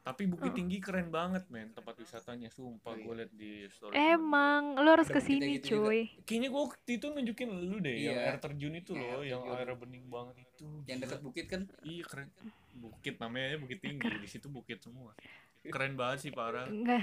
tapi 0.03 0.27
Bukit 0.27 0.51
Tinggi 0.51 0.83
keren 0.83 1.07
banget 1.07 1.47
men 1.47 1.71
tempat 1.71 1.95
wisatanya 1.95 2.51
sumpah 2.51 2.91
Oh, 2.91 2.97
iya. 2.97 3.03
gue 3.05 3.13
liat 3.15 3.31
di 3.31 3.51
story 3.69 3.93
emang 3.95 4.75
lu 4.75 4.89
harus 4.89 5.07
Ada 5.07 5.15
ke 5.15 5.21
bukitnya 5.21 5.39
sini 5.39 5.53
gitu 5.55 5.67
juga. 5.69 5.79
cuy 5.85 5.99
kayaknya 6.25 6.47
gue 6.49 6.61
waktu 6.61 6.91
itu 6.91 7.05
nunjukin 7.07 7.49
lu 7.63 7.77
deh 7.79 7.95
yang 8.01 8.15
Iya. 8.15 8.25
air 8.25 8.37
terjun 8.37 8.73
itu 8.73 8.91
Yang 8.91 8.99
loh 8.99 9.07
air 9.15 9.23
yang 9.23 9.41
airnya 9.47 9.75
bening 9.77 10.05
banget 10.09 10.35
itu 10.41 10.67
yang 10.83 10.99
dekat 10.99 11.19
bukit 11.21 11.45
kan 11.47 11.61
Iya 11.81 12.03
keren. 12.03 12.27
Bukit 12.73 13.15
namanya 13.15 13.55
Bukit 13.55 13.79
Tinggi. 13.79 14.09
Di 14.17 14.27
situ 14.27 14.47
bukit 14.49 14.81
semua. 14.81 15.13
Keren 15.63 15.93
banget 15.93 16.17
sih 16.19 16.31
parah. 16.33 16.67
enggak 16.67 16.99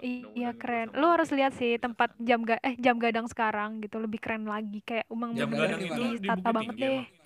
Eh, 0.00 0.26
iya 0.34 0.50
keren 0.52 0.90
lu 0.90 1.06
harus 1.06 1.30
lihat 1.30 1.54
sih 1.54 1.78
tempat 1.78 2.18
jam 2.18 2.42
ga 2.42 2.58
eh 2.58 2.74
jam 2.76 2.98
gadang 2.98 3.24
sekarang 3.24 3.78
gitu 3.78 3.96
lebih 3.96 4.18
keren 4.18 4.42
lagi 4.44 4.82
kayak 4.82 5.06
emang 5.06 5.32
Jam 5.32 5.48
gadang 5.48 5.78
itu 5.78 5.94
di 6.18 6.26
wisata 6.26 6.34
Bukit 6.42 6.50
banget 6.50 6.66
Tinggi 6.66 6.82
deh 6.82 6.98
emang. 6.98 7.22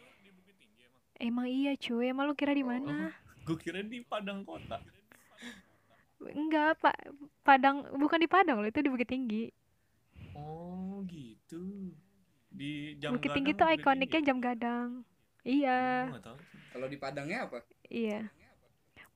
Emang 1.19 1.47
iya 1.47 1.75
cuy 1.75 2.11
emang 2.11 2.31
lu 2.31 2.35
kira 2.35 2.55
di 2.55 2.62
Oh, 2.62 2.71
mana 2.71 3.11
Gue 3.45 3.57
kira 3.57 3.81
di 3.81 4.05
Padang 4.05 4.45
Kota. 4.45 4.77
enggak 6.19 6.77
pak 6.83 6.97
Padang 7.47 7.87
bukan 7.95 8.19
di 8.19 8.29
Padang 8.29 8.59
loh 8.61 8.69
itu 8.69 8.83
di 8.83 8.91
Bukit 8.91 9.09
Tinggi 9.09 9.49
Oh 10.35 11.03
gitu. 11.07 11.91
Di 12.51 12.95
jam 12.99 13.14
Bukit 13.14 13.31
Tinggi 13.35 13.55
tuh 13.55 13.71
ikoniknya 13.71 14.21
jam 14.23 14.39
gadang 14.39 15.03
iya 15.43 16.11
sih. 16.11 16.21
kalau 16.71 16.87
di 16.87 16.99
Padangnya 16.99 17.47
apa 17.47 17.62
Iya. 17.89 18.29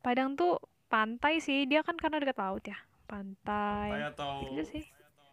Padang 0.01 0.35
tuh 0.35 0.57
pantai 0.89 1.39
sih, 1.39 1.69
dia 1.69 1.85
kan 1.85 1.95
karena 2.01 2.19
dekat 2.19 2.41
laut 2.41 2.65
ya. 2.65 2.75
Pantai. 3.05 3.93
Pantai 3.93 4.03
atau 4.09 4.49
Itu 4.49 4.63
sih. 4.65 4.85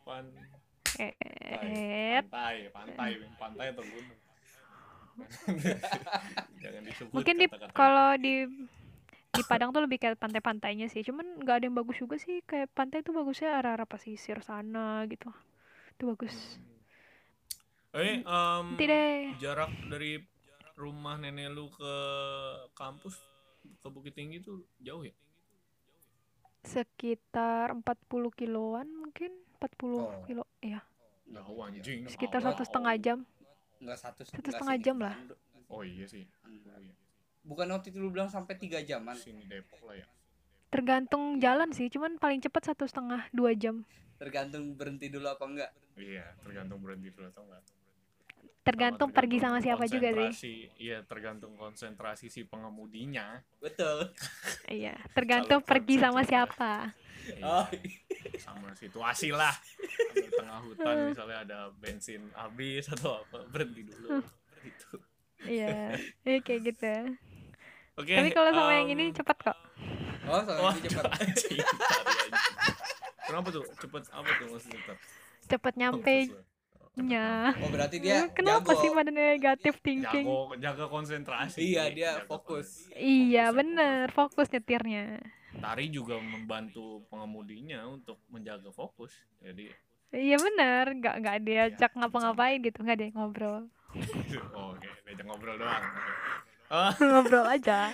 pan 0.03 0.27
Eh, 0.99 2.19
pantai, 2.19 2.67
pantai, 2.75 3.11
pantai 3.39 3.67
atau 3.71 3.83
gunung. 3.87 4.19
Jangan 6.63 6.81
disebut 6.85 7.11
mungkin 7.11 7.35
di 7.35 7.45
kalau 7.71 8.15
di 8.15 8.45
di 9.29 9.41
Padang 9.45 9.69
tuh 9.69 9.85
lebih 9.85 9.97
kayak 9.97 10.17
pantai-pantainya 10.17 10.87
sih. 10.87 11.01
Cuman 11.01 11.39
nggak 11.39 11.55
ada 11.59 11.65
yang 11.65 11.77
bagus 11.77 11.97
juga 11.97 12.17
sih. 12.17 12.41
Kayak 12.43 12.73
pantai 12.73 12.99
tuh 12.99 13.13
bagusnya 13.13 13.55
arah-arah 13.55 13.85
pesisir 13.85 14.41
sana 14.41 15.05
gitu. 15.05 15.29
Itu 15.93 16.09
bagus. 16.09 16.33
Eh, 17.91 18.21
em, 18.21 18.65
Nanti 18.69 18.85
deh. 18.85 19.33
jarak 19.37 19.69
dari 19.85 20.17
rumah 20.73 21.17
nenek 21.17 21.49
lu 21.49 21.69
ke 21.69 21.93
kampus 22.73 23.17
ke 23.77 23.87
Bukit 23.87 24.13
Tinggi 24.13 24.39
tuh 24.39 24.61
jauh 24.79 25.01
ya? 25.01 25.13
Sekitar 26.61 27.71
40 27.71 27.85
kiloan 28.31 28.87
mungkin. 28.89 29.31
40 29.59 29.99
Oh. 29.99 30.23
kilo. 30.23 30.43
Jauh 31.29 31.59
anjing. 31.61 32.07
Sekitar 32.07 32.41
satu 32.41 32.63
setengah 32.63 32.95
jam. 32.97 33.19
Nggak 33.79 33.99
satu 33.99 34.21
Satu 34.27 34.49
setengah 34.51 34.77
jam 34.79 34.97
lah. 34.99 35.15
Oh 35.69 35.81
iya 35.85 36.05
sih. 36.05 36.27
Oh, 36.43 36.51
iya. 36.51 36.93
bukan 37.45 37.65
waktu 37.71 37.89
itu 37.89 37.97
lu 37.97 38.11
bilang 38.13 38.29
sampai 38.29 38.59
tiga 38.59 38.83
jaman 38.83 39.15
Sini 39.15 39.47
Depok 39.47 39.81
lah 39.87 39.97
ya. 39.97 40.07
Tergantung 40.69 41.41
jalan 41.41 41.73
sih. 41.73 41.89
Cuman 41.89 42.21
paling 42.21 42.43
cepat 42.43 42.73
satu 42.73 42.85
setengah 42.85 43.25
dua 43.33 43.55
jam. 43.57 43.85
tergantung 44.19 44.75
berhenti 44.75 45.07
dulu 45.07 45.31
apa 45.31 45.47
enggak 45.47 45.71
Iya, 45.95 46.35
tergantung 46.43 46.79
berhenti 46.83 47.11
dulu 47.11 47.27
atau 47.27 47.43
enggak. 47.47 47.63
Tergantung 48.59 49.09
pergi 49.09 49.37
sama 49.39 49.63
siapa 49.63 49.87
juga 49.87 50.09
sih. 50.35 50.67
Iya, 50.75 51.01
tergantung 51.07 51.55
konsentrasi 51.55 52.27
si 52.27 52.43
pengemudinya. 52.43 53.41
betul 53.63 54.11
Iya, 54.79 54.95
tergantung 55.15 55.63
pergi 55.63 55.95
sama 55.97 56.21
siapa. 56.27 56.91
oh 57.43 57.65
Iya, 57.71 58.39
sama 58.41 58.75
situasi 58.75 59.31
lah. 59.31 59.53
Di 60.13 60.29
tengah 60.31 60.59
hutan 60.63 60.95
misalnya 61.11 61.37
ada 61.45 61.59
bensin 61.77 62.29
habis 62.35 62.87
atau 62.91 63.23
apa, 63.23 63.47
berhenti 63.49 63.87
dulu. 63.87 64.19
Gitu. 64.59 64.99
Iya, 65.47 65.95
iya 66.27 66.37
kayak 66.43 66.61
gitu. 66.67 67.15
Oke. 67.95 68.11
Tapi 68.11 68.29
kalau 68.35 68.51
sama 68.51 68.75
yang 68.75 68.91
em, 68.91 68.95
ini 68.99 69.05
cepet 69.15 69.37
kok. 69.39 69.55
oh 70.27 70.41
soalnya 70.43 70.63
Wah, 70.67 70.75
ini 70.75 70.89
cepat. 70.91 71.11
Kenapa 73.23 73.47
tuh? 73.55 73.63
Cepet 73.79 74.03
apa 74.11 74.29
tuh 74.35 74.47
maksudnya? 74.51 74.79
Tar? 74.83 74.97
Cepet 75.47 75.73
nyampe 75.79 76.15
Fokus 76.99 77.07
nya. 77.07 77.27
oh 77.55 77.69
berarti 77.69 77.97
dia 77.97 78.27
Kenapa 78.29 78.69
jago 78.69 78.79
sih 78.79 78.89
pada 78.89 79.09
negatif 79.09 79.73
thinking? 79.79 80.25
Jago, 80.25 80.53
jaga 80.55 80.85
konsentrasi. 80.85 81.57
Iya, 81.61 81.83
dia 81.89 82.09
Jaga 82.15 82.27
fokus. 82.27 82.67
konsentrasi. 82.85 82.99
Iya, 82.99 83.43
Fokus, 83.45 83.57
bener, 83.57 84.03
fokus 84.11 84.47
nyetirnya. 84.49 85.05
Tari 85.51 85.85
juga 85.87 86.15
membantu 86.15 86.83
pengemudinya 87.07 87.83
untuk 87.85 88.19
menjaga 88.27 88.69
fokus. 88.69 89.11
Jadi, 89.39 89.71
Iya 90.09 90.37
bener, 90.37 90.85
nggak 90.95 91.15
nggak 91.19 91.37
diajak 91.43 91.91
Iya, 91.91 91.99
ngapa-ngapain 91.99 92.57
gitu, 92.59 92.81
nggak 92.81 92.97
yang 92.99 93.13
ngobrol. 93.13 93.69
oh, 94.57 94.73
oke, 94.73 94.89
diajak 95.03 95.25
ngobrol 95.25 95.53
doang. 95.55 95.83
Ah, 96.65 96.93
ngobrol 97.01 97.45
aja. 97.45 97.89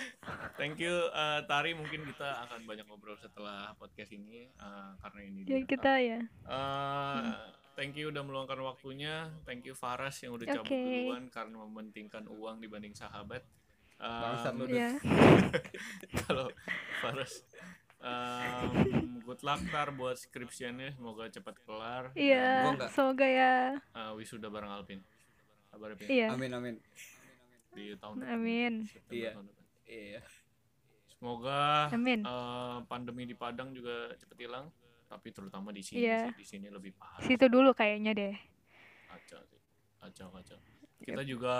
thank 0.54 0.76
you 0.76 0.92
eh, 1.10 1.40
Tari. 1.44 1.72
Mungkin 1.72 2.04
kita 2.06 2.44
akan 2.44 2.64
banyak 2.64 2.84
ngobrol 2.84 3.16
setelah 3.16 3.72
podcast 3.74 4.12
ini 4.12 4.48
eh, 4.48 4.90
karena 4.96 5.20
ini 5.22 5.40
Ya 5.44 5.58
kita 5.60 5.92
ya. 5.96 6.20
Eh, 6.24 7.20
thank 7.76 7.94
you 7.94 8.08
udah 8.08 8.24
meluangkan 8.24 8.58
waktunya. 8.58 9.28
Thank 9.44 9.68
you 9.68 9.76
Faras 9.76 10.18
yang 10.20 10.34
udah 10.34 10.48
cabut 10.50 10.66
Oke. 10.66 10.80
duluan 10.80 11.28
karena 11.28 11.56
mementingkan 11.62 12.24
uang 12.26 12.58
dibanding 12.58 12.96
sahabat. 12.96 13.44
Eh, 13.96 14.50
lu. 14.52 14.64
Iya. 14.68 14.96
kalau 16.24 16.48
Faras 17.00 17.44
Em, 17.96 19.24
good 19.24 19.40
luck 19.40 19.58
tar 19.72 19.88
buat 19.90 20.14
skripsiannya 20.14 20.92
semoga 20.92 21.32
cepat 21.32 21.56
kelar 21.64 22.12
Iya, 22.12 22.76
nggak. 22.76 22.92
semoga 22.92 23.24
ya. 23.24 23.72
Eh, 23.96 24.12
wisuda 24.14 24.52
bareng 24.52 24.68
Alpin 24.68 25.00
kabar 25.72 25.96
Pin 25.96 26.06
Iya. 26.06 26.28
Amin 26.30 26.52
amin. 26.52 26.76
di 27.72 27.96
tahun 27.96 28.20
depan 28.20 28.36
Amin. 28.36 28.72
Iya. 29.08 29.32
Iya. 29.88 30.20
semoga 31.08 31.88
Amin. 31.88 32.20
eh, 32.20 32.76
pandemi 32.84 33.24
di 33.24 33.32
Padang 33.32 33.72
juga 33.72 34.12
cepet 34.14 34.44
hilang 34.44 34.68
tapi 35.06 35.30
terutama 35.30 35.70
di 35.70 35.80
sini 35.80 36.02
sih. 36.02 36.30
di 36.34 36.44
sini 36.44 36.66
lebih 36.66 36.92
parah 36.92 37.22
Situ 37.22 37.46
dulu 37.46 37.70
kayaknya 37.72 38.12
deh. 38.12 38.34
kacau 39.06 39.40
sih 39.44 39.60
kacau 39.96 40.28
kacau 40.30 40.58
kita 40.98 41.22
juga 41.22 41.54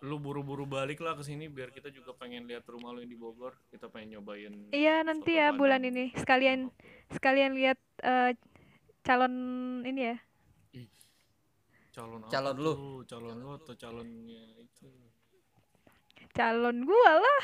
lu 0.00 0.16
buru-buru 0.16 0.62
balik 0.62 1.00
lah 1.00 1.12
ke 1.12 1.22
sini 1.22 1.46
biar 1.46 1.68
kita 1.68 1.88
juga 1.88 2.12
pengen 2.12 2.46
lihat 2.46 2.62
rumah 2.64 2.92
lu 2.92 3.00
yang 3.00 3.10
di 3.10 3.18
Bogor 3.18 3.58
kita 3.68 3.88
pengen 3.88 4.14
nyobain 4.14 4.54
Iya, 4.70 5.02
nanti 5.02 5.34
ya 5.34 5.50
bulan 5.50 5.82
ini 5.82 6.14
sekalian 6.14 6.70
sekalian 7.10 7.52
lihat 7.52 7.78
eh, 8.00 8.30
calon 9.02 9.34
ini 9.82 10.02
ya. 10.06 10.16
calon 11.90 12.22
apa 12.22 12.30
Calon 12.30 12.56
lu. 12.56 12.72
tuh? 12.72 12.98
calon 13.10 13.36
lu 13.36 13.50
atau 13.56 13.74
calonnya 13.74 14.42
itu 14.56 14.86
Calon 16.30 16.86
gua 16.86 17.12
lah. 17.18 17.42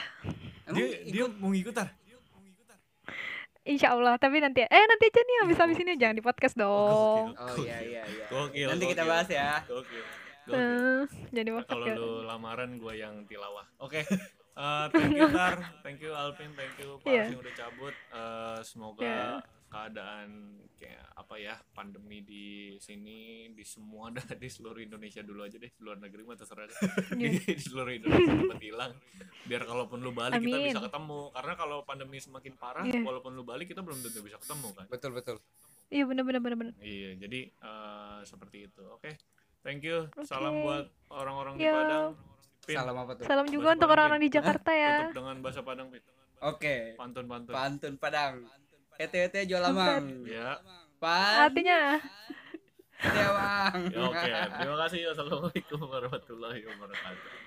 Emang 0.65 0.79
dia 0.79 0.87
dia 1.05 1.25
mau 1.35 1.51
ngikut 1.51 1.75
tar 1.75 1.91
Insya 3.65 3.89
Allah, 3.91 4.15
tapi 4.15 4.39
nanti 4.39 4.61
eh 4.61 4.85
nanti 4.85 5.05
aja 5.07 5.21
nih 5.21 5.37
habis 5.41 5.57
habis 5.57 5.79
ini 5.79 5.97
jangan 5.97 6.15
di 6.15 6.23
podcast 6.23 6.53
dong. 6.55 7.33
Oh 7.33 7.57
iya 7.59 7.81
iya 7.81 8.03
iya. 8.05 8.27
Gokil, 8.29 8.69
Nanti 8.69 8.85
kita 8.87 9.03
bahas 9.03 9.25
ya. 9.27 9.65
Gokil. 9.65 10.05
Gokil. 10.45 10.53
Eh, 10.55 11.03
jadi 11.33 11.49
Nah, 11.51 11.65
kalau 11.65 11.87
ya. 11.87 11.97
lu 11.97 12.13
lamaran 12.23 12.77
gue 12.77 12.95
yang 12.95 13.25
tilawah 13.25 13.65
oke 13.79 13.97
Eh, 14.55 14.85
thank 14.93 15.17
you 15.17 15.27
Tar 15.33 15.57
thank 15.81 15.99
you 15.99 16.13
Alvin 16.13 16.53
thank 16.53 16.77
you 16.77 17.01
Pak 17.01 17.09
Iya. 17.09 17.25
yang 17.27 17.41
udah 17.41 17.55
cabut 17.57 17.95
Eh, 18.13 18.59
semoga 18.63 19.01
Iya. 19.03 19.25
Keadaan 19.75 20.31
kayak 20.79 21.03
apa 21.19 21.35
ya 21.43 21.55
pandemi 21.75 22.23
di 22.23 22.47
sini 22.79 23.51
di 23.51 23.65
semua 23.67 24.15
di 24.43 24.47
seluruh 24.47 24.79
Indonesia 24.79 25.19
dulu 25.27 25.43
aja 25.43 25.59
deh 25.59 25.71
di 25.75 25.83
luar 25.83 25.99
negeri 25.99 26.23
mah 26.23 26.39
terserah 26.39 26.71
deh. 26.71 26.79
Iya. 27.19 27.31
di 27.43 27.59
seluruh 27.59 27.91
Indonesia 27.91 28.33
cepat 28.39 28.61
hilang 28.63 28.93
biar 29.51 29.63
kalaupun 29.67 29.99
lu 29.99 30.15
balik 30.15 30.39
kita 30.39 30.55
Amin. 30.55 30.71
bisa 30.71 30.83
ketemu 30.87 31.21
karena 31.35 31.53
kalau 31.59 31.77
pandemi 31.83 32.19
semakin 32.23 32.53
parah 32.55 32.87
Iya. 32.87 33.03
walaupun 33.03 33.33
lu 33.35 33.43
balik 33.43 33.67
kita 33.67 33.83
belum 33.83 33.99
tentu 33.99 34.23
bisa 34.23 34.39
ketemu 34.39 34.69
kan 34.79 34.87
Betul 34.87 35.11
betul. 35.11 35.37
Iya 35.91 36.05
bener 36.09 36.25
bener 36.25 36.41
bener 36.41 36.57
bener. 36.59 36.75
Iya, 36.81 37.11
jadi 37.21 37.41
eh, 37.51 38.19
seperti 38.25 38.67
itu. 38.67 38.83
Oke, 38.89 39.21
thank 39.61 39.85
you. 39.85 40.09
Oke. 40.17 40.27
Salam 40.27 40.65
buat 40.65 40.89
orang-orang 41.13 41.61
di. 41.61 41.69
Padang. 41.69 42.17
Pin, 42.65 42.77
Salam 42.81 42.97
apa 42.97 43.13
tuh? 43.15 43.25
Salam 43.29 43.47
juga 43.53 43.69
bahasa 43.69 43.77
untuk 43.77 43.89
orang-orang 43.93 44.21
di 44.25 44.31
Jakarta 44.33 44.71
ya. 44.73 44.95
Tutup 45.05 45.21
dengan 45.21 45.37
bahasa 45.45 45.61
Padang, 45.61 45.87
Pin. 45.93 46.01
Oke. 46.41 46.97
Pantun-pantun. 46.97 47.53
Pantun 47.53 47.95
Padang. 48.01 48.35
ETT 48.99 49.35
Jolamang. 49.51 50.25
Ya, 50.29 50.59
Pan. 51.03 51.51
Artinya 51.51 52.01
Tiawang. 53.05 53.93
ya 53.93 54.01
oke. 54.09 54.31
Terima 54.33 54.77
kasih. 54.87 55.01
Wassalamualaikum 55.13 55.81
warahmatullahi 55.85 56.61
wabarakatuh. 56.65 57.44